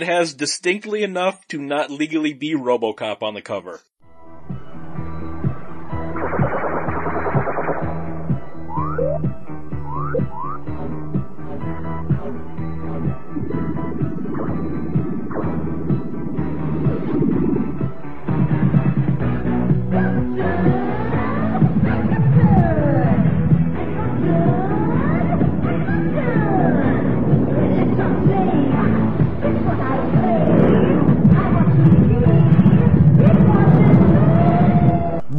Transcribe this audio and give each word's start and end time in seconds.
It 0.00 0.06
has 0.06 0.32
distinctly 0.32 1.02
enough 1.02 1.46
to 1.48 1.58
not 1.58 1.90
legally 1.90 2.32
be 2.32 2.54
Robocop 2.54 3.22
on 3.22 3.34
the 3.34 3.42
cover. 3.42 3.82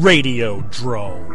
Radio 0.01 0.61
Drone. 0.71 1.29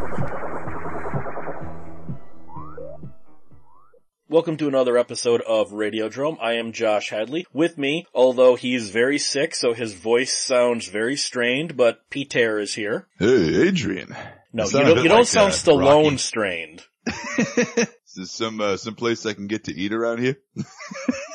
Welcome 4.29 4.57
to 4.57 4.67
another 4.67 4.99
episode 4.99 5.41
of 5.43 5.73
Radio 5.73 6.09
Radiodrome. 6.09 6.39
I 6.41 6.55
am 6.55 6.73
Josh 6.73 7.11
Hadley. 7.11 7.47
With 7.53 7.79
me, 7.79 8.09
although 8.13 8.57
he's 8.57 8.91
very 8.91 9.21
sick, 9.21 9.55
so 9.55 9.73
his 9.73 9.93
voice 9.93 10.37
sounds 10.37 10.89
very 10.89 11.15
strained, 11.15 11.77
but 11.77 12.11
Peter 12.11 12.59
is 12.59 12.75
here. 12.75 13.07
Hey, 13.21 13.69
Adrian. 13.69 14.17
No, 14.53 14.65
You 14.65 14.67
you 14.67 14.71
sound 14.71 14.89
a 14.89 14.95
don't, 14.95 15.03
you 15.05 15.09
don't 15.11 15.19
like, 15.19 15.27
sound 15.29 15.53
uh, 15.53 15.55
Stallone 15.55 16.05
Rocky. 16.05 16.17
strained. 16.17 16.83
Is 17.39 17.87
there 18.17 18.27
some 18.27 18.61
uh, 18.61 18.77
some 18.79 18.97
place 18.97 19.27
I 19.27 19.35
can 19.35 19.47
get 19.47 19.65
to 19.65 19.73
eat 19.75 19.93
around 19.93 20.19
here? 20.19 20.39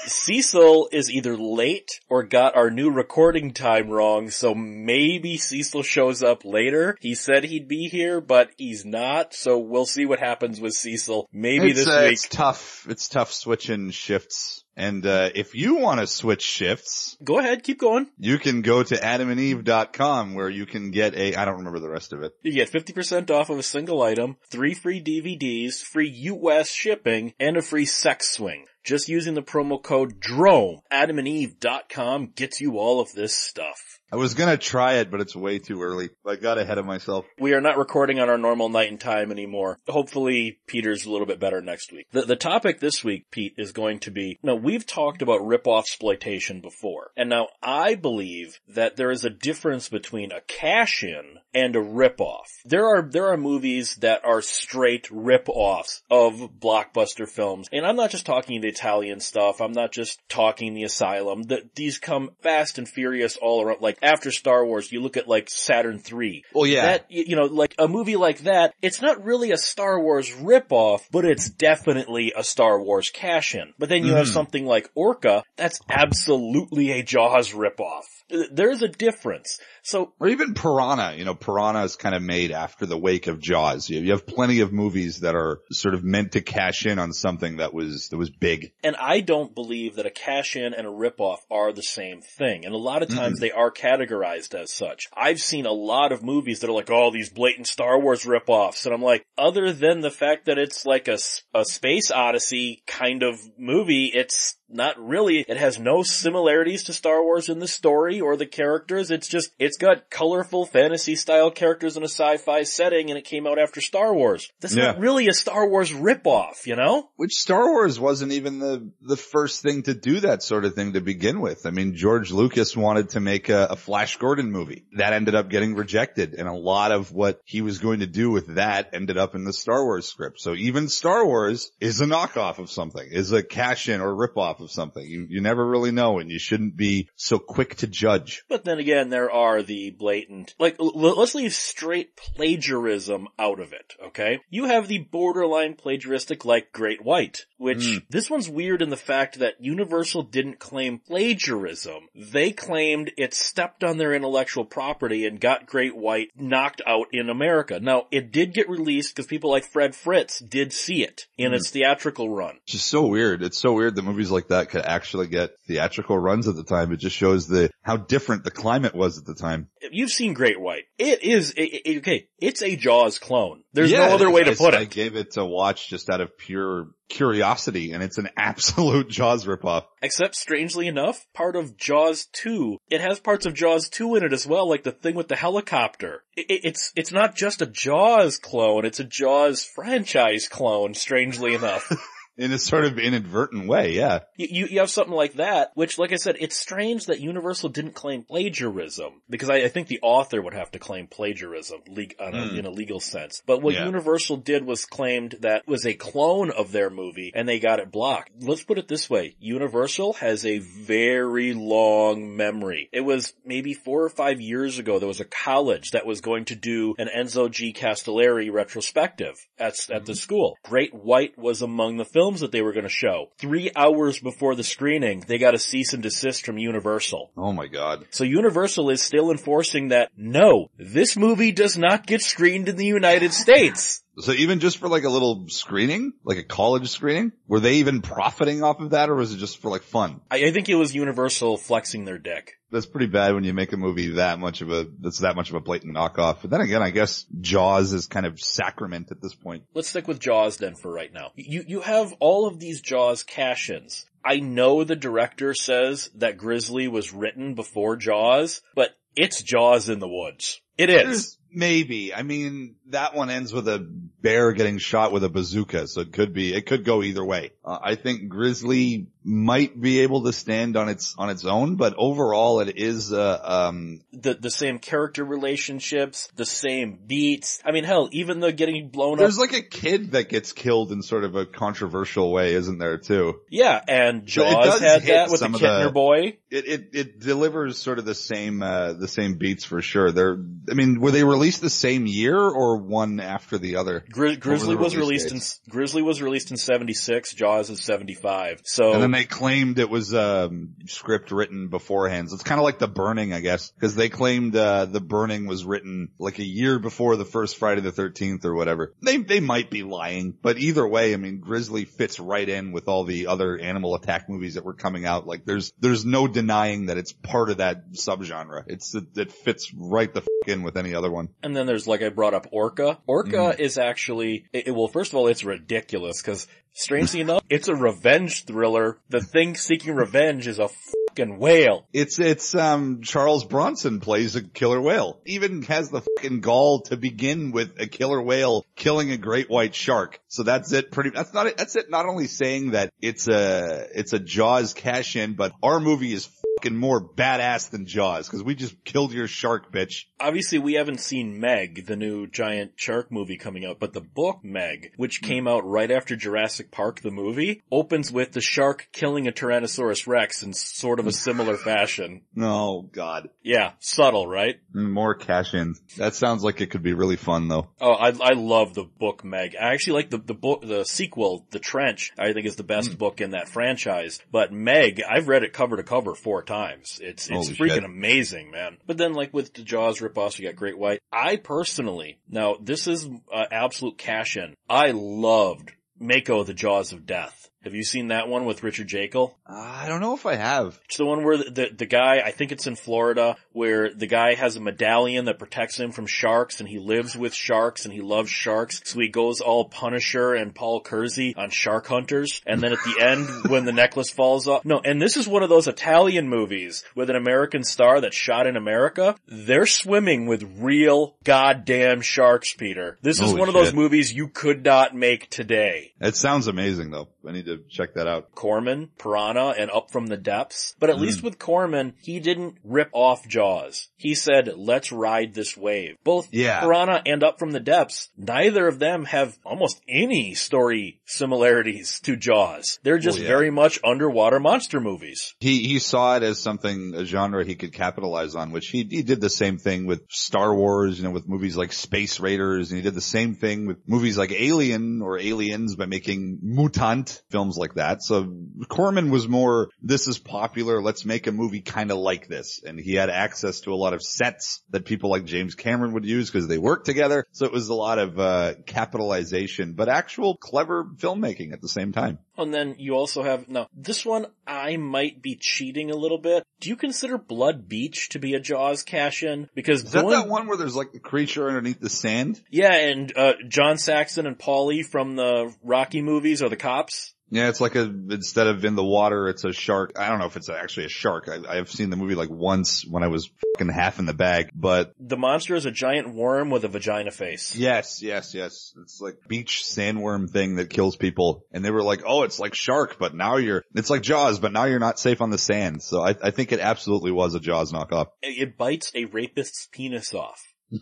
Cecil 0.05 0.89
is 0.91 1.11
either 1.11 1.37
late 1.37 1.99
or 2.09 2.23
got 2.23 2.55
our 2.55 2.69
new 2.69 2.89
recording 2.89 3.53
time 3.53 3.89
wrong, 3.89 4.29
so 4.29 4.53
maybe 4.55 5.37
Cecil 5.37 5.83
shows 5.83 6.23
up 6.23 6.43
later. 6.43 6.97
He 6.99 7.15
said 7.15 7.43
he'd 7.43 7.67
be 7.67 7.87
here, 7.87 8.21
but 8.21 8.49
he's 8.57 8.85
not, 8.85 9.33
so 9.33 9.59
we'll 9.59 9.85
see 9.85 10.05
what 10.05 10.19
happens 10.19 10.59
with 10.59 10.73
Cecil. 10.73 11.29
Maybe 11.31 11.71
it's, 11.71 11.79
this 11.79 11.87
uh, 11.87 12.01
week. 12.03 12.13
it's 12.13 12.27
tough. 12.27 12.85
It's 12.89 13.09
tough 13.09 13.31
switching 13.31 13.91
shifts. 13.91 14.60
And 14.77 15.05
uh, 15.05 15.29
if 15.35 15.53
you 15.53 15.75
want 15.75 15.99
to 15.99 16.07
switch 16.07 16.41
shifts, 16.41 17.17
Go 17.23 17.39
ahead, 17.39 17.63
keep 17.63 17.79
going. 17.79 18.07
you 18.17 18.39
can 18.39 18.61
go 18.61 18.81
to 18.83 18.95
adamandeve.com 18.95 20.33
where 20.33 20.49
you 20.49 20.65
can 20.65 20.91
get 20.91 21.13
a 21.15 21.35
I 21.35 21.45
don't 21.45 21.57
remember 21.57 21.79
the 21.79 21.89
rest 21.89 22.13
of 22.13 22.23
it. 22.23 22.33
You 22.41 22.53
get 22.53 22.71
50% 22.71 23.29
off 23.29 23.49
of 23.49 23.59
a 23.59 23.63
single 23.63 24.01
item, 24.01 24.37
three 24.49 24.73
free 24.73 25.03
DVDs, 25.03 25.81
free 25.83 26.09
US 26.09 26.71
shipping, 26.71 27.33
and 27.39 27.57
a 27.57 27.61
free 27.61 27.85
sex 27.85 28.31
swing. 28.31 28.65
Just 28.83 29.09
using 29.09 29.35
the 29.35 29.43
promo 29.43 29.81
code 29.81 30.19
DROME. 30.19 30.81
AdamandEve.com 30.91 32.31
gets 32.35 32.61
you 32.61 32.77
all 32.79 32.99
of 32.99 33.11
this 33.13 33.35
stuff. 33.35 33.99
I 34.11 34.17
was 34.17 34.33
gonna 34.33 34.57
try 34.57 34.95
it, 34.95 35.09
but 35.09 35.21
it's 35.21 35.35
way 35.35 35.59
too 35.59 35.81
early. 35.81 36.09
I 36.25 36.35
got 36.35 36.57
ahead 36.57 36.77
of 36.77 36.85
myself. 36.85 37.25
We 37.39 37.53
are 37.53 37.61
not 37.61 37.77
recording 37.77 38.19
on 38.19 38.29
our 38.29 38.37
normal 38.37 38.67
night 38.67 38.89
and 38.89 38.99
time 38.99 39.31
anymore. 39.31 39.79
Hopefully 39.87 40.59
Peter's 40.67 41.05
a 41.05 41.11
little 41.11 41.25
bit 41.25 41.39
better 41.39 41.61
next 41.61 41.93
week. 41.93 42.07
The, 42.11 42.23
the 42.23 42.35
topic 42.35 42.79
this 42.79 43.03
week, 43.03 43.31
Pete, 43.31 43.53
is 43.57 43.71
going 43.71 43.99
to 43.99 44.11
be, 44.11 44.37
now 44.43 44.55
we've 44.55 44.85
talked 44.85 45.21
about 45.21 45.45
rip-off 45.45 45.85
exploitation 45.85 46.59
before. 46.59 47.11
And 47.15 47.29
now 47.29 47.47
I 47.63 47.95
believe 47.95 48.59
that 48.67 48.97
there 48.97 49.11
is 49.11 49.23
a 49.23 49.29
difference 49.29 49.87
between 49.87 50.31
a 50.31 50.41
cash-in 50.41 51.37
and 51.53 51.75
a 51.75 51.81
rip-off. 51.81 52.49
There 52.65 52.85
are, 52.85 53.01
there 53.09 53.27
are 53.27 53.37
movies 53.37 53.95
that 54.01 54.25
are 54.25 54.41
straight 54.41 55.09
rip-offs 55.09 56.01
of 56.09 56.33
blockbuster 56.59 57.29
films. 57.29 57.67
And 57.71 57.85
I'm 57.85 57.95
not 57.95 58.11
just 58.11 58.25
talking 58.25 58.59
the 58.59 58.67
Italian 58.67 59.21
stuff. 59.21 59.61
I'm 59.61 59.73
not 59.73 59.91
just 59.91 60.19
talking 60.27 60.73
the 60.73 60.83
Asylum. 60.83 61.43
The, 61.43 61.69
these 61.75 61.97
come 61.97 62.31
fast 62.41 62.77
and 62.77 62.87
furious 62.87 63.37
all 63.37 63.61
around. 63.61 63.81
Like 63.81 63.99
after 64.01 64.31
Star 64.31 64.65
Wars, 64.65 64.91
you 64.91 65.01
look 65.01 65.17
at 65.17 65.27
like 65.27 65.49
Saturn 65.49 65.99
3. 65.99 66.43
Well, 66.53 66.65
yeah. 66.65 66.85
That, 66.85 67.05
you 67.09 67.35
know, 67.35 67.45
like 67.45 67.75
a 67.77 67.87
movie 67.87 68.15
like 68.15 68.39
that, 68.39 68.73
it's 68.81 69.01
not 69.01 69.23
really 69.23 69.51
a 69.51 69.57
Star 69.57 69.99
Wars 69.99 70.29
ripoff, 70.31 71.01
but 71.11 71.25
it's 71.25 71.49
definitely 71.49 72.33
a 72.35 72.43
Star 72.43 72.81
Wars 72.81 73.09
cash-in. 73.09 73.73
But 73.77 73.89
then 73.89 74.05
you 74.05 74.13
have 74.13 74.27
Mhm. 74.27 74.33
something 74.33 74.65
like 74.65 74.89
Orca, 74.95 75.43
that's 75.55 75.79
absolutely 75.89 76.91
a 76.91 77.03
Jaws 77.03 77.51
ripoff. 77.51 78.03
There's 78.51 78.81
a 78.81 78.87
difference. 78.87 79.59
So, 79.83 80.13
Or 80.19 80.27
even 80.27 80.53
Piranha, 80.53 81.15
you 81.17 81.25
know, 81.25 81.33
Piranha 81.33 81.83
is 81.83 81.95
kind 81.95 82.13
of 82.13 82.21
made 82.21 82.51
after 82.51 82.85
the 82.85 82.97
wake 82.97 83.27
of 83.27 83.39
Jaws. 83.39 83.89
You, 83.89 84.11
have 84.11 84.27
plenty 84.27 84.59
of 84.59 84.71
movies 84.71 85.21
that 85.21 85.35
are 85.35 85.61
sort 85.71 85.95
of 85.95 86.03
meant 86.03 86.33
to 86.33 86.41
cash 86.41 86.85
in 86.85 86.99
on 86.99 87.13
something 87.13 87.57
that 87.57 87.73
was, 87.73 88.09
that 88.09 88.17
was 88.17 88.29
big. 88.29 88.73
and 88.83 88.95
I 88.95 89.21
don't 89.21 89.55
believe 89.55 89.95
that 89.95 90.05
a 90.05 90.11
cash-in 90.11 90.73
and 90.73 90.87
a 90.87 90.91
ripoff 90.91 91.37
are 91.49 91.73
the 91.73 91.83
same 91.83 92.21
thing. 92.21 92.65
And 92.65 92.73
a 92.73 92.77
lot 92.77 93.01
of 93.01 93.09
times 93.09 93.39
they 93.39 93.51
are 93.51 93.71
categorized 93.71 94.53
as 94.53 94.71
such. 94.71 95.07
I've 95.15 95.39
seen 95.39 95.65
a 95.65 95.71
lot 95.71 96.11
of 96.11 96.23
movies 96.23 96.59
that 96.59 96.69
are 96.69 96.73
like, 96.73 96.91
oh, 96.91 97.11
these 97.11 97.29
blatant 97.29 97.67
Star 97.67 97.99
Wars 97.99 98.23
ripoffs. 98.23 98.85
And 98.85 98.93
I'm 98.93 99.01
like, 99.01 99.25
other 99.37 99.73
than 99.73 100.01
the 100.01 100.11
fact 100.11 100.45
that 100.45 100.57
it's 100.57 100.85
like 100.85 101.07
a, 101.07 101.17
a 101.53 101.65
space 101.65 102.11
odyssey 102.11 102.83
kind 102.85 103.23
of 103.23 103.39
movie, 103.57 104.11
it's 104.13 104.55
not 104.73 104.95
really. 105.05 105.45
It 105.47 105.57
has 105.57 105.79
no 105.79 106.03
similarities 106.03 106.83
to 106.83 106.93
Star 106.93 107.23
Wars 107.23 107.49
in 107.49 107.59
the 107.59 107.67
story 107.67 108.21
or 108.21 108.35
the 108.37 108.45
characters. 108.45 109.11
It's 109.11 109.27
just, 109.27 109.51
it's 109.59 109.77
got 109.77 110.09
colorful 110.09 110.65
fantasy 110.65 111.15
style 111.15 111.51
characters 111.51 111.97
in 111.97 112.03
a 112.03 112.05
sci-fi 112.09 112.63
setting 112.63 113.09
and 113.09 113.17
it 113.17 113.25
came 113.25 113.47
out 113.47 113.59
after 113.59 113.81
Star 113.81 114.13
Wars. 114.13 114.51
That's 114.61 114.75
not 114.75 114.95
Yeah. 114.97 115.01
really 115.01 115.27
a 115.27 115.33
Star 115.33 115.67
Wars 115.67 115.91
ripoff, 115.91 116.65
you 116.65 116.75
know? 116.75 117.09
Which 117.15 117.33
Star 117.33 117.69
Wars 117.71 117.99
wasn't 117.99 118.31
even 118.33 118.59
the, 118.59 118.89
the 119.01 119.17
first 119.17 119.61
thing 119.61 119.83
to 119.83 119.93
do 119.93 120.19
that 120.21 120.43
sort 120.43 120.65
of 120.65 120.73
thing 120.75 120.93
to 120.93 121.01
begin 121.01 121.41
with. 121.41 121.65
I 121.65 121.71
mean, 121.71 121.95
George 121.95 122.31
Lucas 122.31 122.75
wanted 122.75 123.09
to 123.09 123.19
make 123.19 123.49
a, 123.49 123.67
a 123.71 123.75
Flash 123.75 124.17
Gordon 124.17 124.51
movie. 124.51 124.85
That 124.97 125.13
ended 125.13 125.35
up 125.35 125.49
getting 125.49 125.75
rejected 125.75 126.33
and 126.33 126.47
a 126.47 126.53
lot 126.53 126.91
of 126.91 127.11
what 127.11 127.41
he 127.45 127.61
was 127.61 127.79
going 127.79 127.99
to 127.99 128.07
do 128.07 128.31
with 128.31 128.55
that 128.55 128.89
ended 128.93 129.17
up 129.17 129.35
in 129.35 129.43
the 129.43 129.53
Star 129.53 129.83
Wars 129.83 130.07
script. 130.07 130.39
So 130.39 130.53
even 130.53 130.87
Star 130.87 131.25
Wars 131.25 131.71
is 131.79 131.99
a 132.01 132.05
knockoff 132.05 132.57
of 132.59 132.69
something, 132.69 133.07
is 133.11 133.31
a 133.31 133.43
cash 133.43 133.89
in 133.89 134.01
or 134.01 134.13
ripoff 134.15 134.60
of 134.61 134.71
something. 134.71 135.05
You, 135.05 135.25
you 135.29 135.41
never 135.41 135.65
really 135.65 135.91
know 135.91 136.19
and 136.19 136.29
you 136.31 136.39
shouldn't 136.39 136.75
be 136.77 137.09
so 137.15 137.39
quick 137.39 137.75
to 137.77 137.87
judge. 137.87 138.43
But 138.49 138.63
then 138.63 138.79
again, 138.79 139.09
there 139.09 139.31
are 139.31 139.61
the 139.63 139.91
blatant, 139.91 140.55
like, 140.59 140.77
l- 140.79 140.91
let's 140.95 141.35
leave 141.35 141.53
straight 141.53 142.15
plagiarism 142.15 143.27
out 143.39 143.59
of 143.59 143.73
it, 143.73 143.93
okay? 144.07 144.39
You 144.49 144.65
have 144.65 144.87
the 144.87 144.99
borderline 144.99 145.75
plagiaristic 145.75 146.45
like 146.45 146.71
Great 146.71 147.03
White, 147.03 147.45
which, 147.57 147.79
Mm. 147.79 148.03
this 148.09 148.29
one's 148.29 148.49
weird 148.49 148.81
in 148.81 148.89
the 148.89 148.97
fact 148.97 149.39
that 149.39 149.55
Universal 149.59 150.23
didn't 150.23 150.59
claim 150.59 150.99
plagiarism. 150.99 152.07
They 152.15 152.51
claimed 152.51 153.11
it 153.17 153.33
stepped 153.33 153.83
on 153.83 153.97
their 153.97 154.13
intellectual 154.13 154.65
property 154.65 155.25
and 155.25 155.39
got 155.39 155.65
Great 155.65 155.95
White 155.95 156.29
knocked 156.35 156.81
out 156.85 157.07
in 157.11 157.29
America. 157.29 157.79
Now, 157.79 158.07
it 158.11 158.31
did 158.31 158.53
get 158.53 158.69
released 158.69 159.15
because 159.15 159.27
people 159.27 159.49
like 159.49 159.63
Fred 159.65 159.95
Fritz 159.95 160.39
did 160.39 160.73
see 160.73 161.03
it 161.03 161.27
in 161.37 161.51
Mm. 161.51 161.55
its 161.55 161.69
theatrical 161.71 162.29
run. 162.29 162.57
It's 162.63 162.73
just 162.73 162.87
so 162.87 163.05
weird. 163.07 163.41
It's 163.43 163.57
so 163.59 163.73
weird 163.73 163.95
that 163.95 164.03
movies 164.03 164.31
like 164.31 164.47
that 164.51 164.69
could 164.69 164.85
actually 164.85 165.27
get 165.27 165.51
theatrical 165.67 166.17
runs 166.17 166.47
at 166.47 166.55
the 166.55 166.63
time. 166.63 166.91
It 166.93 166.97
just 166.97 167.15
shows 167.17 167.47
the, 167.47 167.69
how 167.81 167.97
different 167.97 168.43
the 168.45 168.51
climate 168.51 168.95
was 168.95 169.17
at 169.17 169.25
the 169.25 169.35
time. 169.35 169.67
You've 169.91 170.11
seen 170.11 170.33
Great 170.33 170.59
White. 170.61 170.83
It 170.97 171.23
is, 171.23 171.51
it, 171.51 171.61
it- 171.63 171.97
okay, 171.97 172.27
it's 172.39 172.61
a 172.61 172.75
Jaws 172.75 173.19
clone. 173.19 173.63
There's 173.73 173.91
Yeah, 173.91 174.07
no 174.07 174.13
other 174.15 174.29
way 174.29 174.43
to 174.43 174.51
I- 174.51 174.55
put 174.55 174.73
I 174.73 174.77
it. 174.77 174.81
I 174.81 174.85
gave 174.85 175.15
it 175.15 175.31
to 175.31 175.43
watch 175.45 175.89
just 175.89 176.09
out 176.09 176.21
of 176.21 176.37
pure 176.37 176.87
curiosity 177.09 177.91
and 177.91 178.01
it's 178.01 178.17
an 178.17 178.29
absolute 178.37 179.09
Jaws 179.09 179.45
ripoff. 179.45 179.83
Except 180.01 180.35
strangely 180.35 180.87
enough, 180.87 181.25
part 181.33 181.55
of 181.55 181.75
Jaws 181.77 182.27
2, 182.33 182.77
it 182.89 183.01
has 183.01 183.19
parts 183.19 183.45
of 183.45 183.53
Jaws 183.53 183.89
2 183.89 184.15
in 184.15 184.23
it 184.23 184.31
as 184.33 184.47
well, 184.47 184.67
like 184.69 184.83
the 184.83 184.91
thing 184.91 185.15
with 185.15 185.27
the 185.27 185.35
helicopter. 185.35 186.23
I- 186.37 186.41
I- 186.41 186.59
it's, 186.63 186.91
it's 186.95 187.11
not 187.11 187.35
just 187.35 187.61
a 187.61 187.65
Jaws 187.65 188.37
clone, 188.37 188.85
it's 188.85 188.99
a 188.99 189.03
Jaws 189.05 189.63
franchise 189.65 190.47
clone, 190.47 190.93
strangely 190.93 191.53
enough. 191.55 191.91
In 192.41 192.51
a 192.51 192.57
sort 192.57 192.85
of 192.85 192.97
inadvertent 192.97 193.67
way, 193.67 193.93
yeah. 193.93 194.19
You, 194.35 194.67
you, 194.69 194.79
have 194.79 194.89
something 194.89 195.13
like 195.13 195.33
that, 195.33 195.71
which, 195.75 195.99
like 195.99 196.11
I 196.11 196.15
said, 196.15 196.37
it's 196.39 196.57
strange 196.57 197.05
that 197.05 197.19
Universal 197.19 197.69
didn't 197.69 197.93
claim 197.93 198.23
plagiarism, 198.23 199.21
because 199.29 199.49
I, 199.49 199.57
I 199.57 199.67
think 199.67 199.87
the 199.87 199.99
author 200.01 200.41
would 200.41 200.53
have 200.55 200.71
to 200.71 200.79
claim 200.79 201.07
plagiarism 201.07 201.81
on 202.19 202.33
a, 202.33 202.47
Hmm. 202.47 202.55
in 202.57 202.65
a 202.65 202.71
legal 202.71 202.99
sense. 202.99 203.43
But 203.45 203.61
what 203.61 203.75
Yeah. 203.75 203.85
Universal 203.85 204.37
did 204.37 204.65
was 204.65 204.85
claimed 204.85 205.37
that 205.41 205.67
was 205.67 205.85
a 205.85 205.93
clone 205.93 206.49
of 206.49 206.71
their 206.71 206.89
movie, 206.89 207.31
and 207.35 207.47
they 207.47 207.59
got 207.59 207.79
it 207.79 207.91
blocked. 207.91 208.31
Let's 208.41 208.63
put 208.63 208.77
it 208.79 208.87
this 208.87 209.09
way, 209.09 209.35
Universal 209.39 210.13
has 210.13 210.45
a 210.45 210.57
very 210.59 211.53
long 211.53 212.35
memory. 212.35 212.89
It 212.91 213.01
was 213.01 213.33
maybe 213.45 213.73
four 213.73 214.03
or 214.03 214.09
five 214.09 214.41
years 214.41 214.79
ago, 214.79 214.97
there 214.97 215.07
was 215.07 215.19
a 215.19 215.25
college 215.25 215.91
that 215.91 216.05
was 216.07 216.21
going 216.21 216.45
to 216.45 216.55
do 216.55 216.95
an 216.97 217.07
Enzo 217.15 217.51
G. 217.51 217.71
Castellari 217.71 218.51
retrospective 218.51 219.35
at, 219.59 219.75
at 219.91 220.05
the 220.05 220.15
school. 220.15 220.57
Great 220.63 220.93
White 220.93 221.37
was 221.37 221.61
among 221.61 221.97
the 221.97 222.05
films 222.31 222.39
that 222.41 222.51
they 222.53 222.61
were 222.61 222.71
going 222.71 222.83
to 222.83 222.89
show. 222.89 223.29
Three 223.37 223.71
hours 223.75 224.19
before 224.19 224.55
the 224.55 224.63
screening, 224.63 225.19
they 225.27 225.37
got 225.37 225.53
a 225.53 225.59
cease 225.59 225.93
and 225.93 226.01
desist 226.01 226.45
from 226.45 226.57
Universal. 226.57 227.31
Oh 227.35 227.51
my 227.51 227.67
god. 227.67 228.05
So 228.11 228.23
Universal 228.23 228.89
is 228.89 229.01
still 229.01 229.31
enforcing 229.31 229.89
that, 229.89 230.09
no, 230.15 230.69
this 230.77 231.17
movie 231.17 231.51
does 231.51 231.77
not 231.77 232.07
get 232.07 232.21
screened 232.21 232.69
in 232.69 232.77
the 232.77 232.85
United 232.85 233.33
States. 233.33 234.03
So 234.17 234.33
even 234.33 234.59
just 234.59 234.77
for 234.77 234.89
like 234.89 235.05
a 235.05 235.09
little 235.09 235.45
screening, 235.47 236.11
like 236.25 236.37
a 236.37 236.43
college 236.43 236.89
screening, 236.89 237.31
were 237.47 237.61
they 237.61 237.75
even 237.75 238.01
profiting 238.01 238.61
off 238.61 238.81
of 238.81 238.89
that 238.89 239.09
or 239.09 239.15
was 239.15 239.33
it 239.33 239.37
just 239.37 239.59
for 239.59 239.71
like 239.71 239.83
fun? 239.83 240.19
I, 240.29 240.47
I 240.47 240.51
think 240.51 240.67
it 240.67 240.75
was 240.75 240.93
Universal 240.93 241.57
flexing 241.57 242.03
their 242.03 242.19
dick. 242.19 242.59
That's 242.71 242.85
pretty 242.85 243.07
bad 243.07 243.33
when 243.33 243.43
you 243.43 243.53
make 243.53 243.73
a 243.73 243.77
movie 243.77 244.11
that 244.11 244.39
much 244.39 244.61
of 244.61 244.71
a, 244.71 244.87
that's 244.99 245.19
that 245.19 245.35
much 245.35 245.49
of 245.49 245.55
a 245.55 245.59
blatant 245.59 245.95
knockoff. 245.95 246.37
But 246.41 246.49
then 246.51 246.61
again, 246.61 246.81
I 246.81 246.89
guess 246.89 247.25
Jaws 247.41 247.91
is 247.93 248.07
kind 248.07 248.25
of 248.25 248.39
sacrament 248.39 249.11
at 249.11 249.21
this 249.21 249.33
point. 249.33 249.63
Let's 249.73 249.89
stick 249.89 250.07
with 250.07 250.19
Jaws 250.19 250.57
then 250.57 250.75
for 250.75 250.91
right 250.91 251.11
now. 251.13 251.31
You, 251.35 251.63
you 251.67 251.81
have 251.81 252.13
all 252.19 252.47
of 252.47 252.59
these 252.59 252.81
Jaws 252.81 253.23
cash-ins. 253.23 254.05
I 254.23 254.37
know 254.39 254.83
the 254.83 254.95
director 254.95 255.53
says 255.53 256.09
that 256.15 256.37
Grizzly 256.37 256.87
was 256.87 257.11
written 257.13 257.55
before 257.55 257.95
Jaws, 257.97 258.61
but 258.75 258.91
it's 259.15 259.41
Jaws 259.41 259.89
in 259.89 259.99
the 259.99 260.07
woods. 260.07 260.61
It 260.77 260.89
is. 260.89 261.03
There's- 261.03 261.37
Maybe. 261.53 262.13
I 262.13 262.23
mean, 262.23 262.75
that 262.91 263.13
one 263.13 263.29
ends 263.29 263.51
with 263.51 263.67
a 263.67 263.77
bear 263.79 264.53
getting 264.53 264.77
shot 264.77 265.11
with 265.11 265.25
a 265.25 265.29
bazooka, 265.29 265.85
so 265.87 265.99
it 265.99 266.13
could 266.13 266.31
be, 266.31 266.53
it 266.53 266.65
could 266.65 266.85
go 266.85 267.03
either 267.03 267.25
way. 267.25 267.51
Uh, 267.65 267.77
I 267.83 267.95
think 267.95 268.29
Grizzly 268.29 269.07
might 269.23 269.79
be 269.79 269.99
able 269.99 270.23
to 270.23 270.33
stand 270.33 270.75
on 270.75 270.89
its, 270.89 271.15
on 271.17 271.29
its 271.29 271.45
own, 271.45 271.75
but 271.75 271.93
overall 271.97 272.59
it 272.59 272.77
is, 272.77 273.13
uh, 273.13 273.39
um, 273.43 274.01
The, 274.13 274.33
the 274.33 274.49
same 274.49 274.79
character 274.79 275.23
relationships, 275.23 276.27
the 276.35 276.45
same 276.45 276.97
beats. 277.05 277.61
I 277.63 277.71
mean, 277.71 277.83
hell, 277.83 278.09
even 278.11 278.39
the 278.39 278.51
getting 278.51 278.89
blown 278.89 279.13
up. 279.13 279.19
there's 279.19 279.37
like 279.37 279.53
a 279.53 279.61
kid 279.61 280.11
that 280.11 280.29
gets 280.29 280.53
killed 280.53 280.91
in 280.91 281.01
sort 281.03 281.23
of 281.23 281.35
a 281.35 281.45
controversial 281.45 282.31
way, 282.31 282.53
isn't 282.55 282.77
there 282.79 282.97
too? 282.97 283.41
Yeah, 283.49 283.79
and 283.87 284.25
Jaws 284.25 284.79
had 284.79 285.03
that 285.03 285.29
with 285.29 285.39
the 285.39 285.47
Kintner 285.47 285.93
boy. 285.93 286.37
It, 286.49 286.67
it, 286.67 286.89
it 286.93 287.19
delivers 287.19 287.77
sort 287.77 287.99
of 287.99 288.05
the 288.05 288.15
same, 288.15 288.61
uh, 288.61 288.93
the 288.93 289.07
same 289.07 289.37
beats 289.37 289.63
for 289.63 289.81
sure. 289.81 290.11
They're, 290.11 290.37
I 290.69 290.73
mean, 290.73 290.99
were 290.99 291.11
they 291.11 291.23
released 291.23 291.61
the 291.61 291.69
same 291.69 292.05
year 292.05 292.37
or 292.37 292.77
one 292.77 293.19
after 293.19 293.57
the 293.57 293.77
other? 293.77 294.03
Gri- 294.09 294.35
Grizzly 294.35 294.75
was 294.75 294.95
release 294.95 295.25
released 295.25 295.65
in 295.67 295.71
Grizzly 295.71 296.01
was 296.01 296.21
released 296.21 296.51
in 296.51 296.57
'76. 296.57 297.33
Jaws 297.33 297.69
is 297.69 297.81
'75. 297.81 298.61
So 298.63 298.91
And 299.11 299.19
they 299.19 299.25
claimed 299.25 299.77
it 299.77 299.89
was 299.89 300.13
um 300.13 300.75
script 300.85 301.31
written 301.31 301.67
beforehand. 301.67 302.29
So 302.29 302.35
it's 302.35 302.43
kind 302.43 302.59
of 302.59 302.63
like 302.63 302.79
the 302.79 302.87
burning, 302.87 303.33
I 303.33 303.41
guess, 303.41 303.69
because 303.71 303.93
they 303.93 304.07
claimed 304.07 304.55
uh 304.55 304.85
the 304.85 305.01
burning 305.01 305.47
was 305.47 305.65
written 305.65 306.11
like 306.17 306.39
a 306.39 306.45
year 306.45 306.79
before 306.79 307.17
the 307.17 307.25
first 307.25 307.57
Friday 307.57 307.81
the 307.81 307.91
13th 307.91 308.45
or 308.45 308.55
whatever. 308.55 308.93
They 309.01 309.17
they 309.17 309.41
might 309.41 309.69
be 309.69 309.83
lying, 309.83 310.33
but 310.41 310.57
either 310.59 310.87
way, 310.87 311.13
I 311.13 311.17
mean, 311.17 311.39
Grizzly 311.41 311.83
fits 311.83 312.19
right 312.21 312.47
in 312.47 312.71
with 312.71 312.87
all 312.87 313.03
the 313.03 313.27
other 313.27 313.57
animal 313.57 313.95
attack 313.95 314.29
movies 314.29 314.53
that 314.55 314.63
were 314.63 314.73
coming 314.75 315.05
out. 315.05 315.27
Like 315.27 315.43
there's 315.43 315.73
there's 315.79 316.05
no 316.05 316.27
denying 316.27 316.85
that 316.85 316.97
it's 316.97 317.11
part 317.11 317.49
of 317.49 317.57
that 317.57 317.91
subgenre. 317.91 318.63
It's 318.67 318.95
it, 318.95 319.05
it 319.17 319.31
fits 319.33 319.73
right 319.73 320.13
the 320.13 320.21
f- 320.21 320.27
in 320.47 320.63
with 320.63 320.77
any 320.77 320.95
other 320.95 321.11
one. 321.11 321.27
And 321.43 321.53
then 321.55 321.65
there's 321.67 321.85
like 321.85 322.01
I 322.01 322.09
brought 322.09 322.33
up 322.33 322.47
Orca. 322.51 322.97
Orca 323.07 323.31
Mm. 323.31 323.59
is 323.59 323.77
actually, 323.77 324.45
it, 324.53 324.67
it- 324.67 324.71
well, 324.71 324.87
first 324.87 325.11
of 325.11 325.17
all, 325.17 325.27
it's 325.27 325.43
ridiculous 325.43 326.21
because 326.21 326.47
strangely 326.73 327.19
enough, 327.21 327.43
it's 327.49 327.67
a 327.67 327.75
revenge 327.75 328.45
thriller. 328.45 328.97
The 329.09 329.21
thing 329.21 329.55
seeking 329.55 329.95
revenge 329.95 330.47
is 330.47 330.59
a 330.59 330.69
fucking 330.69 331.37
whale. 331.37 331.87
It's, 331.93 332.19
it's, 332.19 332.55
um, 332.55 333.01
Charles 333.01 333.45
Bronson 333.45 333.99
plays 333.99 334.35
a 334.35 334.43
killer 334.43 334.81
whale. 334.81 335.19
Even 335.25 335.63
has 335.63 335.89
the 335.89 336.01
fucking 336.01 336.41
gall 336.41 336.81
to 336.83 336.97
begin 336.97 337.51
with 337.51 337.79
a 337.79 337.87
killer 337.87 338.21
whale 338.21 338.65
killing 338.75 339.11
a 339.11 339.17
great 339.17 339.49
white 339.49 339.75
shark. 339.75 340.19
So 340.27 340.43
that's 340.43 340.71
it 340.71 340.91
pretty, 340.91 341.11
that's 341.11 341.33
not 341.33 341.47
it. 341.47 341.57
That's 341.57 341.75
it. 341.75 341.89
Not 341.89 342.05
only 342.05 342.27
saying 342.27 342.71
that 342.71 342.91
it's 343.01 343.27
a, 343.27 343.87
it's 343.93 344.13
a 344.13 344.19
Jaws 344.19 344.73
cash 344.73 345.15
in, 345.15 345.33
but 345.33 345.53
our 345.61 345.79
movie 345.79 346.13
is 346.13 346.29
fucking 346.61 346.77
more 346.77 347.01
badass 347.03 347.69
than 347.71 347.85
Jaws 347.87 348.27
because 348.27 348.43
we 348.43 348.53
just 348.55 348.83
killed 348.83 349.13
your 349.13 349.27
shark, 349.27 349.71
bitch. 349.71 350.05
Obviously, 350.19 350.59
we 350.59 350.73
haven't 350.73 350.99
seen 350.99 351.39
Meg, 351.39 351.87
the 351.87 351.95
new 351.95 352.27
giant 352.27 352.73
shark 352.75 353.11
movie 353.11 353.37
coming 353.37 353.65
out, 353.65 353.79
but 353.79 353.93
the 353.93 354.01
book 354.01 354.39
Meg, 354.43 354.91
which 354.97 355.19
Hmm. 355.21 355.27
came 355.27 355.47
out 355.47 355.65
right 355.67 355.89
after 355.89 356.15
Jurassic 356.15 356.69
Park, 356.71 357.01
the 357.01 357.09
movie, 357.11 357.61
opens 357.71 358.11
with 358.11 358.31
the 358.33 358.41
shark 358.41 358.87
killing 358.91 359.27
a 359.27 359.31
Tyrannosaurus 359.31 360.05
Rex 360.07 360.43
in 360.43 360.53
sort 360.53 360.99
of 360.99 361.07
a 361.07 361.11
similar 361.11 361.57
fashion. 361.57 362.21
Oh 362.39 362.83
God. 362.83 363.29
Yeah, 363.41 363.71
subtle, 363.79 364.27
right? 364.27 364.57
More 364.73 365.15
cash 365.15 365.53
ins. 365.55 365.81
That 365.97 366.13
sounds 366.15 366.43
like 366.43 366.61
it 366.61 366.67
could 366.69 366.83
be 366.83 366.93
really 366.93 367.15
fun 367.15 367.47
though. 367.47 367.69
Oh, 367.79 367.93
I 367.93 368.09
I 368.09 368.33
love 368.33 368.73
the 368.75 368.83
book 368.83 369.23
Meg. 369.23 369.55
I 369.59 369.73
actually 369.73 369.93
like 369.93 370.09
the 370.11 370.19
the 370.19 370.33
book 370.35 370.61
the 370.61 370.85
sequel, 370.85 371.47
The 371.51 371.59
Trench. 371.59 372.11
I 372.19 372.33
think 372.33 372.45
is 372.45 372.55
the 372.55 372.63
best 372.63 372.97
book 372.97 373.19
in 373.21 373.31
that 373.31 373.49
franchise. 373.49 374.19
But 374.31 374.51
Meg, 374.53 375.01
I've 375.09 375.27
read 375.27 375.43
it 375.43 375.53
cover 375.53 375.77
to 375.77 375.83
cover 375.83 376.13
four 376.13 376.43
times. 376.43 376.50
It's 376.51 376.99
it's 377.01 377.29
Holy 377.29 377.55
freaking 377.55 377.75
shit. 377.75 377.83
amazing, 377.83 378.51
man. 378.51 378.77
But 378.85 378.97
then 378.97 379.13
like 379.13 379.33
with 379.33 379.53
the 379.53 379.63
Jaws 379.63 379.99
ripoffs, 379.99 380.37
you 380.37 380.47
got 380.47 380.55
Great 380.55 380.77
White. 380.77 380.99
I 381.11 381.35
personally, 381.37 382.19
now 382.29 382.55
this 382.61 382.87
is 382.87 383.07
uh, 383.33 383.45
absolute 383.51 383.97
cash 383.97 384.37
in. 384.37 384.55
I 384.69 384.91
loved 384.91 385.71
Mako, 385.99 386.43
the 386.43 386.53
Jaws 386.53 386.91
of 386.91 387.05
Death. 387.05 387.49
Have 387.63 387.75
you 387.75 387.83
seen 387.83 388.07
that 388.07 388.27
one 388.27 388.45
with 388.45 388.63
Richard 388.63 388.87
Jaeckel? 388.87 389.35
I 389.45 389.87
don't 389.87 390.01
know 390.01 390.15
if 390.15 390.25
I 390.25 390.35
have. 390.35 390.79
It's 390.85 390.97
the 390.97 391.05
one 391.05 391.23
where 391.23 391.37
the, 391.37 391.51
the, 391.51 391.69
the 391.77 391.85
guy, 391.85 392.19
I 392.25 392.31
think 392.31 392.51
it's 392.51 392.65
in 392.65 392.75
Florida, 392.75 393.35
where 393.51 393.93
the 393.93 394.07
guy 394.07 394.33
has 394.33 394.55
a 394.55 394.59
medallion 394.59 395.25
that 395.25 395.37
protects 395.37 395.79
him 395.79 395.91
from 395.91 396.07
sharks 396.07 396.59
and 396.59 396.67
he 396.67 396.79
lives 396.79 397.15
with 397.15 397.35
sharks 397.35 397.85
and 397.85 397.93
he 397.93 398.01
loves 398.01 398.31
sharks. 398.31 398.81
So 398.85 398.99
he 398.99 399.09
goes 399.09 399.41
all 399.41 399.65
Punisher 399.65 400.33
and 400.33 400.55
Paul 400.55 400.81
Kersey 400.81 401.35
on 401.35 401.51
shark 401.51 401.85
hunters. 401.85 402.41
And 402.47 402.61
then 402.61 402.73
at 402.73 402.79
the 402.79 402.99
end, 402.99 403.27
when 403.51 403.65
the 403.65 403.73
necklace 403.73 404.09
falls 404.09 404.47
off, 404.47 404.65
no, 404.65 404.79
and 404.83 404.99
this 404.99 405.15
is 405.15 405.27
one 405.27 405.43
of 405.43 405.49
those 405.49 405.67
Italian 405.67 406.27
movies 406.27 406.83
with 406.95 407.11
an 407.11 407.15
American 407.15 407.63
star 407.63 408.01
that's 408.01 408.15
shot 408.15 408.47
in 408.47 408.55
America. 408.55 409.15
They're 409.27 409.67
swimming 409.67 410.25
with 410.25 410.57
real 410.57 411.15
goddamn 411.23 412.01
sharks, 412.01 412.55
Peter. 412.55 412.97
This 413.03 413.19
is 413.19 413.27
Holy 413.27 413.39
one 413.39 413.49
of 413.49 413.53
those 413.53 413.73
movies 413.73 414.11
you 414.11 414.29
could 414.29 414.65
not 414.65 414.95
make 414.95 415.29
today. 415.29 415.93
It 415.99 416.15
sounds 416.15 416.47
amazing 416.47 416.89
though. 416.89 417.09
I 417.27 417.31
need 417.31 417.45
to 417.45 417.59
check 417.69 417.93
that 417.95 418.07
out. 418.07 418.31
Corman, 418.35 418.89
Piranha, 418.97 419.53
and 419.57 419.69
Up 419.71 419.91
from 419.91 420.07
the 420.07 420.17
Depths. 420.17 420.75
But 420.79 420.89
at 420.89 420.95
Mm. 420.97 421.01
least 421.01 421.23
with 421.23 421.39
Corman, 421.39 421.93
he 422.01 422.19
didn't 422.19 422.55
rip 422.63 422.89
off 422.93 423.27
Jaws. 423.27 423.89
He 423.97 424.15
said, 424.15 424.51
let's 424.57 424.91
ride 424.91 425.33
this 425.33 425.55
wave. 425.55 425.95
Both 426.03 426.29
Yeah. 426.31 426.61
Piranha 426.61 427.01
and 427.05 427.23
Up 427.23 427.37
from 427.39 427.51
the 427.51 427.59
Depths, 427.59 428.09
neither 428.17 428.67
of 428.67 428.79
them 428.79 429.05
have 429.05 429.37
almost 429.45 429.81
any 429.87 430.33
story 430.33 430.99
similarities 431.05 431.99
to 432.01 432.15
Jaws. 432.15 432.79
They're 432.83 432.97
just 432.97 433.17
Well, 433.19 433.23
yeah. 433.23 433.29
very 433.29 433.51
much 433.51 433.79
underwater 433.83 434.39
monster 434.39 434.79
movies. 434.79 435.35
He 435.39 435.63
he 435.67 435.79
saw 435.79 436.17
it 436.17 436.23
as 436.23 436.39
something 436.39 436.93
a 436.95 437.05
genre 437.05 437.45
he 437.45 437.55
could 437.55 437.73
capitalize 437.73 438.35
on, 438.35 438.51
which 438.51 438.67
he 438.67 438.87
he 438.89 439.03
did 439.03 439.21
the 439.21 439.29
same 439.29 439.57
thing 439.57 439.85
with 439.85 440.01
Star 440.09 440.55
Wars, 440.55 440.97
you 440.97 441.03
know, 441.03 441.11
with 441.11 441.27
movies 441.27 441.55
like 441.55 441.71
Space 441.73 442.19
Raiders, 442.19 442.71
and 442.71 442.77
he 442.77 442.83
did 442.83 442.95
the 442.95 443.01
same 443.01 443.35
thing 443.35 443.67
with 443.67 443.77
movies 443.87 444.17
like 444.17 444.31
Alien 444.31 445.01
or 445.01 445.19
Aliens 445.19 445.75
by 445.75 445.85
making 445.85 446.39
mutant 446.41 447.10
films 447.29 447.57
like 447.57 447.75
that. 447.75 448.03
So 448.03 448.33
Corman 448.67 449.11
was 449.11 449.27
more 449.27 449.69
this 449.81 450.07
is 450.07 450.19
popular, 450.19 450.81
let's 450.81 451.05
make 451.05 451.27
a 451.27 451.31
movie 451.31 451.61
kind 451.61 451.91
of 451.91 451.97
like 451.97 452.27
this, 452.27 452.61
and 452.65 452.79
he 452.79 452.93
had 452.93 453.09
access 453.09 453.61
to 453.61 453.73
a 453.73 453.75
lot 453.75 453.93
of 453.93 454.01
sets 454.01 454.61
that 454.69 454.85
people 454.85 455.09
like 455.09 455.25
James 455.25 455.55
Cameron 455.55 455.93
would 455.93 456.05
use 456.05 456.29
because 456.29 456.47
they 456.47 456.57
worked 456.57 456.85
together. 456.85 457.25
So 457.31 457.45
it 457.45 457.51
was 457.51 457.69
a 457.69 457.73
lot 457.73 457.99
of 457.99 458.19
uh 458.19 458.53
capitalization, 458.65 459.73
but 459.73 459.89
actual 459.89 460.37
clever 460.37 460.85
filmmaking 460.97 461.53
at 461.53 461.61
the 461.61 461.69
same 461.69 461.91
time. 461.91 462.19
And 462.37 462.53
then 462.53 462.75
you 462.77 462.93
also 462.95 463.23
have, 463.23 463.49
now, 463.49 463.67
this 463.73 464.05
one 464.05 464.25
I 464.47 464.77
might 464.77 465.21
be 465.21 465.35
cheating 465.39 465.91
a 465.91 465.95
little 465.95 466.17
bit. 466.17 466.43
Do 466.61 466.69
you 466.69 466.75
consider 466.75 467.17
Blood 467.17 467.67
Beach 467.67 468.09
to 468.09 468.19
be 468.19 468.33
a 468.35 468.39
Jaws 468.39 468.83
cash-in? 468.83 469.49
Because 469.53 469.83
Is 469.83 469.91
that 469.91 470.01
going- 470.03 470.19
that 470.19 470.29
one 470.29 470.47
where 470.47 470.57
there's 470.57 470.75
like 470.75 470.93
a 470.93 470.99
creature 470.99 471.47
underneath 471.47 471.79
the 471.79 471.89
sand? 471.89 472.41
Yeah, 472.49 472.73
and 472.73 473.11
uh, 473.17 473.33
John 473.47 473.77
Saxon 473.77 474.27
and 474.27 474.37
Paulie 474.39 474.85
from 474.85 475.15
the 475.15 475.53
Rocky 475.63 476.01
movies 476.01 476.41
are 476.41 476.49
the 476.49 476.55
cops. 476.55 477.13
Yeah, 477.33 477.47
it's 477.47 477.61
like 477.61 477.75
a, 477.75 477.81
instead 477.83 478.47
of 478.47 478.65
in 478.65 478.75
the 478.75 478.83
water, 478.83 479.29
it's 479.29 479.45
a 479.45 479.53
shark. 479.53 479.93
I 479.97 480.09
don't 480.09 480.19
know 480.19 480.25
if 480.25 480.35
it's 480.35 480.49
actually 480.49 480.87
a 480.87 480.89
shark. 480.89 481.29
I, 481.29 481.57
I've 481.57 481.71
seen 481.71 481.89
the 481.89 481.95
movie 481.95 482.13
like 482.15 482.29
once 482.29 482.85
when 482.85 483.03
I 483.03 483.07
was 483.07 483.31
fucking 483.55 483.71
half 483.73 483.99
in 483.99 484.05
the 484.05 484.13
bag, 484.13 484.51
but 484.53 484.93
The 484.99 485.15
monster 485.15 485.55
is 485.55 485.65
a 485.65 485.71
giant 485.71 486.13
worm 486.13 486.49
with 486.49 486.65
a 486.65 486.67
vagina 486.67 487.09
face. 487.11 487.55
yes, 487.55 488.01
yes, 488.03 488.33
yes. 488.33 488.73
It's 488.81 488.99
like 488.99 489.15
beach 489.29 489.63
sandworm 489.65 490.29
thing 490.29 490.55
that 490.57 490.69
kills 490.69 490.97
people. 490.97 491.45
And 491.53 491.63
they 491.63 491.71
were 491.71 491.83
like, 491.83 492.01
oh, 492.05 492.23
it's 492.23 492.39
like 492.39 492.53
shark, 492.53 492.97
but 492.99 493.15
now 493.15 493.37
you're, 493.37 493.63
it's 493.75 493.89
like 493.89 494.01
Jaws, 494.01 494.39
but 494.39 494.51
now 494.51 494.65
you're 494.65 494.79
not 494.79 494.99
safe 494.99 495.21
on 495.21 495.29
the 495.29 495.37
sand. 495.37 495.81
So 495.81 496.01
I, 496.01 496.15
I 496.21 496.31
think 496.31 496.51
it 496.51 496.59
absolutely 496.59 497.11
was 497.13 497.33
a 497.33 497.39
Jaws 497.39 497.71
knockoff. 497.71 498.07
It 498.21 498.41
it 498.41 498.57
bites 498.57 498.91
a 498.93 499.05
rapist's 499.05 499.69
penis 499.71 500.13
off. 500.13 500.41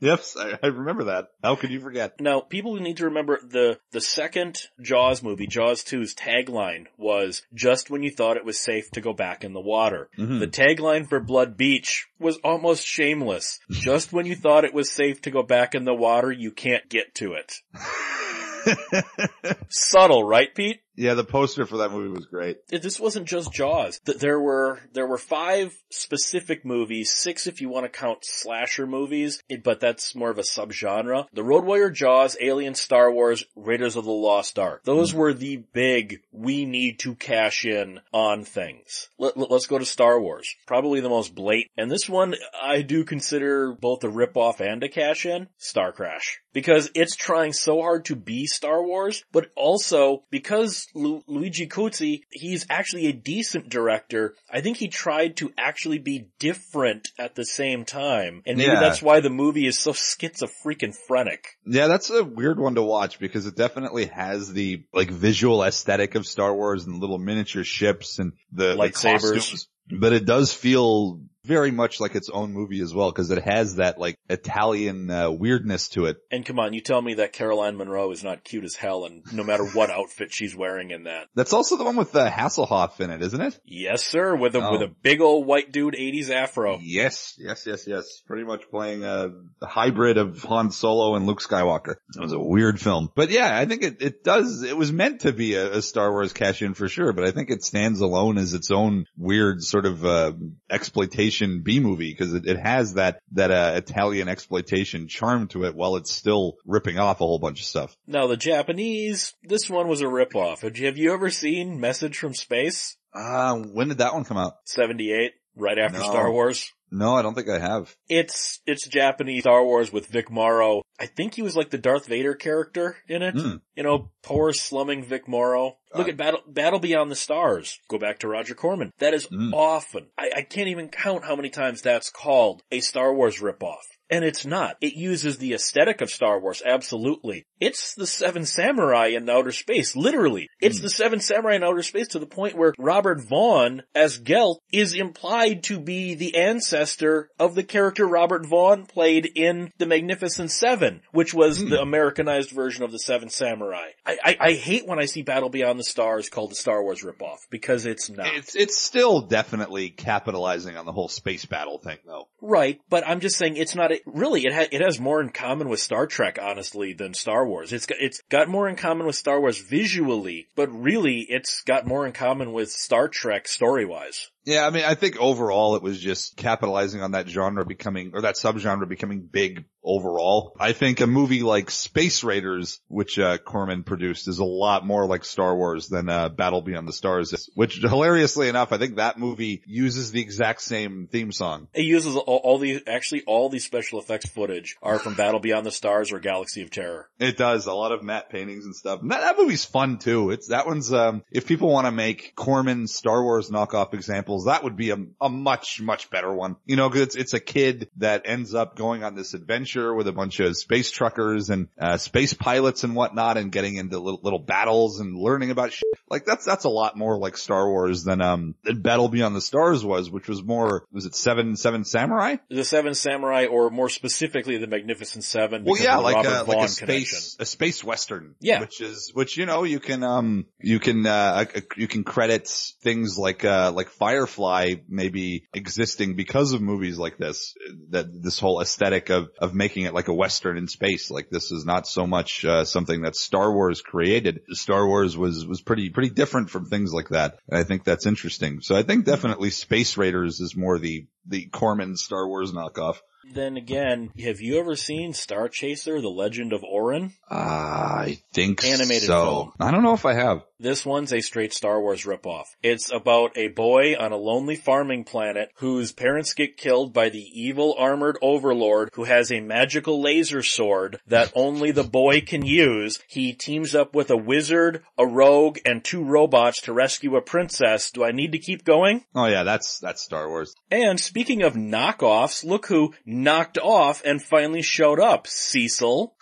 Yes, 0.00 0.36
I, 0.38 0.58
I 0.62 0.66
remember 0.68 1.04
that. 1.04 1.28
How 1.42 1.56
could 1.56 1.70
you 1.70 1.80
forget? 1.80 2.20
Now, 2.20 2.40
people 2.40 2.76
who 2.76 2.82
need 2.82 2.98
to 2.98 3.06
remember 3.06 3.38
the 3.42 3.78
the 3.92 4.00
second 4.00 4.58
Jaws 4.80 5.22
movie, 5.22 5.46
Jaws 5.46 5.82
2's 5.82 6.14
tagline 6.14 6.86
was 6.98 7.42
just 7.54 7.90
when 7.90 8.02
you 8.02 8.10
thought 8.10 8.36
it 8.36 8.44
was 8.44 8.58
safe 8.58 8.90
to 8.92 9.00
go 9.00 9.12
back 9.12 9.44
in 9.44 9.52
the 9.52 9.60
water. 9.60 10.08
Mhm. 10.18 10.40
The 10.40 10.48
tagline 10.48 11.08
for 11.08 11.20
Blood 11.20 11.56
Beach 11.56 12.06
was 12.18 12.36
almost 12.44 12.86
shameless. 12.86 13.58
just 13.70 14.12
when 14.12 14.26
you 14.26 14.34
thought 14.36 14.64
it 14.64 14.74
was 14.74 14.90
safe 14.90 15.22
to 15.22 15.30
go 15.30 15.42
back 15.42 15.74
in 15.74 15.84
the 15.84 15.94
water, 15.94 16.30
you 16.30 16.50
can't 16.50 16.88
get 16.88 17.14
to 17.16 17.34
it. 17.34 17.54
Subtle, 19.68 20.24
right, 20.24 20.52
Pete? 20.54 20.80
Yeah, 20.96 21.14
the 21.14 21.24
poster 21.24 21.66
for 21.66 21.78
that 21.78 21.92
movie 21.92 22.14
was 22.14 22.26
great. 22.26 22.66
This 22.68 22.98
wasn't 22.98 23.26
just 23.26 23.52
Jaws. 23.52 24.00
There 24.04 24.40
were, 24.40 24.80
there 24.92 25.06
were 25.06 25.18
five 25.18 25.76
specific 25.90 26.64
movies, 26.64 27.12
six 27.12 27.46
if 27.46 27.60
you 27.60 27.68
want 27.68 27.84
to 27.84 27.98
count 27.98 28.24
slasher 28.24 28.86
movies, 28.86 29.42
but 29.62 29.80
that's 29.80 30.14
more 30.14 30.30
of 30.30 30.38
a 30.38 30.42
subgenre. 30.42 31.26
The 31.32 31.44
Road 31.44 31.64
Warrior 31.64 31.90
Jaws, 31.90 32.36
Alien, 32.40 32.74
Star 32.74 33.10
Wars, 33.10 33.44
Raiders 33.54 33.96
of 33.96 34.04
the 34.04 34.10
Lost 34.10 34.58
Ark. 34.58 34.82
Those 34.84 35.12
mm. 35.12 35.16
were 35.16 35.34
the 35.34 35.56
big, 35.56 36.20
we 36.32 36.64
need 36.64 36.98
to 37.00 37.14
cash 37.14 37.64
in 37.64 38.00
on 38.12 38.44
things. 38.44 39.08
Let, 39.18 39.36
let's 39.36 39.66
go 39.66 39.78
to 39.78 39.84
Star 39.84 40.20
Wars. 40.20 40.54
Probably 40.66 41.00
the 41.00 41.08
most 41.08 41.34
blatant. 41.34 41.72
And 41.76 41.90
this 41.90 42.08
one 42.08 42.34
I 42.60 42.82
do 42.82 43.04
consider 43.04 43.72
both 43.72 44.04
a 44.04 44.08
ripoff 44.08 44.60
and 44.60 44.82
a 44.82 44.88
cash 44.88 45.26
in. 45.26 45.48
Star 45.58 45.92
Crash 45.92 46.40
because 46.56 46.90
it's 46.94 47.14
trying 47.16 47.52
so 47.52 47.82
hard 47.82 48.06
to 48.06 48.16
be 48.16 48.46
Star 48.46 48.82
Wars, 48.82 49.22
but 49.30 49.50
also 49.56 50.22
because 50.30 50.86
Lu- 50.94 51.22
Luigi 51.26 51.66
Cozzi, 51.66 52.22
he's 52.30 52.64
actually 52.70 53.08
a 53.08 53.12
decent 53.12 53.68
director. 53.68 54.34
I 54.50 54.62
think 54.62 54.78
he 54.78 54.88
tried 54.88 55.36
to 55.36 55.52
actually 55.58 55.98
be 55.98 56.28
different 56.38 57.08
at 57.18 57.34
the 57.34 57.44
same 57.44 57.84
time. 57.84 58.40
And 58.46 58.56
maybe 58.56 58.72
yeah. 58.72 58.80
that's 58.80 59.02
why 59.02 59.20
the 59.20 59.28
movie 59.28 59.66
is 59.66 59.78
so 59.78 59.92
schizophrenic. 59.92 61.44
Yeah, 61.66 61.88
that's 61.88 62.08
a 62.08 62.24
weird 62.24 62.58
one 62.58 62.76
to 62.76 62.82
watch 62.82 63.18
because 63.18 63.46
it 63.46 63.54
definitely 63.54 64.06
has 64.06 64.50
the 64.50 64.82
like 64.94 65.10
visual 65.10 65.62
aesthetic 65.62 66.14
of 66.14 66.26
Star 66.26 66.54
Wars 66.54 66.86
and 66.86 67.02
little 67.02 67.18
miniature 67.18 67.64
ships 67.64 68.18
and 68.18 68.32
the 68.50 68.74
lightsabers. 68.74 69.66
The 69.90 69.98
but 69.98 70.14
it 70.14 70.24
does 70.24 70.54
feel 70.54 71.20
very 71.46 71.70
much 71.70 72.00
like 72.00 72.14
its 72.14 72.28
own 72.28 72.52
movie 72.52 72.80
as 72.80 72.92
well 72.92 73.10
because 73.10 73.30
it 73.30 73.42
has 73.44 73.76
that 73.76 73.98
like 73.98 74.18
Italian 74.28 75.10
uh, 75.10 75.30
weirdness 75.30 75.88
to 75.90 76.06
it. 76.06 76.18
And 76.30 76.44
come 76.44 76.58
on, 76.58 76.72
you 76.72 76.80
tell 76.80 77.00
me 77.00 77.14
that 77.14 77.32
Caroline 77.32 77.76
Munro 77.76 78.10
is 78.10 78.24
not 78.24 78.44
cute 78.44 78.64
as 78.64 78.74
hell, 78.74 79.04
and 79.04 79.22
no 79.32 79.44
matter 79.44 79.64
what 79.64 79.90
outfit 79.96 80.32
she's 80.32 80.56
wearing 80.56 80.90
in 80.90 81.04
that. 81.04 81.28
That's 81.34 81.52
also 81.52 81.76
the 81.76 81.84
one 81.84 81.96
with 81.96 82.14
uh, 82.14 82.30
Hasselhoff 82.30 83.00
in 83.00 83.10
it, 83.10 83.22
isn't 83.22 83.40
it? 83.40 83.58
Yes, 83.64 84.04
sir. 84.04 84.34
With 84.34 84.54
a 84.56 84.66
oh. 84.66 84.72
with 84.72 84.82
a 84.82 84.88
big 85.02 85.20
old 85.20 85.46
white 85.46 85.72
dude, 85.72 85.94
'80s 85.94 86.30
afro. 86.30 86.78
Yes, 86.80 87.34
yes, 87.38 87.64
yes, 87.66 87.86
yes. 87.86 88.22
Pretty 88.26 88.44
much 88.44 88.68
playing 88.70 89.04
a, 89.04 89.30
a 89.62 89.66
hybrid 89.66 90.18
of 90.18 90.42
Han 90.42 90.70
Solo 90.70 91.14
and 91.14 91.26
Luke 91.26 91.40
Skywalker. 91.40 91.96
It 92.14 92.20
was 92.20 92.32
a 92.32 92.40
weird 92.40 92.80
film, 92.80 93.10
but 93.14 93.30
yeah, 93.30 93.56
I 93.56 93.66
think 93.66 93.82
it 93.82 94.02
it 94.02 94.24
does. 94.24 94.62
It 94.62 94.76
was 94.76 94.92
meant 94.92 95.20
to 95.20 95.32
be 95.32 95.54
a, 95.54 95.78
a 95.78 95.82
Star 95.82 96.10
Wars 96.10 96.32
cash 96.32 96.62
in 96.62 96.74
for 96.74 96.88
sure, 96.88 97.12
but 97.12 97.24
I 97.24 97.30
think 97.30 97.50
it 97.50 97.62
stands 97.62 98.00
alone 98.00 98.38
as 98.38 98.54
its 98.54 98.70
own 98.70 99.06
weird 99.16 99.62
sort 99.62 99.86
of 99.86 100.04
uh, 100.04 100.32
exploitation 100.70 101.35
B 101.62 101.80
movie 101.80 102.10
because 102.10 102.34
it, 102.34 102.46
it, 102.46 102.58
has 102.58 102.94
that 102.94 103.20
that 103.32 103.50
uh, 103.50 103.74
Italian 103.76 104.28
exploitation 104.28 105.08
charm 105.08 105.48
to 105.48 105.64
it 105.64 105.74
while 105.74 105.96
it's 105.96 106.12
still 106.12 106.56
ripping 106.64 106.98
off 106.98 107.20
a 107.20 107.26
whole 107.26 107.38
bunch 107.38 107.60
of 107.60 107.66
stuff. 107.66 107.96
Now 108.06 108.26
the 108.26 108.36
Japanese, 108.36 109.34
this 109.42 109.68
one 109.68 109.88
was 109.88 110.00
a 110.00 110.06
ripoff. 110.06 110.60
Have 110.60 110.76
you, 110.78 110.86
have 110.86 110.98
you 110.98 111.12
ever 111.12 111.30
seen 111.30 111.80
Message 111.80 112.18
from 112.18 112.34
Space? 112.34 112.96
Uh, 113.14 113.56
when 113.56 113.88
did 113.88 113.98
that 113.98 114.14
one 114.14 114.24
come 114.24 114.36
out? 114.36 114.54
78, 114.64 115.32
right 115.56 115.78
after 115.78 115.98
no. 115.98 116.04
Star 116.04 116.30
Wars. 116.30 116.72
No, 116.90 117.14
I 117.14 117.22
don't 117.22 117.34
think 117.34 117.48
I 117.48 117.58
have. 117.58 117.94
It's, 118.08 118.60
it's 118.66 118.86
Japanese 118.86 119.42
Star 119.42 119.64
Wars 119.64 119.92
with 119.92 120.06
Vic 120.06 120.30
Morrow. 120.30 120.82
I 121.00 121.06
think 121.06 121.34
he 121.34 121.42
was 121.42 121.56
like 121.56 121.70
the 121.70 121.78
Darth 121.78 122.06
Vader 122.06 122.34
character 122.34 122.96
in 123.08 123.22
it. 123.22 123.34
Mm. 123.34 123.60
You 123.74 123.82
know, 123.82 124.10
poor 124.22 124.52
slumming 124.52 125.04
Vic 125.04 125.28
Morrow. 125.28 125.78
Look 125.94 126.06
uh, 126.06 126.10
at 126.10 126.16
Battle, 126.16 126.40
Battle 126.46 126.78
Beyond 126.78 127.10
the 127.10 127.16
Stars. 127.16 127.78
Go 127.88 127.98
back 127.98 128.20
to 128.20 128.28
Roger 128.28 128.54
Corman. 128.54 128.92
That 128.98 129.14
is 129.14 129.26
mm. 129.26 129.52
often, 129.52 130.06
I, 130.16 130.30
I 130.36 130.42
can't 130.42 130.68
even 130.68 130.88
count 130.88 131.24
how 131.24 131.36
many 131.36 131.50
times 131.50 131.82
that's 131.82 132.10
called 132.10 132.62
a 132.70 132.80
Star 132.80 133.12
Wars 133.12 133.40
ripoff. 133.40 133.82
And 134.10 134.24
it's 134.24 134.46
not. 134.46 134.76
It 134.80 134.94
uses 134.94 135.38
the 135.38 135.54
aesthetic 135.54 136.00
of 136.00 136.10
Star 136.10 136.40
Wars, 136.40 136.62
absolutely. 136.64 137.46
It's 137.60 137.94
the 137.94 138.06
Seven 138.06 138.44
Samurai 138.44 139.08
in 139.08 139.28
outer 139.28 139.50
space, 139.50 139.96
literally. 139.96 140.48
It's 140.60 140.78
mm. 140.78 140.82
the 140.82 140.90
Seven 140.90 141.20
Samurai 141.20 141.56
in 141.56 141.64
outer 141.64 141.82
space 141.82 142.08
to 142.08 142.18
the 142.18 142.26
point 142.26 142.56
where 142.56 142.74
Robert 142.78 143.20
Vaughn, 143.20 143.82
as 143.94 144.18
Gelt, 144.18 144.62
is 144.72 144.94
implied 144.94 145.64
to 145.64 145.80
be 145.80 146.14
the 146.14 146.36
ancestor 146.36 147.30
of 147.38 147.54
the 147.54 147.64
character 147.64 148.06
Robert 148.06 148.46
Vaughn 148.46 148.86
played 148.86 149.28
in 149.34 149.72
The 149.78 149.86
Magnificent 149.86 150.50
Seven, 150.50 151.02
which 151.12 151.34
was 151.34 151.62
mm. 151.62 151.70
the 151.70 151.80
Americanized 151.80 152.50
version 152.50 152.84
of 152.84 152.92
the 152.92 152.98
Seven 152.98 153.28
Samurai. 153.28 153.88
I, 154.04 154.18
I, 154.22 154.36
I, 154.40 154.52
hate 154.52 154.86
when 154.86 154.98
I 154.98 155.06
see 155.06 155.22
Battle 155.22 155.48
Beyond 155.48 155.78
the 155.78 155.84
Stars 155.84 156.28
called 156.28 156.52
the 156.52 156.56
Star 156.56 156.82
Wars 156.82 157.02
ripoff, 157.02 157.38
because 157.50 157.86
it's 157.86 158.08
not. 158.08 158.28
It's, 158.34 158.54
it's 158.54 158.78
still 158.78 159.22
definitely 159.22 159.90
capitalizing 159.90 160.76
on 160.76 160.86
the 160.86 160.92
whole 160.92 161.08
space 161.08 161.44
battle 161.44 161.78
thing, 161.78 161.98
though. 162.06 162.28
Right, 162.40 162.80
but 162.88 163.06
I'm 163.06 163.20
just 163.20 163.36
saying 163.36 163.56
it's 163.56 163.74
not 163.74 163.92
really, 164.04 164.44
it, 164.46 164.52
ha- 164.52 164.68
it 164.70 164.80
has 164.80 165.00
more 165.00 165.20
in 165.20 165.30
common 165.30 165.68
with 165.68 165.80
Star 165.80 166.06
Trek, 166.06 166.38
honestly, 166.40 166.92
than 166.92 167.14
Star 167.14 167.46
Wars. 167.46 167.72
It's 167.72 167.86
got, 167.86 167.98
it's 168.00 168.20
got 168.28 168.48
more 168.48 168.68
in 168.68 168.76
common 168.76 169.06
with 169.06 169.16
Star 169.16 169.40
Wars 169.40 169.58
visually, 169.58 170.46
but 170.54 170.68
really 170.68 171.20
it's 171.20 171.62
got 171.62 171.86
more 171.86 172.06
in 172.06 172.12
common 172.12 172.52
with 172.52 172.70
Star 172.70 173.08
Trek 173.08 173.48
story-wise. 173.48 174.30
Yeah, 174.46 174.66
I 174.66 174.70
mean, 174.70 174.84
I 174.84 174.94
think 174.94 175.18
overall 175.18 175.74
it 175.74 175.82
was 175.82 175.98
just 175.98 176.36
capitalizing 176.36 177.02
on 177.02 177.10
that 177.10 177.28
genre 177.28 177.66
becoming, 177.66 178.12
or 178.14 178.22
that 178.22 178.36
subgenre 178.36 178.88
becoming 178.88 179.28
big 179.30 179.64
overall. 179.82 180.56
I 180.58 180.72
think 180.72 181.00
a 181.00 181.06
movie 181.06 181.42
like 181.42 181.70
Space 181.70 182.24
Raiders, 182.24 182.80
which, 182.88 183.18
uh, 183.18 183.38
Corman 183.38 183.82
produced 183.82 184.28
is 184.28 184.38
a 184.38 184.44
lot 184.44 184.86
more 184.86 185.06
like 185.06 185.24
Star 185.24 185.54
Wars 185.56 185.88
than, 185.88 186.08
uh, 186.08 186.28
Battle 186.28 186.62
Beyond 186.62 186.86
the 186.88 186.92
Stars 186.92 187.32
is, 187.32 187.50
which 187.54 187.78
hilariously 187.78 188.48
enough, 188.48 188.72
I 188.72 188.78
think 188.78 188.96
that 188.96 189.18
movie 189.18 189.62
uses 189.66 190.12
the 190.12 190.20
exact 190.20 190.62
same 190.62 191.08
theme 191.10 191.32
song. 191.32 191.68
It 191.74 191.84
uses 191.84 192.16
all, 192.16 192.40
all 192.42 192.58
the, 192.58 192.82
actually 192.86 193.24
all 193.26 193.48
the 193.48 193.58
special 193.58 193.98
effects 193.98 194.28
footage 194.28 194.76
are 194.80 194.98
from 194.98 195.14
Battle 195.14 195.40
Beyond 195.40 195.66
the 195.66 195.72
Stars 195.72 196.12
or 196.12 196.20
Galaxy 196.20 196.62
of 196.62 196.70
Terror. 196.70 197.08
It 197.18 197.36
does. 197.36 197.66
A 197.66 197.72
lot 197.72 197.92
of 197.92 198.02
matte 198.02 198.30
paintings 198.30 198.64
and 198.64 198.76
stuff. 198.76 199.02
And 199.02 199.10
that, 199.10 199.20
that 199.22 199.38
movie's 199.38 199.64
fun 199.64 199.98
too. 199.98 200.30
It's, 200.30 200.48
that 200.48 200.66
one's, 200.66 200.92
um, 200.92 201.22
if 201.32 201.46
people 201.46 201.72
want 201.72 201.86
to 201.86 201.92
make 201.92 202.34
Corman 202.36 202.86
Star 202.86 203.22
Wars 203.22 203.50
knockoff 203.50 203.94
examples 203.94 204.35
that 204.44 204.64
would 204.64 204.76
be 204.76 204.90
a, 204.90 204.98
a 205.20 205.28
much, 205.28 205.80
much 205.80 206.10
better 206.10 206.32
one. 206.32 206.56
You 206.64 206.76
know, 206.76 206.88
cause 206.90 207.00
it's, 207.00 207.16
it's 207.16 207.34
a 207.34 207.40
kid 207.40 207.90
that 207.96 208.22
ends 208.26 208.54
up 208.54 208.76
going 208.76 209.02
on 209.02 209.14
this 209.14 209.34
adventure 209.34 209.94
with 209.94 210.06
a 210.06 210.12
bunch 210.12 210.40
of 210.40 210.56
space 210.56 210.90
truckers 210.90 211.50
and, 211.50 211.68
uh, 211.80 211.96
space 211.96 212.34
pilots 212.34 212.84
and 212.84 212.94
whatnot 212.94 213.36
and 213.36 213.50
getting 213.50 213.76
into 213.76 213.98
little, 213.98 214.20
little 214.22 214.38
battles 214.38 215.00
and 215.00 215.16
learning 215.16 215.50
about 215.50 215.72
shit. 215.72 215.88
Like 216.08 216.24
that's, 216.24 216.44
that's 216.44 216.64
a 216.64 216.68
lot 216.68 216.96
more 216.96 217.18
like 217.18 217.36
Star 217.36 217.68
Wars 217.68 218.04
than, 218.04 218.20
um, 218.20 218.54
than 218.64 218.82
Battle 218.82 219.08
Beyond 219.08 219.34
the 219.34 219.40
Stars 219.40 219.84
was, 219.84 220.10
which 220.10 220.28
was 220.28 220.42
more, 220.42 220.84
was 220.92 221.06
it 221.06 221.14
seven, 221.14 221.56
seven 221.56 221.84
samurai? 221.84 222.36
The 222.50 222.64
seven 222.64 222.94
samurai 222.94 223.46
or 223.46 223.70
more 223.70 223.88
specifically 223.88 224.58
the 224.58 224.66
Magnificent 224.66 225.24
Seven. 225.24 225.64
Well, 225.64 225.80
yeah, 225.80 225.96
like 225.96 226.26
a, 226.26 226.42
like 226.42 226.64
a 226.64 226.68
space, 226.68 226.78
connection. 226.78 227.18
a 227.40 227.44
space 227.44 227.84
western. 227.84 228.34
Yeah. 228.40 228.60
Which 228.60 228.80
is, 228.80 229.10
which, 229.14 229.36
you 229.36 229.46
know, 229.46 229.64
you 229.64 229.80
can, 229.80 230.02
um, 230.02 230.46
you 230.60 230.78
can, 230.78 231.06
uh, 231.06 231.44
you 231.76 231.88
can 231.88 232.04
credit 232.04 232.48
things 232.82 233.16
like, 233.18 233.44
uh, 233.44 233.72
like 233.74 233.88
Fire 233.88 234.25
Firefly 234.26 234.74
maybe 234.88 235.46
existing 235.54 236.16
because 236.16 236.52
of 236.52 236.60
movies 236.60 236.98
like 236.98 237.16
this, 237.16 237.54
that 237.90 238.06
this 238.22 238.38
whole 238.38 238.60
aesthetic 238.60 239.08
of, 239.10 239.28
of 239.40 239.54
making 239.54 239.84
it 239.84 239.94
like 239.94 240.08
a 240.08 240.14
Western 240.14 240.58
in 240.58 240.68
space. 240.68 241.10
Like 241.10 241.30
this 241.30 241.52
is 241.52 241.64
not 241.64 241.86
so 241.86 242.06
much, 242.06 242.44
uh, 242.44 242.64
something 242.64 243.02
that 243.02 243.16
Star 243.16 243.52
Wars 243.52 243.82
created. 243.82 244.40
Star 244.50 244.86
Wars 244.86 245.16
was, 245.16 245.46
was 245.46 245.62
pretty, 245.62 245.90
pretty 245.90 246.10
different 246.10 246.50
from 246.50 246.66
things 246.66 246.92
like 246.92 247.10
that. 247.10 247.38
And 247.48 247.58
I 247.58 247.62
think 247.62 247.84
that's 247.84 248.06
interesting. 248.06 248.60
So 248.60 248.76
I 248.76 248.82
think 248.82 249.04
definitely 249.04 249.50
Space 249.50 249.96
Raiders 249.96 250.40
is 250.40 250.56
more 250.56 250.78
the, 250.78 251.06
the 251.26 251.46
Corman 251.46 251.96
Star 251.96 252.26
Wars 252.26 252.52
knockoff. 252.52 252.98
Then 253.32 253.56
again, 253.56 254.12
have 254.22 254.40
you 254.40 254.60
ever 254.60 254.76
seen 254.76 255.12
Star 255.12 255.48
Chaser: 255.48 256.00
The 256.00 256.08
Legend 256.08 256.52
of 256.52 256.62
Orin? 256.62 257.12
Uh, 257.28 257.34
I 257.34 258.18
think 258.32 258.64
Animated 258.64 259.08
so. 259.08 259.24
Film. 259.24 259.52
I 259.58 259.70
don't 259.72 259.82
know 259.82 259.94
if 259.94 260.06
I 260.06 260.14
have. 260.14 260.44
This 260.58 260.86
one's 260.86 261.12
a 261.12 261.20
straight 261.20 261.52
Star 261.52 261.80
Wars 261.80 262.04
ripoff. 262.04 262.44
It's 262.62 262.90
about 262.90 263.36
a 263.36 263.48
boy 263.48 263.94
on 263.94 264.12
a 264.12 264.16
lonely 264.16 264.56
farming 264.56 265.04
planet 265.04 265.50
whose 265.56 265.92
parents 265.92 266.32
get 266.32 266.56
killed 266.56 266.94
by 266.94 267.10
the 267.10 267.18
evil 267.18 267.74
armored 267.78 268.16
overlord 268.22 268.88
who 268.94 269.04
has 269.04 269.30
a 269.30 269.40
magical 269.40 270.00
laser 270.00 270.42
sword 270.42 270.98
that 271.08 271.30
only 271.34 271.72
the 271.72 271.84
boy 271.84 272.22
can 272.22 272.46
use. 272.46 273.00
He 273.08 273.34
teams 273.34 273.74
up 273.74 273.94
with 273.94 274.10
a 274.10 274.16
wizard, 274.16 274.82
a 274.96 275.06
rogue, 275.06 275.58
and 275.66 275.84
two 275.84 276.02
robots 276.02 276.62
to 276.62 276.72
rescue 276.72 277.16
a 277.16 277.20
princess. 277.20 277.90
Do 277.90 278.02
I 278.04 278.12
need 278.12 278.32
to 278.32 278.38
keep 278.38 278.64
going? 278.64 279.04
Oh 279.14 279.26
yeah, 279.26 279.42
that's, 279.42 279.78
that's 279.80 280.02
Star 280.02 280.26
Wars. 280.28 280.54
And 280.70 280.98
speaking 281.16 281.44
of 281.44 281.54
knockoffs, 281.54 282.44
look 282.44 282.66
who 282.66 282.92
knocked 283.06 283.56
off 283.56 284.02
and 284.04 284.22
finally 284.22 284.60
showed 284.60 285.00
up, 285.00 285.26
Cecil. 285.26 286.14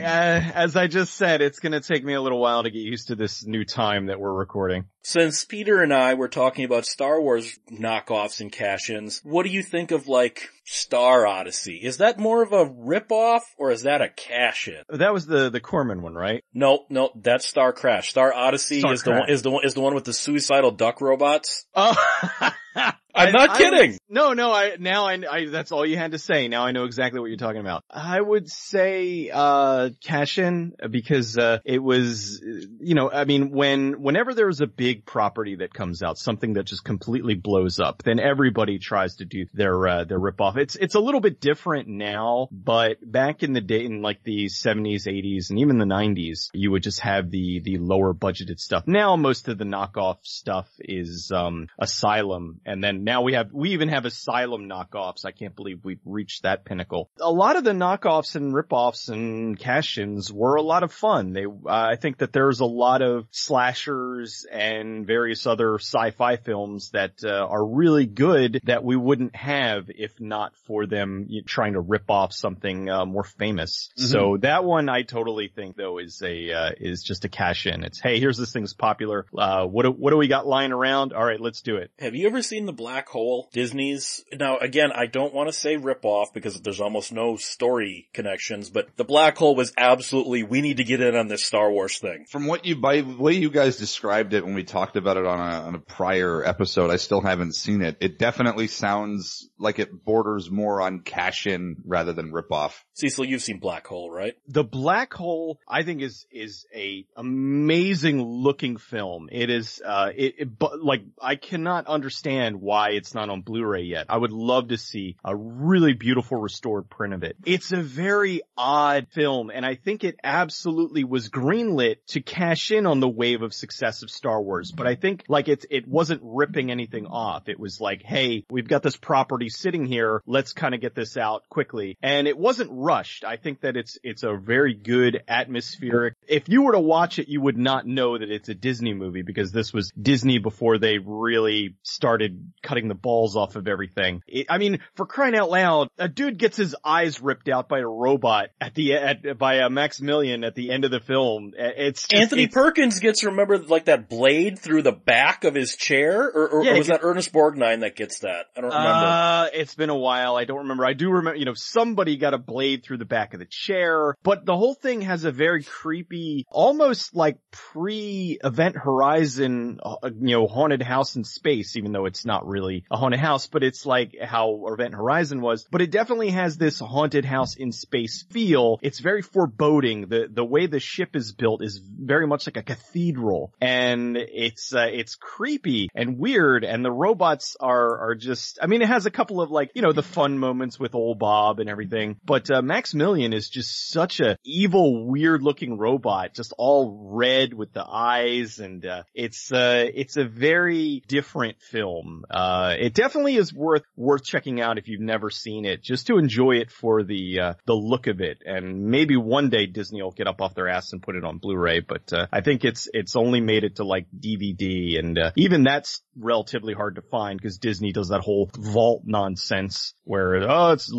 as 0.02 0.74
I 0.74 0.88
just 0.88 1.14
said, 1.14 1.40
it's 1.40 1.60
gonna 1.60 1.80
take 1.80 2.04
me 2.04 2.14
a 2.14 2.20
little 2.20 2.40
while 2.40 2.64
to 2.64 2.70
get 2.70 2.80
used 2.80 3.06
to 3.06 3.14
this 3.14 3.46
new 3.46 3.64
time 3.64 4.06
that 4.06 4.18
we're 4.18 4.32
recording. 4.32 4.86
Since 5.02 5.44
Peter 5.44 5.80
and 5.80 5.94
I 5.94 6.14
were 6.14 6.26
talking 6.26 6.64
about 6.64 6.86
Star 6.86 7.20
Wars 7.20 7.56
knockoffs 7.70 8.40
and 8.40 8.50
cash-ins, 8.50 9.20
what 9.22 9.44
do 9.44 9.52
you 9.52 9.62
think 9.62 9.92
of 9.92 10.08
like 10.08 10.48
Star 10.64 11.24
Odyssey? 11.24 11.78
Is 11.80 11.98
that 11.98 12.18
more 12.18 12.42
of 12.42 12.52
a 12.52 12.68
rip-off 12.68 13.44
or 13.56 13.70
is 13.70 13.82
that 13.82 14.02
a 14.02 14.08
cash-in? 14.08 14.82
That 14.88 15.12
was 15.12 15.26
the 15.26 15.50
the 15.50 15.60
Corman 15.60 16.02
one, 16.02 16.14
right? 16.14 16.42
No, 16.52 16.84
no, 16.90 17.12
that's 17.14 17.46
Star 17.46 17.72
Crash. 17.72 18.10
Star 18.10 18.34
Odyssey 18.34 18.80
Star 18.80 18.92
is 18.92 19.04
Crash. 19.04 19.14
the 19.14 19.20
one 19.20 19.30
is 19.30 19.42
the 19.42 19.50
one 19.52 19.64
is 19.64 19.74
the 19.74 19.80
one 19.82 19.94
with 19.94 20.04
the 20.04 20.12
suicidal 20.12 20.72
duck 20.72 21.00
robots. 21.00 21.64
Oh. 21.76 21.94
I'm 23.16 23.32
not 23.32 23.50
I- 23.50 23.58
kidding. 23.58 23.98
No, 24.08 24.34
no, 24.34 24.52
I, 24.52 24.76
now 24.78 25.06
I, 25.06 25.18
I, 25.28 25.46
that's 25.46 25.72
all 25.72 25.84
you 25.84 25.96
had 25.96 26.12
to 26.12 26.18
say. 26.18 26.48
Now 26.48 26.64
I 26.64 26.72
know 26.72 26.84
exactly 26.84 27.18
what 27.18 27.26
you're 27.26 27.36
talking 27.36 27.60
about. 27.60 27.82
I 27.90 28.20
would 28.20 28.48
say, 28.48 29.30
uh, 29.32 29.90
cash 30.04 30.38
in 30.38 30.74
because, 30.90 31.36
uh, 31.36 31.58
it 31.64 31.82
was, 31.82 32.40
you 32.42 32.94
know, 32.94 33.10
I 33.10 33.24
mean, 33.24 33.50
when, 33.50 34.00
whenever 34.00 34.34
there's 34.34 34.60
a 34.60 34.66
big 34.66 35.04
property 35.06 35.56
that 35.56 35.74
comes 35.74 36.02
out, 36.02 36.18
something 36.18 36.52
that 36.54 36.64
just 36.64 36.84
completely 36.84 37.34
blows 37.34 37.80
up, 37.80 38.02
then 38.04 38.20
everybody 38.20 38.78
tries 38.78 39.16
to 39.16 39.24
do 39.24 39.46
their, 39.52 39.88
uh, 39.88 40.04
their 40.04 40.20
ripoff. 40.20 40.56
It's, 40.56 40.76
it's 40.76 40.94
a 40.94 41.00
little 41.00 41.20
bit 41.20 41.40
different 41.40 41.88
now, 41.88 42.48
but 42.52 42.98
back 43.02 43.42
in 43.42 43.54
the 43.54 43.60
day, 43.60 43.84
in 43.84 44.02
like 44.02 44.22
the 44.22 44.46
70s, 44.46 45.06
80s, 45.06 45.50
and 45.50 45.58
even 45.58 45.78
the 45.78 45.84
90s, 45.84 46.50
you 46.52 46.70
would 46.70 46.82
just 46.82 47.00
have 47.00 47.30
the, 47.30 47.60
the 47.60 47.78
lower 47.78 48.14
budgeted 48.14 48.60
stuff. 48.60 48.84
Now 48.86 49.16
most 49.16 49.48
of 49.48 49.58
the 49.58 49.64
knockoff 49.64 50.18
stuff 50.22 50.68
is, 50.78 51.32
um, 51.34 51.66
Asylum, 51.78 52.60
and 52.64 52.82
then 52.82 53.04
now 53.06 53.22
we 53.22 53.34
have, 53.34 53.52
we 53.52 53.70
even 53.70 53.88
have 53.88 54.04
Asylum 54.04 54.68
knockoffs. 54.68 55.24
I 55.24 55.30
can't 55.30 55.54
believe 55.54 55.84
we've 55.84 56.00
reached 56.04 56.42
that 56.42 56.64
pinnacle. 56.64 57.08
A 57.20 57.30
lot 57.30 57.56
of 57.56 57.62
the 57.62 57.70
knockoffs 57.70 58.34
and 58.34 58.52
ripoffs 58.52 59.08
and 59.08 59.56
cash-ins 59.58 60.32
were 60.32 60.56
a 60.56 60.62
lot 60.62 60.82
of 60.82 60.92
fun. 60.92 61.32
They, 61.32 61.46
uh, 61.46 61.50
I 61.66 61.94
think 61.94 62.18
that 62.18 62.32
there's 62.32 62.58
a 62.58 62.66
lot 62.66 63.02
of 63.02 63.28
slashers 63.30 64.44
and 64.50 65.06
various 65.06 65.46
other 65.46 65.76
sci-fi 65.76 66.36
films 66.36 66.90
that 66.90 67.22
uh, 67.24 67.28
are 67.28 67.64
really 67.64 68.06
good 68.06 68.60
that 68.64 68.82
we 68.82 68.96
wouldn't 68.96 69.36
have 69.36 69.88
if 69.88 70.20
not 70.20 70.56
for 70.66 70.86
them 70.86 71.26
you- 71.28 71.42
trying 71.42 71.74
to 71.74 71.80
rip 71.80 72.10
off 72.10 72.32
something 72.32 72.90
uh, 72.90 73.06
more 73.06 73.22
famous. 73.22 73.90
So 73.94 74.38
that 74.40 74.64
one 74.64 74.88
I 74.88 75.02
totally 75.02 75.46
think 75.46 75.76
though 75.76 75.98
is 75.98 76.20
a 76.22 76.52
uh, 76.52 76.70
is 76.76 77.04
just 77.04 77.24
a 77.24 77.28
cash 77.28 77.66
in. 77.66 77.84
It's 77.84 78.00
hey, 78.00 78.18
here's 78.18 78.36
this 78.36 78.52
thing's 78.52 78.74
popular. 78.74 79.26
Uh, 79.36 79.64
what 79.66 79.84
do, 79.84 79.90
what 79.90 80.10
do 80.10 80.16
we 80.16 80.26
got 80.26 80.46
lying 80.46 80.72
around? 80.72 81.12
All 81.12 81.24
right, 81.24 81.40
let's 81.40 81.62
do 81.62 81.76
it. 81.76 81.92
Have 82.00 82.16
you 82.16 82.26
ever 82.26 82.42
seen 82.42 82.66
the 82.66 82.72
Black 82.72 82.95
Black 82.96 83.08
hole? 83.10 83.50
Disney's 83.52 84.24
now 84.32 84.56
again, 84.56 84.90
I 84.90 85.04
don't 85.04 85.34
want 85.34 85.50
to 85.50 85.52
say 85.52 85.76
rip 85.76 86.06
off 86.06 86.32
because 86.32 86.58
there's 86.62 86.80
almost 86.80 87.12
no 87.12 87.36
story 87.36 88.08
connections, 88.14 88.70
but 88.70 88.88
the 88.96 89.04
Black 89.04 89.36
Hole 89.36 89.54
was 89.54 89.74
absolutely 89.76 90.44
we 90.44 90.62
need 90.62 90.78
to 90.78 90.84
get 90.84 91.02
in 91.02 91.14
on 91.14 91.28
this 91.28 91.44
Star 91.44 91.70
Wars 91.70 91.98
thing. 91.98 92.24
From 92.30 92.46
what 92.46 92.64
you, 92.64 92.76
by 92.76 93.02
the 93.02 93.16
way 93.18 93.34
you 93.34 93.50
guys 93.50 93.76
described 93.76 94.32
it 94.32 94.46
when 94.46 94.54
we 94.54 94.64
talked 94.64 94.96
about 94.96 95.18
it 95.18 95.26
on 95.26 95.38
a, 95.38 95.66
on 95.66 95.74
a 95.74 95.78
prior 95.78 96.42
episode, 96.42 96.90
I 96.90 96.96
still 96.96 97.20
haven't 97.20 97.54
seen 97.54 97.82
it. 97.82 97.98
It 98.00 98.18
definitely 98.18 98.68
sounds 98.68 99.46
like 99.58 99.78
it 99.78 100.04
borders 100.04 100.50
more 100.50 100.80
on 100.80 101.00
cash 101.00 101.46
in 101.46 101.76
rather 101.84 102.14
than 102.14 102.32
rip 102.32 102.50
off. 102.50 102.82
Cecil, 102.94 103.26
you've 103.26 103.42
seen 103.42 103.58
Black 103.58 103.86
Hole, 103.86 104.10
right? 104.10 104.34
The 104.48 104.64
Black 104.64 105.12
Hole, 105.12 105.60
I 105.68 105.82
think 105.82 106.00
is, 106.00 106.26
is 106.30 106.64
a 106.74 107.04
amazing 107.14 108.22
looking 108.22 108.78
film. 108.78 109.28
It 109.30 109.50
is, 109.50 109.82
uh, 109.84 110.12
it, 110.16 110.34
it, 110.38 110.58
but 110.58 110.82
like, 110.82 111.02
I 111.20 111.36
cannot 111.36 111.86
understand 111.86 112.60
why 112.60 112.85
it's 112.90 113.14
not 113.14 113.30
on 113.30 113.42
Blu-ray 113.42 113.82
yet. 113.82 114.06
I 114.08 114.16
would 114.16 114.32
love 114.32 114.68
to 114.68 114.78
see 114.78 115.16
a 115.24 115.34
really 115.34 115.92
beautiful 115.92 116.38
restored 116.38 116.88
print 116.88 117.14
of 117.14 117.22
it. 117.22 117.36
It's 117.44 117.72
a 117.72 117.82
very 117.82 118.42
odd 118.56 119.08
film 119.10 119.50
and 119.50 119.64
I 119.64 119.74
think 119.74 120.04
it 120.04 120.18
absolutely 120.22 121.04
was 121.04 121.28
greenlit 121.28 121.96
to 122.08 122.20
cash 122.20 122.70
in 122.70 122.86
on 122.86 123.00
the 123.00 123.08
wave 123.08 123.42
of 123.42 123.54
success 123.54 124.02
of 124.02 124.10
Star 124.10 124.40
Wars. 124.40 124.72
But 124.72 124.86
I 124.86 124.94
think 124.94 125.24
like 125.28 125.48
it's, 125.48 125.66
it 125.70 125.86
wasn't 125.86 126.20
ripping 126.24 126.70
anything 126.70 127.06
off. 127.06 127.48
It 127.48 127.58
was 127.58 127.80
like, 127.80 128.02
hey, 128.02 128.44
we've 128.50 128.68
got 128.68 128.82
this 128.82 128.96
property 128.96 129.48
sitting 129.48 129.86
here. 129.86 130.22
Let's 130.26 130.52
kind 130.52 130.74
of 130.74 130.80
get 130.80 130.94
this 130.94 131.16
out 131.16 131.48
quickly. 131.48 131.96
And 132.02 132.26
it 132.28 132.36
wasn't 132.36 132.70
rushed. 132.72 133.24
I 133.24 133.36
think 133.36 133.62
that 133.62 133.76
it's, 133.76 133.98
it's 134.02 134.22
a 134.22 134.36
very 134.36 134.74
good 134.74 135.22
atmospheric. 135.28 136.14
If 136.28 136.48
you 136.48 136.62
were 136.62 136.72
to 136.72 136.80
watch 136.80 137.18
it, 137.18 137.28
you 137.28 137.40
would 137.40 137.56
not 137.56 137.86
know 137.86 138.18
that 138.18 138.30
it's 138.30 138.48
a 138.48 138.54
Disney 138.54 138.94
movie 138.94 139.22
because 139.22 139.52
this 139.52 139.72
was 139.72 139.90
Disney 140.00 140.38
before 140.38 140.78
they 140.78 140.98
really 140.98 141.76
started 141.82 142.52
cutting 142.62 142.75
the 142.88 142.94
balls 142.94 143.36
off 143.36 143.56
of 143.56 143.66
everything. 143.68 144.22
It, 144.26 144.46
I 144.50 144.58
mean, 144.58 144.80
for 144.94 145.06
crying 145.06 145.34
out 145.34 145.50
loud, 145.50 145.88
a 145.98 146.08
dude 146.08 146.38
gets 146.38 146.56
his 146.56 146.76
eyes 146.84 147.20
ripped 147.20 147.48
out 147.48 147.68
by 147.68 147.78
a 147.80 147.86
robot 147.86 148.48
at 148.60 148.74
the, 148.74 148.94
at, 148.94 149.38
by 149.38 149.56
a 149.56 149.70
Maximilian 149.70 150.44
at 150.44 150.54
the 150.54 150.70
end 150.70 150.84
of 150.84 150.90
the 150.90 151.00
film. 151.00 151.52
It's 151.56 152.06
just- 152.06 152.22
Anthony 152.22 152.44
it's- 152.44 152.54
Perkins 152.54 153.00
gets 153.00 153.24
remembered 153.24 153.68
like 153.70 153.86
that 153.86 154.08
blade 154.08 154.58
through 154.58 154.82
the 154.82 154.92
back 154.92 155.44
of 155.44 155.54
his 155.54 155.76
chair, 155.76 156.22
or, 156.22 156.48
or, 156.48 156.64
Yeah, 156.64 156.74
or 156.74 156.78
was 156.78 156.86
that 156.88 157.00
Ernest 157.02 157.32
Borgnine 157.32 157.80
that 157.80 157.96
gets 157.96 158.20
that? 158.20 158.46
I 158.56 158.60
don't 158.60 158.70
remember. 158.70 158.88
Uh, 158.88 159.46
it's 159.52 159.74
been 159.74 159.90
a 159.90 159.96
while. 159.96 160.36
I 160.36 160.44
don't 160.44 160.58
remember. 160.58 160.84
I 160.86 160.92
do 160.92 161.10
remember, 161.10 161.38
you 161.38 161.44
know, 161.44 161.54
somebody 161.54 162.16
got 162.16 162.34
a 162.34 162.38
blade 162.38 162.84
through 162.84 162.98
the 162.98 163.04
back 163.04 163.34
of 163.34 163.40
the 163.40 163.46
chair, 163.48 164.14
but 164.22 164.44
the 164.44 164.56
whole 164.56 164.74
thing 164.74 165.02
has 165.02 165.24
a 165.24 165.32
very 165.32 165.62
creepy, 165.62 166.44
almost 166.50 167.14
like 167.14 167.38
pre-Event 167.50 168.76
Horizon, 168.76 169.78
uh, 169.82 169.96
you 170.04 170.36
know, 170.36 170.46
haunted 170.46 170.82
house 170.82 171.16
in 171.16 171.24
space, 171.24 171.76
even 171.76 171.92
though 171.92 172.06
it's 172.06 172.24
not 172.24 172.46
really 172.46 172.55
a 172.90 172.96
haunted 172.96 173.20
house, 173.20 173.46
but 173.46 173.62
it's 173.62 173.86
like 173.86 174.16
how 174.20 174.66
Event 174.68 174.94
Horizon 174.94 175.40
was, 175.40 175.66
but 175.70 175.82
it 175.82 175.90
definitely 175.90 176.30
has 176.30 176.56
this 176.56 176.78
haunted 176.78 177.24
house 177.24 177.56
in 177.56 177.72
space 177.72 178.24
feel. 178.30 178.78
It's 178.82 179.00
very 179.00 179.22
foreboding. 179.22 180.08
The, 180.08 180.28
the 180.30 180.44
way 180.44 180.66
the 180.66 180.80
ship 180.80 181.16
is 181.16 181.32
built 181.32 181.62
is 181.62 181.78
very 181.78 182.26
much 182.26 182.46
like 182.46 182.56
a 182.56 182.62
cathedral 182.62 183.52
and 183.60 184.16
it's, 184.16 184.74
uh, 184.74 184.88
it's 184.90 185.14
creepy 185.16 185.88
and 185.94 186.18
weird 186.18 186.64
and 186.64 186.84
the 186.84 186.90
robots 186.90 187.56
are, 187.60 188.10
are 188.10 188.14
just, 188.14 188.58
I 188.62 188.66
mean, 188.66 188.82
it 188.82 188.88
has 188.88 189.06
a 189.06 189.10
couple 189.10 189.40
of 189.40 189.50
like, 189.50 189.72
you 189.74 189.82
know, 189.82 189.92
the 189.92 190.02
fun 190.02 190.38
moments 190.38 190.78
with 190.78 190.94
old 190.94 191.18
Bob 191.18 191.60
and 191.60 191.68
everything, 191.68 192.16
but, 192.24 192.50
uh, 192.50 192.62
Maximilian 192.62 193.32
is 193.32 193.48
just 193.48 193.90
such 193.90 194.20
a 194.20 194.38
evil, 194.44 195.06
weird 195.06 195.42
looking 195.42 195.78
robot, 195.78 196.34
just 196.34 196.52
all 196.58 197.10
red 197.12 197.52
with 197.54 197.72
the 197.72 197.84
eyes 197.86 198.58
and, 198.58 198.84
uh, 198.86 199.02
it's, 199.14 199.52
uh, 199.52 199.86
it's 199.94 200.16
a 200.16 200.24
very 200.24 201.02
different 201.08 201.60
film. 201.60 202.24
Uh, 202.30 202.45
it 202.78 202.94
definitely 202.94 203.36
is 203.36 203.52
worth, 203.52 203.82
worth 203.96 204.24
checking 204.24 204.60
out 204.60 204.78
if 204.78 204.88
you've 204.88 205.00
never 205.00 205.30
seen 205.30 205.64
it, 205.64 205.82
just 205.82 206.06
to 206.08 206.18
enjoy 206.18 206.56
it 206.56 206.70
for 206.70 207.02
the, 207.02 207.40
uh, 207.40 207.54
the 207.66 207.74
look 207.74 208.06
of 208.06 208.20
it. 208.20 208.38
And 208.44 208.86
maybe 208.86 209.16
one 209.16 209.50
day 209.50 209.66
Disney 209.66 210.02
will 210.02 210.12
get 210.12 210.26
up 210.26 210.40
off 210.40 210.54
their 210.54 210.68
ass 210.68 210.92
and 210.92 211.02
put 211.02 211.16
it 211.16 211.24
on 211.24 211.38
Blu-ray, 211.38 211.80
but, 211.80 212.12
uh, 212.12 212.26
I 212.32 212.40
think 212.40 212.64
it's, 212.64 212.88
it's 212.92 213.16
only 213.16 213.40
made 213.40 213.64
it 213.64 213.76
to 213.76 213.84
like 213.84 214.06
DVD 214.18 214.98
and, 214.98 215.18
uh, 215.18 215.30
even 215.36 215.62
that's 215.62 216.02
relatively 216.16 216.74
hard 216.74 216.96
to 216.96 217.02
find 217.02 217.38
because 217.38 217.58
Disney 217.58 217.92
does 217.92 218.08
that 218.08 218.20
whole 218.20 218.50
vault 218.56 219.02
nonsense 219.04 219.94
where, 220.04 220.48
oh, 220.48 220.72
it's 220.72 220.92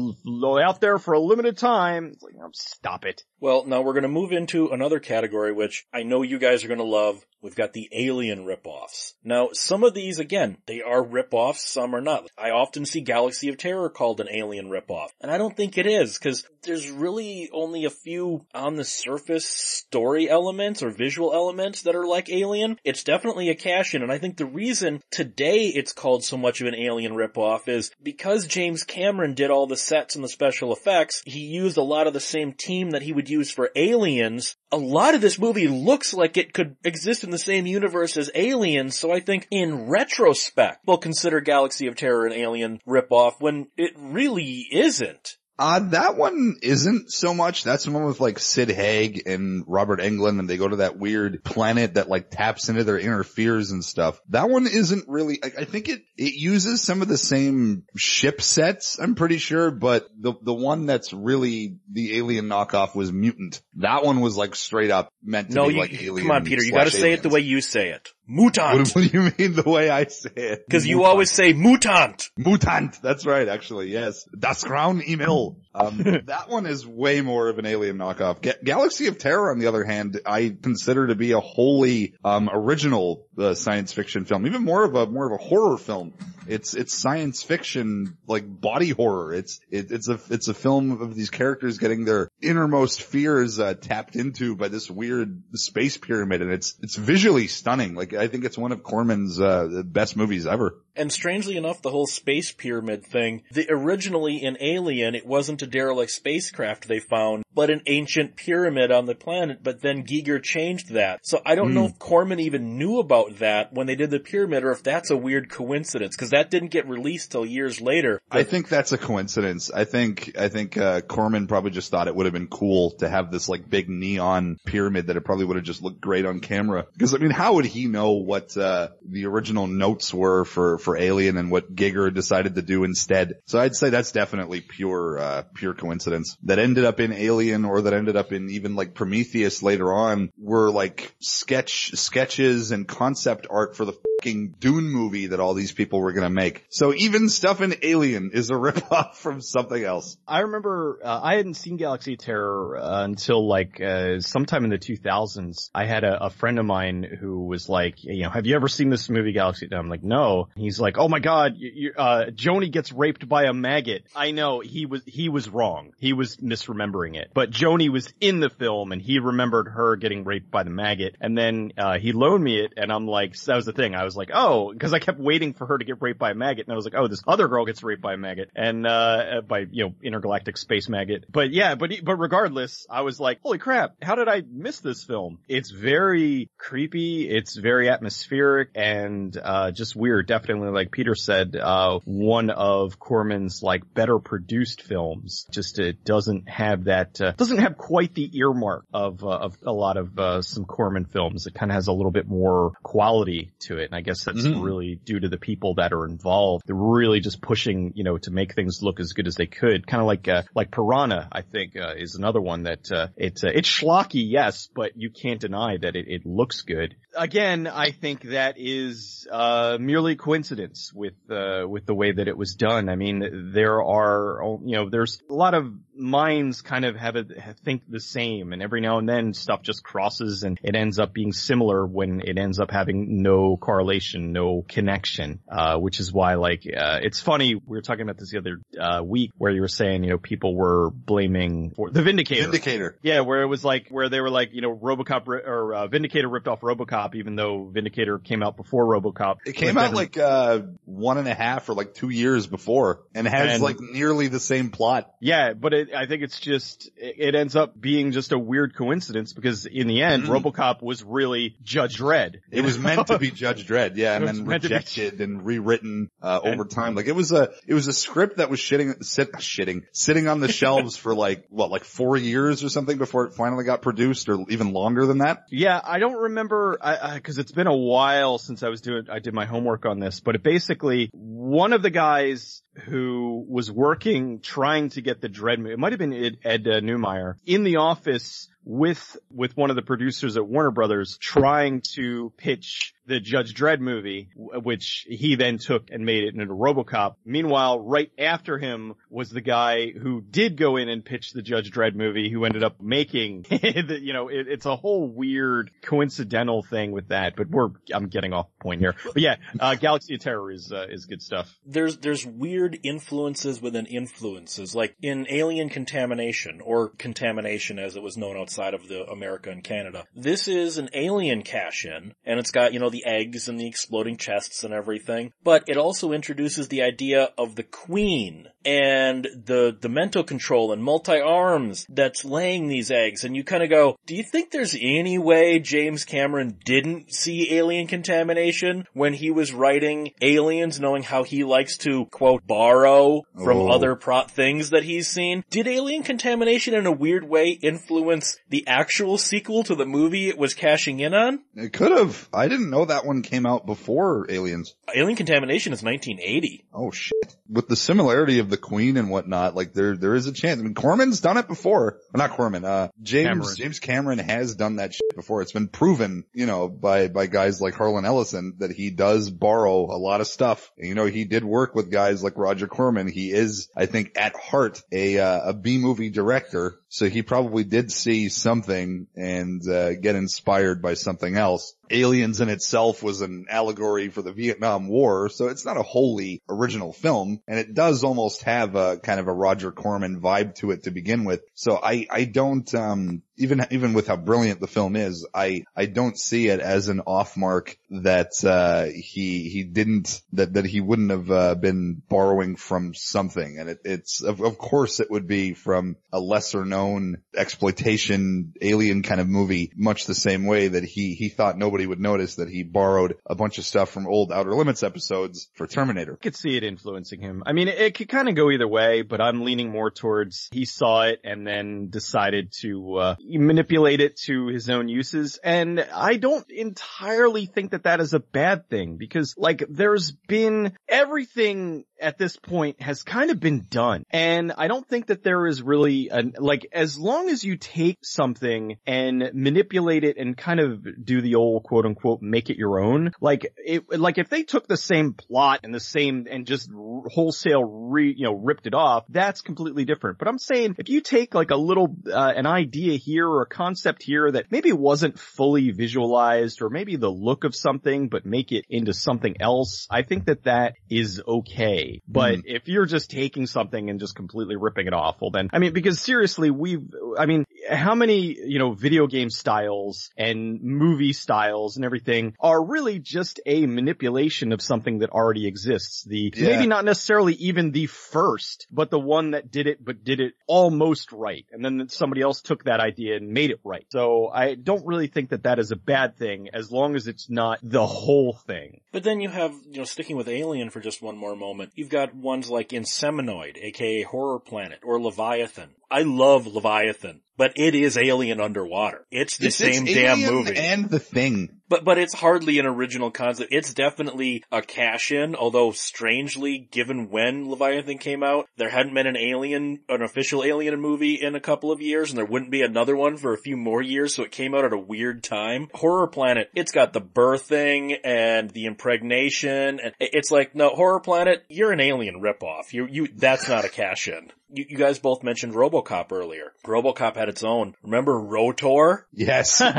out 0.63 0.81
there 0.81 0.97
for 0.97 1.13
a 1.13 1.19
limited 1.19 1.57
time. 1.57 2.12
It's 2.13 2.23
like, 2.23 2.36
oh, 2.43 2.49
stop 2.53 3.05
it. 3.05 3.23
Well, 3.39 3.65
now 3.65 3.82
we're 3.82 3.93
going 3.93 4.04
to 4.04 4.10
move 4.10 4.32
into 4.32 4.69
another 4.69 5.00
category, 5.00 5.54
which 5.54 5.86
I 5.93 6.04
know 6.04 6.23
you 6.23 6.39
guys 6.39 6.63
are 6.63 6.67
going 6.67 6.80
to 6.80 6.84
love. 6.84 7.23
We've 7.39 7.56
got 7.56 7.73
the 7.73 7.88
alien 7.93 8.45
ripoffs. 8.45 9.13
Now, 9.23 9.50
some 9.54 9.84
of 9.84 9.93
these, 9.93 10.17
again, 10.17 10.58
they 10.65 10.82
are 10.82 11.04
ripoffs, 11.04 11.58
some 11.58 11.95
are 11.95 12.02
not. 12.02 12.28
I 12.36 12.50
often 12.50 12.86
see 12.86 13.02
Galaxy 13.02 13.50
of 13.50 13.58
Terror 13.58 13.89
called 13.89 14.19
an 14.19 14.28
alien 14.30 14.69
ripoff, 14.69 15.10
and 15.21 15.30
I 15.30 15.38
don't 15.38 15.56
think 15.56 15.78
it 15.78 15.86
is, 15.86 16.17
because 16.17 16.47
there's 16.63 16.89
really 16.89 17.50
only 17.54 17.86
a 17.86 17.91
few 17.91 18.45
on 18.56 18.76
the 18.76 18.84
surface 18.84 19.45
story 19.45 20.28
elements 20.28 20.82
or 20.82 20.89
visual 20.89 21.32
elements 21.32 21.84
that 21.84 21.95
are 21.95 22.08
like 22.08 22.30
Alien. 22.30 22.80
It's 22.84 23.04
definitely 23.04 23.50
a 23.50 23.56
cash-in, 23.56 24.02
and 24.02 24.12
I 24.12 24.17
think 24.17 24.38
the 24.38 24.45
reason 24.45 25.04
today 25.12 25.67
it's 25.67 25.93
called 25.93 26.23
so 26.23 26.38
much 26.38 26.60
of 26.60 26.67
an 26.67 26.76
alien 26.76 27.13
ripoff 27.13 27.67
is 27.67 27.91
because 28.02 28.47
James 28.47 28.84
Cameron 28.84 29.36
did 29.36 29.52
all 29.52 29.67
the 29.67 29.78
sets 29.78 30.15
and 30.15 30.23
the 30.23 30.30
special 30.30 30.73
effects, 30.73 31.21
he 31.23 31.41
used 31.41 31.78
a 31.78 31.84
lot 31.84 32.08
of 32.08 32.13
the 32.13 32.19
same 32.19 32.52
team 32.54 32.89
that 32.91 33.04
he 33.04 33.13
would 33.13 33.26
use 33.29 33.51
for 33.51 33.71
Aliens. 33.75 34.55
A 34.71 34.77
lot 34.77 35.15
of 35.15 35.21
this 35.21 35.39
movie 35.39 35.67
looks 35.67 36.13
like 36.13 36.37
it 36.37 36.53
could 36.53 36.75
exist 36.83 37.23
in 37.23 37.29
the 37.29 37.37
same 37.37 37.65
universe 37.65 38.17
as 38.17 38.31
Aliens, 38.35 38.97
so 38.97 39.11
I 39.11 39.19
think 39.19 39.47
in 39.51 39.87
retrospect, 39.87 40.81
we'll 40.85 40.97
consider 40.97 41.41
Galaxy 41.41 41.87
of 41.87 41.95
Terror 41.95 42.25
an 42.25 42.33
Alien 42.33 42.79
ripoff 42.87 43.33
when 43.39 43.67
it 43.77 43.91
really 43.97 44.67
isn't. 44.71 45.37
Uh, 45.59 45.79
that 45.89 46.17
one 46.17 46.57
isn't 46.61 47.11
so 47.11 47.33
much. 47.33 47.63
That's 47.63 47.85
the 47.85 47.91
one 47.91 48.05
with 48.05 48.19
like 48.19 48.37
Sid 48.37 48.69
Haig 48.69 49.23
and 49.25 49.63
Robert 49.67 49.99
Englund 49.99 50.39
and 50.39 50.49
they 50.49 50.57
go 50.57 50.67
to 50.67 50.77
that 50.77 50.97
weird 50.97 51.43
planet 51.43 51.95
that 51.95 52.09
like 52.09 52.29
taps 52.29 52.69
into 52.69 52.83
their 52.83 52.99
inner 52.99 53.23
fears 53.23 53.71
and 53.71 53.83
stuff. 53.83 54.21
That 54.29 54.49
one 54.49 54.67
isn't 54.67 55.05
really, 55.07 55.39
I, 55.43 55.61
I 55.61 55.65
think 55.65 55.89
it, 55.89 56.01
it 56.15 56.33
uses 56.33 56.83
some 56.83 57.01
of 57.01 57.07
the 57.07 57.17
same 57.17 57.83
ship 57.95 58.41
sets, 58.41 58.99
I'm 58.99 59.15
pretty 59.15 59.39
sure, 59.39 59.71
but 59.71 60.07
the, 60.19 60.33
the 60.41 60.53
one 60.53 60.85
that's 60.85 61.11
really 61.11 61.77
the 61.91 62.17
alien 62.17 62.45
knockoff 62.45 62.93
was 62.95 63.11
Mutant. 63.11 63.61
That 63.77 64.03
one 64.03 64.19
was 64.19 64.37
like 64.37 64.55
straight 64.55 64.91
up 64.91 65.11
meant 65.23 65.49
to 65.49 65.55
No, 65.55 65.67
be 65.67 65.73
you, 65.73 65.79
like 65.79 65.93
alien. 65.93 66.15
No, 66.15 66.21
come 66.21 66.31
on 66.31 66.45
Peter, 66.45 66.63
you 66.63 66.71
gotta 66.71 66.91
slash 66.91 67.01
say 67.01 67.13
it 67.13 67.23
the 67.23 67.29
way 67.29 67.39
you 67.39 67.61
say 67.61 67.89
it. 67.89 68.09
What, 68.29 68.57
Mutant! 68.57 68.89
what 68.93 69.09
do 69.09 69.17
you 69.17 69.31
mean 69.37 69.53
the 69.53 69.63
way 69.65 69.89
I 69.89 70.05
say 70.07 70.31
it? 70.35 70.65
Cause 70.69 70.85
you 70.85 71.05
always 71.05 71.31
say 71.31 71.53
mutant! 71.53 72.29
Mutant. 72.35 73.01
That's 73.01 73.25
right, 73.25 73.47
actually, 73.47 73.89
yes. 73.89 74.25
Das 74.37 74.65
Crown 74.65 75.01
Emil. 75.01 75.57
Um, 75.73 75.97
that 76.25 76.49
one 76.49 76.65
is 76.65 76.85
way 76.85 77.21
more 77.21 77.47
of 77.47 77.57
an 77.57 77.65
alien 77.65 77.97
knockoff. 77.97 78.41
Ga- 78.41 78.57
Galaxy 78.61 79.07
of 79.07 79.17
Terror, 79.17 79.51
on 79.51 79.59
the 79.59 79.67
other 79.67 79.85
hand, 79.85 80.19
I 80.25 80.53
consider 80.61 81.07
to 81.07 81.15
be 81.15 81.31
a 81.31 81.39
wholly, 81.39 82.15
um, 82.25 82.49
original, 82.51 83.25
uh, 83.37 83.53
science 83.53 83.93
fiction 83.93 84.25
film. 84.25 84.45
Even 84.45 84.63
more 84.65 84.83
of 84.83 84.95
a, 84.95 85.05
more 85.07 85.31
of 85.33 85.39
a 85.39 85.43
horror 85.43 85.77
film 85.77 86.13
It's 86.47 86.73
it's 86.73 86.93
science 86.93 87.43
fiction 87.43 88.17
like 88.27 88.43
body 88.47 88.89
horror. 88.89 89.33
It's 89.33 89.60
it, 89.69 89.91
it's 89.91 90.07
a 90.07 90.19
it's 90.29 90.47
a 90.47 90.53
film 90.53 91.01
of 91.01 91.15
these 91.15 91.29
characters 91.29 91.77
getting 91.77 92.05
their 92.05 92.29
innermost 92.41 93.01
fears 93.01 93.60
uh, 93.60 93.73
tapped 93.73 94.15
into 94.15 94.55
by 94.55 94.67
this 94.67 94.89
weird 94.89 95.43
space 95.53 95.97
pyramid, 95.97 96.41
and 96.41 96.51
it's 96.51 96.75
it's 96.81 96.95
visually 96.95 97.47
stunning. 97.47 97.95
Like 97.95 98.13
I 98.13 98.27
think 98.27 98.45
it's 98.45 98.57
one 98.57 98.71
of 98.71 98.83
Corman's 98.83 99.39
uh, 99.39 99.83
best 99.86 100.15
movies 100.15 100.45
ever. 100.45 100.81
And 100.97 101.12
strangely 101.12 101.57
enough, 101.57 101.81
the 101.81 101.91
whole 101.91 102.07
space 102.07 102.51
pyramid 102.51 103.05
thing, 103.05 103.43
the 103.51 103.67
originally 103.69 104.38
in 104.38 104.57
Alien, 104.60 105.15
it 105.15 105.25
wasn't 105.25 105.62
a 105.62 105.67
derelict 105.67 106.12
spacecraft 106.12 106.88
they 106.88 106.99
found, 106.99 107.43
but 107.53 107.69
an 107.69 107.81
ancient 107.88 108.36
pyramid 108.36 108.91
on 108.91 109.05
the 109.05 109.15
planet, 109.15 109.60
but 109.63 109.81
then 109.81 110.03
Giger 110.03 110.41
changed 110.41 110.93
that. 110.93 111.19
So 111.23 111.41
I 111.45 111.55
don't 111.55 111.71
mm. 111.71 111.75
know 111.75 111.86
if 111.86 111.99
Corman 111.99 112.39
even 112.39 112.77
knew 112.77 112.99
about 112.99 113.39
that 113.39 113.73
when 113.73 113.88
they 113.88 113.95
did 113.95 114.10
the 114.10 114.19
pyramid 114.19 114.63
or 114.63 114.71
if 114.71 114.83
that's 114.83 115.10
a 115.10 115.17
weird 115.17 115.49
coincidence, 115.49 116.15
because 116.15 116.31
that 116.31 116.51
didn't 116.51 116.69
get 116.69 116.88
released 116.88 117.31
till 117.31 117.45
years 117.45 117.81
later. 117.81 118.21
But- 118.29 118.39
I 118.39 118.43
think 118.43 118.69
that's 118.69 118.91
a 118.91 118.97
coincidence. 118.97 119.71
I 119.71 119.86
think, 119.86 120.38
I 120.38 120.49
think, 120.49 120.77
uh, 120.77 121.01
Corman 121.01 121.47
probably 121.47 121.71
just 121.71 121.91
thought 121.91 122.07
it 122.07 122.15
would 122.15 122.25
have 122.25 122.33
been 122.33 122.47
cool 122.47 122.91
to 122.99 123.10
have 123.10 123.31
this 123.31 123.49
like 123.49 123.69
big 123.69 123.89
neon 123.89 124.57
pyramid 124.65 125.07
that 125.07 125.17
it 125.17 125.21
probably 125.21 125.45
would 125.45 125.57
have 125.57 125.65
just 125.65 125.81
looked 125.81 126.01
great 126.01 126.25
on 126.25 126.39
camera. 126.39 126.86
Because 126.93 127.13
I 127.13 127.17
mean, 127.17 127.31
how 127.31 127.53
would 127.53 127.65
he 127.65 127.88
know 127.88 128.13
what, 128.13 128.55
uh, 128.55 128.89
the 129.07 129.25
original 129.25 129.67
notes 129.67 130.13
were 130.13 130.45
for, 130.45 130.77
for 130.77 130.87
Alien 130.95 131.38
and 131.38 131.52
what 131.52 131.76
Giger 131.76 132.13
decided 132.13 132.56
to 132.56 132.62
do 132.62 132.84
instead. 132.84 133.39
So 133.45 133.60
I'd 133.60 133.76
say 133.76 133.89
that's 133.89 134.12
definitely 134.12 134.62
pure, 134.62 135.17
uh, 135.19 135.43
pure 135.56 135.73
coincidence. 135.73 136.38
That 136.43 136.60
ended 136.60 136.86
up 136.86 137.00
in 137.00 137.12
Alien 137.12 137.65
or 137.65 137.82
that 137.82 137.93
ended 137.93 138.15
up 138.15 138.32
in 138.32 138.50
even 138.52 138.76
like 138.76 138.93
Prometheus 138.93 139.63
later 139.63 139.91
on 139.91 140.32
were 140.38 140.69
like 140.69 141.13
sketch, 141.19 141.91
sketches 141.95 142.71
and 142.71 142.88
concept 142.88 143.47
art 143.50 143.76
for 143.76 143.86
the 143.86 143.93
fucking 144.28 144.56
Dune 144.60 144.89
movie 144.89 145.28
that 145.28 145.39
all 145.39 145.54
these 145.54 145.71
people 145.71 146.02
were 146.02 146.13
gonna 146.13 146.30
make. 146.30 146.65
So 146.69 146.93
even 146.93 147.30
stuff 147.30 147.62
in 147.62 147.76
Alien 147.82 148.32
is 148.34 148.50
a 148.50 148.54
ripoff 148.54 149.15
from 149.15 149.41
something 149.41 149.84
else. 149.84 150.17
I 150.28 150.41
remember, 150.41 151.00
uh, 151.04 151.19
I 151.21 151.36
hadn't 151.36 151.56
seen 151.56 151.78
Galaxy 151.78 152.17
Terror 152.17 152.78
uh, 152.78 153.04
until 153.04 153.47
like, 153.47 153.80
uh, 153.82 154.19
sometime 154.19 154.63
in 154.63 154.69
the 154.69 154.78
2000s. 154.78 155.69
I 155.73 155.86
had 155.86 156.04
a, 156.04 156.26
a, 156.26 156.30
friend 156.30 156.60
of 156.60 156.65
mine 156.65 157.04
who 157.19 157.45
was 157.45 157.69
like, 157.69 157.95
you 158.04 158.23
know, 158.23 158.30
have 158.30 158.45
you 158.45 158.56
ever 158.56 158.67
seen 158.67 158.89
this 158.89 159.10
movie 159.10 159.34
Galaxy? 159.34 159.67
I'm 159.71 159.89
like, 159.89 160.04
no. 160.04 160.50
He's 160.56 160.76
like, 160.79 160.97
oh 160.97 161.07
my 161.07 161.19
god, 161.19 161.53
you, 161.57 161.93
uh, 161.97 162.25
Joni 162.31 162.71
gets 162.71 162.91
raped 162.91 163.27
by 163.27 163.45
a 163.45 163.53
maggot. 163.53 164.03
I 164.15 164.31
know 164.31 164.59
he 164.59 164.85
was 164.85 165.01
he 165.05 165.29
was 165.29 165.49
wrong. 165.49 165.93
He 165.97 166.13
was 166.13 166.37
misremembering 166.37 167.15
it. 167.15 167.31
But 167.33 167.51
Joni 167.51 167.89
was 167.89 168.13
in 168.19 168.39
the 168.39 168.49
film 168.49 168.91
and 168.91 169.01
he 169.01 169.19
remembered 169.19 169.67
her 169.67 169.95
getting 169.95 170.23
raped 170.23 170.51
by 170.51 170.63
the 170.63 170.69
maggot. 170.69 171.15
And 171.21 171.37
then 171.37 171.73
uh, 171.77 171.99
he 171.99 172.11
loaned 172.11 172.43
me 172.43 172.59
it, 172.59 172.73
and 172.77 172.91
I'm 172.91 173.07
like, 173.07 173.35
that 173.43 173.55
was 173.55 173.65
the 173.65 173.73
thing. 173.73 173.95
I 173.95 174.03
was 174.03 174.15
like, 174.15 174.31
oh, 174.33 174.71
because 174.71 174.93
I 174.93 174.99
kept 174.99 175.19
waiting 175.19 175.53
for 175.53 175.65
her 175.67 175.77
to 175.77 175.85
get 175.85 176.01
raped 176.01 176.19
by 176.19 176.31
a 176.31 176.35
maggot, 176.35 176.65
and 176.65 176.73
I 176.73 176.75
was 176.75 176.85
like, 176.85 176.95
oh, 176.95 177.07
this 177.07 177.21
other 177.27 177.47
girl 177.47 177.65
gets 177.65 177.83
raped 177.83 178.01
by 178.01 178.13
a 178.13 178.17
maggot, 178.17 178.49
and 178.55 178.85
uh, 178.85 179.41
by 179.47 179.65
you 179.71 179.85
know 179.85 179.95
intergalactic 180.03 180.57
space 180.57 180.89
maggot. 180.89 181.25
But 181.31 181.51
yeah, 181.51 181.75
but 181.75 181.91
but 182.03 182.15
regardless, 182.15 182.85
I 182.89 183.01
was 183.01 183.19
like, 183.19 183.39
holy 183.41 183.57
crap, 183.57 183.95
how 184.01 184.15
did 184.15 184.27
I 184.27 184.43
miss 184.49 184.79
this 184.79 185.03
film? 185.03 185.39
It's 185.47 185.71
very 185.71 186.49
creepy. 186.57 187.29
It's 187.29 187.55
very 187.55 187.89
atmospheric 187.89 188.69
and 188.75 189.35
uh, 189.41 189.71
just 189.71 189.95
weird. 189.95 190.27
Definitely 190.27 190.66
like 190.73 190.91
Peter 190.91 191.15
said, 191.15 191.56
uh, 191.56 191.99
one 192.06 192.49
of 192.49 192.99
Corman's 192.99 193.62
like 193.63 193.93
better 193.93 194.19
produced 194.19 194.82
films. 194.82 195.45
Just 195.51 195.80
it 195.80 196.03
doesn't 196.03 196.49
have 196.49 196.86
that, 196.86 197.19
uh, 197.21 197.32
doesn't 197.32 197.60
have 197.60 197.77
quite 197.77 198.13
the 198.13 198.30
earmark 198.38 198.86
of, 198.93 199.23
uh, 199.23 199.30
of 199.30 199.58
a 199.65 199.71
lot 199.71 199.97
of, 199.97 200.17
uh, 200.17 200.41
some 200.41 200.65
Corman 200.65 201.06
films. 201.06 201.47
It 201.47 201.53
kind 201.53 201.71
of 201.71 201.75
has 201.75 201.88
a 201.88 201.93
little 201.93 202.12
bit 202.12 202.27
more 202.27 202.73
quality 202.84 203.51
to 203.62 203.77
it. 203.77 203.86
And 203.86 203.95
I 203.95 204.01
guess 204.01 204.23
that's 204.23 204.43
mm-hmm. 204.43 204.62
really 204.62 204.99
due 205.03 205.19
to 205.19 205.30
the 205.30 205.38
people 205.38 205.75
that 205.75 205.93
are 205.93 206.06
involved. 206.06 206.63
They're 206.65 206.75
really 206.75 207.19
just 207.19 207.41
pushing, 207.41 207.93
you 207.95 208.03
know, 208.03 208.17
to 208.19 208.32
make 208.32 208.53
things 208.53 208.80
look 208.82 208.99
as 208.99 209.13
good 209.13 209.27
as 209.27 209.36
they 209.36 209.45
could. 209.47 209.86
Kind 209.88 210.01
of 210.01 210.08
like, 210.08 210.27
uh, 210.27 210.43
like 210.56 210.71
Piranha, 210.71 211.27
I 211.32 211.41
think, 211.41 211.75
uh, 211.75 211.93
is 211.97 212.15
another 212.15 212.41
one 212.41 212.63
that, 212.63 212.91
uh, 212.91 213.08
it's, 213.15 213.43
uh, 213.43 213.49
it's 213.53 213.69
schlocky, 213.69 214.23
yes, 214.27 214.69
but 214.73 214.91
you 214.95 215.10
can't 215.10 215.39
deny 215.39 215.77
that 215.77 215.95
it, 215.95 216.06
it 216.08 216.25
looks 216.25 216.62
good. 216.62 216.95
Again, 217.15 217.67
I 217.67 217.91
think 217.91 218.23
that 218.23 218.56
is, 218.58 219.27
uh, 219.32 219.77
merely 219.80 220.15
coincidence 220.15 220.46
with 220.93 221.13
uh, 221.29 221.65
with 221.67 221.86
the 221.86 221.93
way 221.93 222.12
that 222.12 222.27
it 222.27 222.38
was 222.38 222.55
done. 222.55 222.89
I 222.89 222.95
mean, 222.95 223.51
there 223.53 223.81
are 223.83 224.41
you 224.63 224.75
know 224.75 224.89
there's 224.89 225.21
a 225.29 225.33
lot 225.33 225.53
of 225.53 225.73
minds 225.97 226.62
kind 226.62 226.86
of 226.86 226.95
have 226.95 227.15
a 227.15 227.25
think 227.63 227.83
the 227.89 227.99
same, 227.99 228.53
and 228.53 228.62
every 228.62 228.81
now 228.81 228.99
and 228.99 229.07
then 229.07 229.33
stuff 229.33 229.62
just 229.62 229.83
crosses, 229.83 230.43
and 230.43 230.60
it 230.63 230.75
ends 230.75 230.99
up 230.99 231.13
being 231.13 231.33
similar 231.33 231.86
when 231.86 232.21
it 232.21 232.38
ends 232.38 232.60
up 232.60 232.71
having 232.71 233.21
no 233.21 233.57
correlation, 233.57 234.31
no 234.31 234.63
connection. 234.67 235.39
Uh, 235.49 235.77
which 235.77 235.99
is 235.99 236.12
why 236.12 236.36
like 236.36 236.63
uh, 236.65 236.99
it's 237.01 237.19
funny 237.19 237.55
we 237.55 237.77
were 237.77 237.81
talking 237.81 238.03
about 238.03 238.17
this 238.17 238.31
the 238.31 238.38
other 238.38 238.62
uh, 238.79 239.03
week 239.03 239.31
where 239.38 239.51
you 239.51 239.62
were 239.62 239.67
saying 239.67 240.03
you 240.03 240.12
know 240.12 240.17
people 240.17 240.55
were 240.55 240.89
blaming 240.91 241.71
for 241.71 241.89
the 241.89 242.01
Vindicator. 242.01 242.43
Vindicator. 242.43 242.97
Yeah, 243.01 243.21
where 243.21 243.41
it 243.41 243.47
was 243.47 243.63
like 243.63 243.88
where 243.89 244.10
they 244.10 244.21
were 244.21 244.29
like 244.29 244.53
you 244.53 244.62
know 244.62 244.75
RoboCop 244.75 245.27
or 245.27 245.73
uh, 245.73 245.88
Vindicator 245.88 246.29
ripped 246.29 246.47
off 246.47 246.62
RoboCop, 246.62 247.15
even 247.15 247.36
though 247.36 247.69
Vindicator 247.71 248.19
came 248.19 248.43
out 248.43 248.57
before 248.57 248.86
RoboCop. 248.86 249.38
It 249.45 249.53
came 249.53 249.77
out 249.77 249.93
like 249.93 250.17
uh 250.17 250.62
one 250.86 251.17
and 251.17 251.27
a 251.27 251.33
half 251.33 251.69
or 251.69 251.73
like 251.73 251.93
two 251.93 252.10
years 252.10 252.47
before 252.47 253.01
and 253.13 253.27
has 253.27 253.55
and, 253.55 253.63
like 253.63 253.79
nearly 253.79 254.27
the 254.27 254.39
same 254.39 254.69
plot. 254.69 255.13
Yeah, 255.19 255.53
but 255.53 255.73
it, 255.73 255.87
I 255.95 256.06
think 256.06 256.23
it's 256.23 256.39
just, 256.39 256.89
it, 256.97 257.36
ends 257.36 257.56
up 257.56 257.80
being 257.80 258.12
just 258.12 258.32
a 258.32 258.39
weird 258.39 258.76
coincidence 258.76 259.34
because 259.34 259.65
in 259.65 259.88
the 259.88 260.02
end, 260.02 260.23
mm. 260.23 260.41
RoboCop 260.41 260.82
was 260.82 261.04
really 261.04 261.56
Judge 261.63 261.97
Dredd. 261.97 262.38
It 262.52 262.62
was 262.62 262.80
meant 262.80 263.08
to 263.08 263.19
be 263.19 263.32
Judge 263.32 263.67
Dredd, 263.67 263.95
yeah, 263.95 264.15
and 264.15 264.28
then 264.28 264.45
rejected 264.45 265.21
and 265.21 265.45
rewritten, 265.45 266.10
uh, 266.21 266.39
over 266.43 266.65
time. 266.65 266.95
Like 266.95 267.08
it 267.08 267.15
was 267.15 267.32
a, 267.32 267.50
it 267.67 267.73
was 267.73 267.88
a 267.88 267.93
script 267.93 268.38
that 268.38 268.50
was 268.50 268.60
shitting, 268.60 269.04
sit, 269.04 269.32
shitting, 269.34 269.84
sitting 269.91 270.28
on 270.28 270.39
the 270.39 270.47
shelves 270.52 270.97
for 270.97 271.13
like, 271.13 271.45
what, 271.50 271.69
like 271.69 271.84
four 271.84 272.17
years 272.17 272.63
or 272.63 272.69
something 272.69 272.97
before 272.97 273.26
it 273.26 273.34
finally 273.34 273.63
got 273.63 273.82
produced 273.82 274.30
or 274.30 274.45
even 274.50 274.73
longer 274.73 275.06
than 275.06 275.19
that? 275.19 275.43
Yeah, 275.52 275.80
I 275.84 276.00
don't 276.00 276.21
remember, 276.21 276.78
I, 276.82 277.15
I, 277.15 277.19
cause 277.19 277.38
it's 277.38 277.52
been 277.52 277.67
a 277.67 277.76
while 277.76 278.38
since 278.38 278.63
I 278.63 278.69
was 278.69 278.82
doing, 278.82 279.08
I 279.12 279.19
did 279.19 279.34
my 279.34 279.45
homework 279.45 279.86
on 279.86 280.00
this, 280.00 280.19
but 280.19 280.36
it 280.36 280.43
basically 280.43 281.10
one 281.13 281.73
of 281.73 281.82
the 281.82 281.89
guys 281.89 282.62
who 282.85 283.45
was 283.47 283.71
working 283.71 284.39
trying 284.39 284.89
to 284.89 285.01
get 285.01 285.21
the 285.21 285.29
Dredd 285.29 285.59
movie, 285.59 285.73
it 285.73 285.79
might 285.79 285.91
have 285.91 285.99
been 285.99 286.13
Ed, 286.13 286.37
Ed 286.43 286.67
uh, 286.67 287.33
in 287.45 287.63
the 287.63 287.77
office 287.77 288.47
with 288.67 289.15
with 289.32 289.56
one 289.56 289.69
of 289.69 289.77
the 289.77 289.82
producers 289.82 290.36
at 290.36 290.45
Warner 290.45 290.71
Brothers 290.71 291.17
trying 291.17 291.82
to 291.95 292.34
pitch 292.36 292.93
the 293.06 293.21
Judge 293.21 293.53
Dredd 293.53 293.80
movie, 293.80 294.30
which 294.36 295.06
he 295.10 295.36
then 295.36 295.58
took 295.58 295.89
and 295.89 296.06
made 296.06 296.25
it 296.25 296.36
into 296.36 296.53
RoboCop. 296.53 297.15
Meanwhile, 297.23 297.80
right 297.80 298.12
after 298.19 298.58
him 298.58 298.95
was 299.10 299.30
the 299.30 299.39
guy 299.39 299.91
who 299.91 300.19
did 300.19 300.58
go 300.58 300.75
in 300.75 300.89
and 300.89 301.06
pitch 301.06 301.32
the 301.32 301.41
Judge 301.41 301.71
Dredd 301.71 301.95
movie, 301.95 302.30
who 302.30 302.43
ended 302.43 302.65
up 302.65 302.82
making, 302.82 303.45
you 303.49 304.12
know, 304.12 304.27
it, 304.27 304.49
it's 304.49 304.65
a 304.65 304.75
whole 304.75 305.08
weird 305.08 305.71
coincidental 305.82 306.62
thing 306.62 306.91
with 306.91 307.08
that. 307.08 307.38
But 307.38 307.49
we're, 307.49 307.69
I'm 307.93 308.10
getting 308.10 308.34
off 308.34 308.47
point 308.60 308.82
here. 308.82 308.95
But 309.06 309.21
yeah, 309.21 309.38
uh, 309.58 309.75
Galaxy 309.75 310.15
of 310.15 310.19
Terror 310.19 310.51
is 310.51 310.73
uh, 310.73 310.88
is 310.89 311.06
good 311.06 311.21
stuff. 311.21 311.58
There's 311.65 311.99
there's 311.99 312.25
weird 312.25 312.77
influences 312.84 313.62
within 313.62 313.86
influences, 313.86 314.75
like 314.75 314.97
in 315.01 315.25
Alien 315.30 315.69
Contamination 315.69 316.60
or 316.60 316.89
Contamination 316.89 317.80
as 317.80 317.95
it 317.95 318.03
was 318.03 318.17
known 318.17 318.36
outside 318.36 318.56
outside 318.57 318.73
of 318.73 318.87
the 318.87 319.05
America 319.05 319.51
and 319.51 319.63
Canada. 319.63 320.05
This 320.15 320.47
is 320.47 320.77
an 320.77 320.89
alien 320.93 321.43
cash-in, 321.43 322.13
and 322.25 322.39
it's 322.39 322.51
got, 322.51 322.73
you 322.73 322.79
know, 322.79 322.89
the 322.89 323.05
eggs 323.05 323.47
and 323.47 323.59
the 323.59 323.67
exploding 323.67 324.17
chests 324.17 324.63
and 324.63 324.73
everything, 324.73 325.31
but 325.43 325.63
it 325.67 325.77
also 325.77 326.11
introduces 326.11 326.67
the 326.67 326.81
idea 326.81 327.29
of 327.37 327.55
the 327.55 327.63
queen 327.63 328.47
and 328.67 329.25
the, 329.45 329.77
the 329.80 329.88
mental 329.88 330.25
control 330.25 330.73
and 330.73 330.84
multi-arms 330.84 331.86
that's 331.88 332.25
laying 332.25 332.67
these 332.67 332.91
eggs, 332.91 333.23
and 333.23 333.34
you 333.34 333.45
kind 333.45 333.63
of 333.63 333.69
go, 333.69 333.97
do 334.06 334.13
you 334.13 334.23
think 334.23 334.51
there's 334.51 334.75
any 334.80 335.17
way 335.17 335.60
James 335.60 336.03
Cameron 336.03 336.60
didn't 336.65 337.13
see 337.13 337.56
alien 337.56 337.88
contamination 337.88 338.86
when 338.91 339.13
he 339.13 339.32
was 339.32 339.53
writing 339.53 340.12
Aliens, 340.21 340.82
knowing 340.82 341.03
how 341.03 341.23
he 341.23 341.45
likes 341.45 341.77
to, 341.80 342.08
quote, 342.08 342.45
borrow 342.45 343.21
from 343.36 343.58
oh. 343.58 343.69
other 343.69 343.95
pro- 343.95 344.23
things 344.23 344.71
that 344.71 344.84
he's 344.84 345.08
seen? 345.08 345.45
Did 345.49 345.67
alien 345.67 346.03
contamination 346.03 346.73
in 346.73 346.86
a 346.86 346.91
weird 346.91 347.23
way 347.23 347.51
influence 347.51 348.38
the 348.49 348.67
actual 348.67 349.17
sequel 349.17 349.63
to 349.63 349.75
the 349.75 349.86
movie 349.86 350.27
it 350.27 350.38
was 350.38 350.53
cashing 350.53 350.99
in 350.99 351.13
on? 351.13 351.39
It 351.56 351.71
could 351.71 351.91
have. 351.91 352.27
I 352.34 352.49
didn't 352.49 352.69
know 352.69 352.84
that 352.84 353.06
one 353.06 353.21
came 353.21 353.45
out 353.45 353.65
before 353.65 354.30
Aliens. 354.30 354.75
Alien 354.93 355.15
Contamination 355.15 355.71
is 355.71 355.82
1980. 355.82 356.65
Oh 356.73 356.91
shit. 356.91 357.38
With 357.49 357.67
the 357.67 357.75
similarity 357.75 358.39
of 358.39 358.49
the 358.49 358.57
Queen 358.57 358.97
and 358.97 359.10
whatnot, 359.10 359.55
like 359.55 359.73
there 359.73 359.95
there 359.95 360.15
is 360.15 360.27
a 360.27 360.31
chance. 360.31 360.60
I 360.60 360.63
mean, 360.63 360.73
Corman's 360.73 361.21
done 361.21 361.38
it 361.38 361.47
before. 361.47 361.99
Well, 362.13 362.27
not 362.27 362.36
Corman. 362.36 362.65
Uh, 362.65 362.89
James 363.01 363.27
Cameron. 363.27 363.55
James 363.55 363.79
Cameron 363.79 364.19
has 364.19 364.55
done 364.55 364.77
that 364.77 364.93
shit 364.93 365.15
before. 365.15 365.41
It's 365.41 365.51
been 365.51 365.67
proven, 365.67 366.25
you 366.33 366.45
know, 366.45 366.67
by 366.67 367.07
by 367.07 367.27
guys 367.27 367.62
like 367.62 367.73
Harlan 367.73 368.05
Ellison 368.05 368.55
that 368.60 368.71
he 368.71 368.89
does 368.89 369.29
borrow 369.29 369.86
a 369.86 369.97
lot 369.97 370.21
of 370.21 370.27
stuff. 370.27 370.71
You 370.77 370.95
know, 370.95 371.05
he 371.05 371.25
did 371.25 371.43
work 371.43 371.75
with 371.75 371.91
guys 371.91 372.23
like 372.23 372.38
Roger 372.38 372.67
Corman. 372.67 373.07
He 373.07 373.31
is, 373.31 373.69
I 373.75 373.86
think, 373.86 374.17
at 374.17 374.36
heart 374.36 374.81
a 374.91 375.19
uh, 375.19 375.49
a 375.49 375.53
B 375.53 375.77
movie 375.77 376.10
director. 376.10 376.79
So 376.89 377.10
he 377.10 377.21
probably 377.21 377.63
did 377.63 377.91
see 377.91 378.30
something 378.30 379.08
and 379.15 379.62
uh, 379.67 379.95
get 379.95 380.15
inspired 380.15 380.82
by 380.82 380.93
something 380.93 381.36
else. 381.36 381.73
Aliens 381.89 382.39
in 382.41 382.50
itself 382.50 383.04
was 383.04 383.21
an 383.21 383.45
allegory 383.50 384.10
for 384.10 384.21
the 384.21 384.32
Vietnam 384.32 384.88
War, 384.88 385.30
so 385.30 385.47
it's 385.47 385.65
not 385.65 385.78
a 385.78 385.84
wholly 385.84 386.41
original 386.50 386.93
film, 386.93 387.41
and 387.47 387.60
it 387.60 387.73
does 387.73 388.04
almost 388.04 388.43
have 388.43 388.76
a 388.76 388.97
kind 388.97 389.19
of 389.19 389.28
a 389.28 389.34
Roger 389.34 389.71
Corman 389.71 390.21
vibe 390.21 390.56
to 390.56 390.71
it 390.71 390.84
to 390.84 390.91
begin 390.91 391.26
with. 391.26 391.41
So 391.56 391.80
I, 391.82 392.08
I 392.10 392.23
don't, 392.23 392.73
um, 392.73 393.21
even, 393.38 393.65
even 393.71 393.93
with 393.93 394.08
how 394.08 394.15
brilliant 394.15 394.60
the 394.60 394.67
film 394.67 394.95
is, 394.95 395.28
I, 395.34 395.63
I 395.76 395.86
don't 395.86 396.17
see 396.17 396.47
it 396.47 396.60
as 396.60 396.88
an 396.88 397.02
off 397.02 397.38
mark 397.38 397.78
that, 397.89 398.32
uh, 398.43 398.86
he, 398.86 399.50
he 399.50 399.63
didn't, 399.63 400.21
that, 400.34 400.54
that 400.54 400.65
he 400.65 400.82
wouldn't 400.82 401.12
have, 401.12 401.32
uh, 401.32 401.56
been 401.56 402.02
borrowing 402.10 402.56
from 402.56 402.93
something. 402.93 403.60
And 403.60 403.69
it, 403.69 403.80
it's, 403.86 404.21
of, 404.21 404.41
of 404.41 404.58
course 404.58 405.00
it 405.00 405.12
would 405.12 405.28
be 405.28 405.54
from 405.54 405.97
a 406.12 406.19
lesser 406.19 406.65
known 406.65 407.17
exploitation 407.36 408.54
alien 408.62 409.04
kind 409.04 409.21
of 409.21 409.28
movie, 409.28 409.71
much 409.76 410.06
the 410.06 410.15
same 410.15 410.45
way 410.45 410.69
that 410.69 410.84
he, 410.84 411.13
he 411.15 411.30
thought 411.30 411.58
nobody 411.58 411.86
would 411.86 412.00
notice 412.00 412.36
that 412.36 412.50
he 412.50 412.63
borrowed 412.63 413.17
a 413.26 413.36
bunch 413.36 413.58
of 413.58 413.65
stuff 413.65 413.89
from 413.89 414.08
old 414.08 414.32
Outer 414.32 414.54
Limits 414.54 414.84
episodes 414.84 415.50
for 415.54 415.67
Terminator. 415.67 416.13
I 416.13 416.23
could 416.23 416.36
see 416.36 416.56
it 416.58 416.63
influencing 416.63 417.21
him. 417.21 417.43
I 417.45 417.54
mean, 417.54 417.67
it, 417.67 417.95
could 417.95 418.10
kind 418.10 418.30
of 418.30 418.36
go 418.36 418.52
either 418.52 418.67
way, 418.67 419.02
but 419.02 419.21
I'm 419.21 419.43
leaning 419.43 419.71
more 419.71 419.91
towards 419.91 420.50
he 420.52 420.65
saw 420.65 421.04
it 421.04 421.19
and 421.23 421.45
then 421.45 421.89
decided 421.89 422.52
to 422.62 422.95
uh, 422.95 423.15
manipulate 423.27 424.01
it 424.01 424.17
to 424.25 424.47
his 424.47 424.69
own 424.69 424.87
uses. 424.87 425.39
And 425.43 425.79
I 425.79 426.15
don't 426.17 426.49
entirely 426.49 427.45
think 427.45 427.71
that 427.71 427.83
that 427.83 427.99
is 427.99 428.13
a 428.13 428.19
bad 428.19 428.69
thing 428.69 428.97
because 428.97 429.35
like 429.37 429.63
there's 429.69 430.11
been 430.11 430.73
everything 430.87 431.85
at 431.99 432.17
this 432.17 432.38
point 432.38 432.81
has 432.81 433.03
kind 433.03 433.31
of 433.31 433.39
been 433.39 433.65
done. 433.69 434.03
And 434.10 434.53
I 434.57 434.67
don't 434.67 434.88
think 434.88 435.07
that 435.07 435.23
there 435.23 435.47
is 435.47 435.62
really 435.62 436.10
an, 436.10 436.33
like, 436.38 436.67
as 436.71 436.97
long 436.97 437.29
as 437.29 437.43
you 437.43 437.57
take 437.57 437.99
something 438.03 438.77
and 438.86 439.31
manipulate 439.33 440.03
it 440.03 440.17
and 440.17 440.38
kind 440.38 440.60
of 440.60 441.05
do 441.05 441.21
the 441.21 441.36
old 441.36 441.63
quote 441.63 441.86
unquote 441.86 442.21
make 442.21 442.49
it 442.49 442.57
your 442.57 442.79
own, 442.79 443.12
like, 443.21 443.53
it, 443.57 443.86
like 443.89 444.17
if 444.17 444.29
they 444.29 444.43
took 444.43 444.67
the 444.67 444.77
same 444.77 445.13
plot 445.13 445.62
and 445.63 445.73
the 445.73 445.79
same, 445.79 446.27
and 446.29 446.45
just 446.45 446.69
wholesale 446.73 447.63
re, 447.63 448.13
you 448.15 448.25
know, 448.25 448.33
ripped 448.33 448.67
it 448.67 448.73
off, 448.73 449.05
that's 449.10 449.41
completely 449.41 449.86
different. 449.86 450.17
But 450.17 450.27
I'm 450.27 450.39
saying 450.39 450.75
if 450.77 450.89
you 450.89 451.01
take 451.01 451.33
like 451.33 451.51
a 451.51 451.55
little, 451.55 451.95
uh, 452.12 452.33
an 452.36 452.45
idea 452.45 452.97
here 452.97 453.27
or 453.27 453.41
a 453.41 453.47
concept 453.47 454.03
here 454.03 454.31
that 454.31 454.51
maybe 454.51 454.71
wasn't 454.71 455.19
fully 455.19 455.71
visualized 455.71 456.62
or 456.62 456.69
maybe 456.69 456.95
the 456.95 457.10
look 457.10 457.43
of 457.43 457.55
something, 457.55 458.10
but 458.10 458.25
make 458.25 458.51
it 458.51 458.65
into 458.69 458.93
something 458.93 459.36
else, 459.39 459.88
I 459.89 460.01
think 460.03 460.25
that 460.25 460.43
that 460.43 460.75
is 460.89 461.21
okay. 461.27 461.87
But 462.08 462.36
Mhm. 462.36 462.43
if 462.45 462.67
you're 462.67 462.86
just 462.86 463.12
taking 463.12 463.47
something 463.47 463.89
and 463.89 464.00
just 464.00 464.15
completely 464.15 464.56
ripping 464.56 464.88
it 464.88 464.93
off, 464.93 465.17
well 465.21 465.32
then, 465.32 465.50
I 465.54 465.60
mean, 465.60 465.73
because 465.73 466.00
seriously, 466.00 466.52
we've, 466.52 466.84
I 467.17 467.26
mean, 467.26 467.45
how 467.69 467.95
many, 467.95 468.38
you 468.39 468.60
know, 468.60 468.71
video 468.73 469.08
game 469.08 469.30
styles 469.30 470.10
and 470.17 470.62
movie 470.62 471.13
styles 471.13 471.75
and 471.75 471.86
everything 471.86 472.36
are 472.39 472.63
really 472.63 472.99
just 472.99 473.39
a 473.45 473.65
manipulation 473.65 474.51
of 474.51 474.62
something 474.62 474.99
that 474.99 475.10
already 475.12 475.47
exists. 475.47 476.03
The, 476.03 476.34
Yeah. 476.36 476.49
maybe 476.49 476.67
not 476.67 476.86
necessarily 476.86 477.34
even 477.36 477.71
the 477.71 477.88
first, 477.88 478.67
but 478.71 478.89
the 478.89 478.99
one 478.99 479.32
that 479.32 479.51
did 479.51 479.67
it, 479.67 479.84
but 479.84 480.03
did 480.03 480.19
it 480.19 480.34
almost 480.47 481.12
right. 481.12 481.45
And 481.51 481.63
then 481.63 481.89
somebody 481.89 482.21
else 482.21 482.41
took 482.41 482.65
that 482.65 482.80
idea 482.80 483.15
and 483.17 483.30
made 483.30 483.51
it 483.51 483.60
right. 483.63 483.86
So 483.89 484.30
I 484.34 484.56
don't 484.56 484.86
really 484.86 485.08
think 485.08 485.30
that 485.30 485.43
that 485.43 485.60
is 485.60 485.71
a 485.71 485.75
bad 485.75 486.17
thing 486.17 486.49
as 486.53 486.71
long 486.71 486.95
as 486.95 487.08
it's 487.08 487.30
not 487.30 487.60
the 487.63 487.86
whole 487.86 488.34
thing. 488.34 488.82
But 488.91 489.03
then 489.03 489.19
you 489.21 489.30
have, 489.30 489.53
you 489.69 489.80
know, 489.80 489.84
sticking 489.84 490.15
with 490.17 490.27
Alien 490.27 490.69
for 490.69 490.80
just 490.80 491.01
one 491.01 491.17
more 491.17 491.36
moment, 491.36 491.71
you've 491.75 491.89
got 491.89 492.15
ones 492.15 492.49
like 492.49 492.69
Inseminoid, 492.69 493.58
aka 493.62 494.01
Horror 494.03 494.39
Planet, 494.39 494.80
or 494.84 494.99
Leviathan. 494.99 495.69
I 495.89 496.01
love 496.01 496.47
Leviathan, 496.47 497.21
but 497.38 497.56
it 497.57 497.75
is 497.75 497.97
Alien 497.97 498.39
underwater. 498.39 499.05
It's 499.11 499.37
the 499.37 499.47
It's- 499.47 499.55
same 499.57 499.85
it's 499.87 499.95
damn 499.95 500.21
movie. 500.21 500.55
And 500.57 500.89
the 500.89 500.99
thing. 500.99 501.56
But 501.69 501.84
but 501.84 501.97
it's 501.97 502.13
hardly 502.13 502.60
an 502.60 502.65
original 502.65 503.12
concept. 503.12 503.51
It's 503.51 503.73
definitely 503.73 504.43
a 504.51 504.62
cash 504.62 505.12
in, 505.12 505.36
although 505.36 505.71
strangely, 505.71 506.67
given 506.71 507.10
when 507.10 507.49
Leviathan 507.49 507.97
came 507.97 508.23
out, 508.23 508.47
there 508.58 508.69
hadn't 508.69 508.93
been 508.93 509.08
an 509.08 509.17
alien, 509.17 509.80
an 509.89 510.01
official 510.01 510.43
alien 510.43 510.80
movie 510.80 511.15
in 511.15 511.36
a 511.36 511.39
couple 511.41 511.71
of 511.71 511.82
years, 511.82 512.10
and 512.10 512.17
there 512.17 512.25
wouldn't 512.25 512.51
be 512.51 512.62
another 512.62 512.95
one 512.95 513.17
for 513.17 513.34
a 513.34 513.38
few 513.38 513.58
more 513.58 513.82
years, 513.82 514.15
so 514.15 514.23
it 514.23 514.32
came 514.32 514.53
out 514.56 514.65
at 514.65 514.73
a 514.73 514.77
weird 514.77 515.23
time. 515.23 515.67
Horror 515.73 516.08
Planet, 516.08 516.49
it's 516.56 516.71
got 516.71 516.93
the 516.93 517.01
birthing 517.01 517.97
and 518.03 518.49
the 518.51 518.65
impregnation, 518.65 519.80
and 519.80 519.93
it's 519.99 520.32
like, 520.32 520.56
no, 520.56 520.69
Horror 520.69 520.99
Planet, 520.99 521.43
you're 521.49 521.71
an 521.71 521.80
alien 521.80 522.21
ripoff. 522.21 522.71
You, 522.73 522.88
you, 522.89 523.08
that's 523.15 523.49
not 523.49 523.65
a 523.65 523.69
cash 523.69 524.08
in. 524.08 524.32
You, 524.49 524.65
you 524.69 524.77
guys 524.77 524.99
both 524.99 525.23
mentioned 525.23 525.53
RoboCop 525.53 526.12
earlier. 526.12 526.53
RoboCop 526.65 527.15
had 527.15 527.27
its 527.27 527.43
own. 527.43 527.75
Remember 527.84 528.17
Rotor? 528.17 529.06
Yes. 529.13 529.62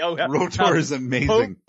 Oh, 0.00 0.16
yeah. 0.16 0.26
Rotor 0.28 0.76
is 0.76 0.92
amazing. 0.92 1.19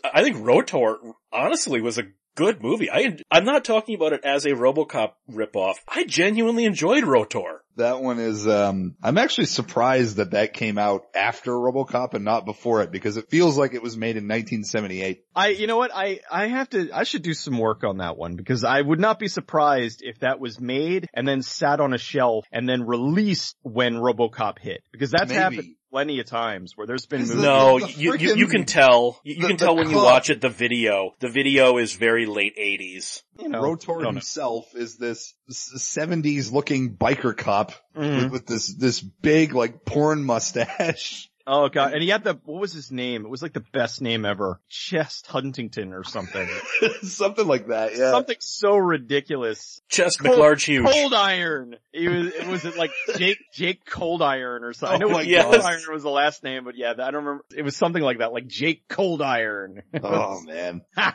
I 0.04 0.24
think 0.24 0.38
Rotor 0.40 0.98
honestly 1.32 1.82
was 1.82 1.98
a 1.98 2.04
good 2.36 2.62
movie. 2.62 2.90
I 2.90 3.18
I'm 3.30 3.46
not 3.46 3.66
talking 3.66 3.96
about 3.96 4.14
it 4.14 4.24
as 4.24 4.46
a 4.46 4.52
RoboCop 4.52 5.14
ripoff. 5.30 5.76
I 5.88 6.06
genuinely 6.06 6.66
enjoyed 6.66 7.04
Rotor. 7.04 7.62
That 7.78 8.02
one 8.02 8.20
is, 8.20 8.48
um, 8.48 8.96
I'm 9.02 9.18
actually 9.18 9.46
surprised 9.46 10.18
that 10.18 10.32
that 10.32 10.54
came 10.54 10.78
out 10.78 11.04
after 11.16 11.52
RoboCop 11.52 12.14
and 12.14 12.26
not 12.26 12.46
before 12.46 12.82
it 12.82 12.92
because 12.92 13.16
it 13.16 13.30
feels 13.30 13.58
like 13.58 13.74
it 13.74 13.82
was 13.82 13.96
made 13.96 14.18
in 14.18 14.26
1978. 14.26 15.24
I, 15.34 15.48
you 15.50 15.68
know 15.68 15.78
what, 15.78 15.92
I, 15.94 16.20
I 16.30 16.48
have 16.48 16.70
to, 16.72 16.90
I 16.94 17.04
should 17.04 17.22
do 17.22 17.34
some 17.34 17.58
work 17.58 17.84
on 17.86 18.00
that 18.00 18.18
one 18.18 18.36
because 18.36 18.66
I 18.66 18.82
would 18.82 19.00
not 19.00 19.20
be 19.20 19.30
surprised 19.30 20.02
if 20.04 20.20
that 20.20 20.40
was 20.40 20.60
made 20.60 21.08
and 21.14 21.26
then 21.26 21.42
sat 21.42 21.80
on 21.80 21.94
a 21.94 21.98
shelf 21.98 22.46
and 22.52 22.68
then 22.68 22.84
released 22.84 23.56
when 23.62 23.96
RoboCop 23.96 24.60
hit 24.60 24.82
because 24.92 25.12
that's 25.12 25.30
Maybe. 25.30 25.40
happened 25.40 25.76
plenty 25.92 26.20
of 26.20 26.26
times 26.26 26.76
where 26.76 26.88
there's 26.88 27.06
been 27.06 27.22
movies. 27.22 27.36
No, 27.36 27.80
the 27.80 27.92
you, 27.92 28.16
you 28.16 28.36
you 28.36 28.48
can 28.48 28.66
tell. 28.66 29.20
You, 29.24 29.36
you 29.36 29.42
the- 29.42 29.48
can 29.50 29.58
tell 29.58 29.76
when 29.76 29.90
you 29.90 29.98
watch 29.98 30.30
it. 30.30 30.42
The 30.42 30.50
video, 30.50 31.14
the 31.20 31.30
video 31.30 31.78
is 31.78 31.94
very 31.94 32.26
late 32.26 32.56
80s. 32.58 33.22
you 33.40 33.50
know, 33.50 33.62
Rotor 33.62 33.88
don't 33.88 34.04
know. 34.04 34.10
himself 34.12 34.74
is 34.76 34.98
this 34.98 35.34
70s 35.52 36.52
looking 36.52 36.96
biker 36.96 37.36
cop 37.36 37.74
Mhm. 37.96 38.24
with, 38.24 38.32
with 38.32 38.46
this, 38.48 38.74
this 38.76 39.02
big 39.02 39.54
like 39.54 39.86
porn 39.86 40.24
mustache. 40.24 41.30
Oh 41.48 41.70
god, 41.70 41.94
and 41.94 42.02
he 42.04 42.10
had 42.10 42.24
the, 42.24 42.40
what 42.46 42.62
was 42.62 42.74
his 42.74 42.92
name? 42.92 43.26
It 43.26 43.30
was 43.30 43.42
like 43.42 43.54
the 43.54 43.64
best 43.74 44.02
name 44.02 44.26
ever. 44.26 44.60
Chest 44.70 45.28
Huntington 45.28 45.94
or 45.94 46.04
something. 46.04 46.48
Something 47.04 47.48
like 47.48 47.68
that, 47.68 47.96
yeah. 47.96 48.12
something 48.12 48.38
so 48.40 48.76
ridiculous. 48.76 49.82
Chest 49.90 50.20
Cold- 50.20 50.38
McLarge 50.38 50.66
huge. 50.66 50.86
Cold 50.86 51.14
Iron. 51.14 51.76
It 51.94 52.10
was, 52.10 52.28
it 52.34 52.48
was 52.48 52.66
it 52.66 52.78
like 52.78 52.92
Jake, 53.18 53.38
Jake 53.54 53.86
Cold 53.86 54.22
Iron 54.22 54.64
or 54.64 54.74
something. 54.74 55.02
I 55.02 55.06
Oh 55.06 55.10
know 55.10 55.14
my 55.16 55.24
it 55.24 55.44
Cold 55.44 55.56
Iron 55.62 55.82
was 55.92 56.04
the 56.04 56.10
last 56.10 56.44
name, 56.44 56.64
but 56.64 56.76
yeah, 56.78 56.92
I 56.92 56.94
don't 56.94 57.16
remember. 57.26 57.46
It 57.56 57.64
was 57.64 57.76
something 57.76 58.02
like 58.02 58.20
that, 58.20 58.34
like 58.34 58.48
Jake 58.48 58.88
Cold 58.88 59.22
Iron. 59.22 59.82
Oh 60.04 60.42
man. 60.42 60.82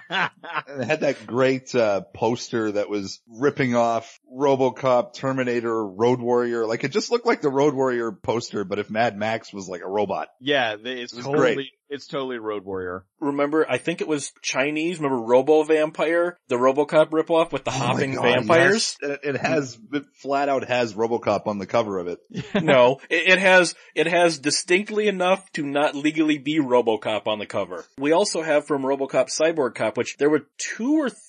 And 0.69 0.83
it 0.83 0.87
had 0.87 1.01
that 1.01 1.27
great 1.27 1.75
uh, 1.75 2.03
poster 2.15 2.73
that 2.73 2.89
was 2.89 3.21
ripping 3.29 3.75
off 3.75 4.21
RoboCop, 4.33 5.15
Terminator, 5.15 5.87
Road 5.87 6.21
Warrior. 6.21 6.67
Like 6.67 6.85
it 6.85 6.93
just 6.93 7.11
looked 7.11 7.27
like 7.27 7.41
the 7.41 7.51
Road 7.51 7.75
Warrior 7.75 8.13
poster, 8.13 8.65
but 8.65 8.79
if 8.79 8.91
Mad 8.91 9.17
Max 9.17 9.53
was 9.53 9.69
like 9.69 9.83
a 9.83 9.89
robot. 9.89 10.26
Yeah, 10.41 10.77
it's 10.83 11.13
It 11.13 11.23
totally, 11.23 11.55
great. 11.55 11.69
it's 11.89 12.07
totally 12.07 12.39
Road 12.39 12.65
Warrior. 12.65 13.05
Remember, 13.21 13.67
I 13.69 13.79
think 13.79 14.01
it 14.01 14.09
was 14.09 14.33
Chinese. 14.43 14.99
Remember 14.99 15.23
Robo 15.25 15.63
Vampire, 15.63 16.37
the 16.49 16.57
RoboCop 16.57 17.11
ripoff 17.11 17.53
with 17.53 17.65
the 17.65 17.71
Oh 17.71 17.75
hopping 17.75 18.15
God, 18.15 18.23
vampires? 18.23 18.97
yes. 19.03 19.19
It, 19.23 19.35
it 19.35 19.37
has, 19.41 19.79
it 19.93 20.05
flat 20.23 20.49
out 20.49 20.65
has 20.69 20.95
RoboCop 20.95 21.47
on 21.47 21.59
the 21.59 21.67
cover 21.67 21.99
of 21.99 22.07
it. 22.09 22.19
no, 22.63 22.99
it, 23.11 23.33
it 23.33 23.39
has 23.39 23.75
it 23.95 24.07
has 24.07 24.39
distinctly 24.39 25.09
enough 25.09 25.51
to 25.53 25.65
not 25.65 25.95
legally 25.95 26.39
be 26.39 26.59
RoboCop 26.61 27.27
on 27.27 27.39
the 27.39 27.47
cover. 27.47 27.85
We 27.99 28.13
also 28.13 28.43
have 28.43 28.67
from 28.67 28.83
RoboCop 28.83 29.29
Cyborg 29.29 29.75
Cop, 29.75 29.97
which 29.97 30.17
there 30.19 30.31
were 30.31 30.47
two 30.59 30.95
or 31.01 31.09
three 31.11 31.21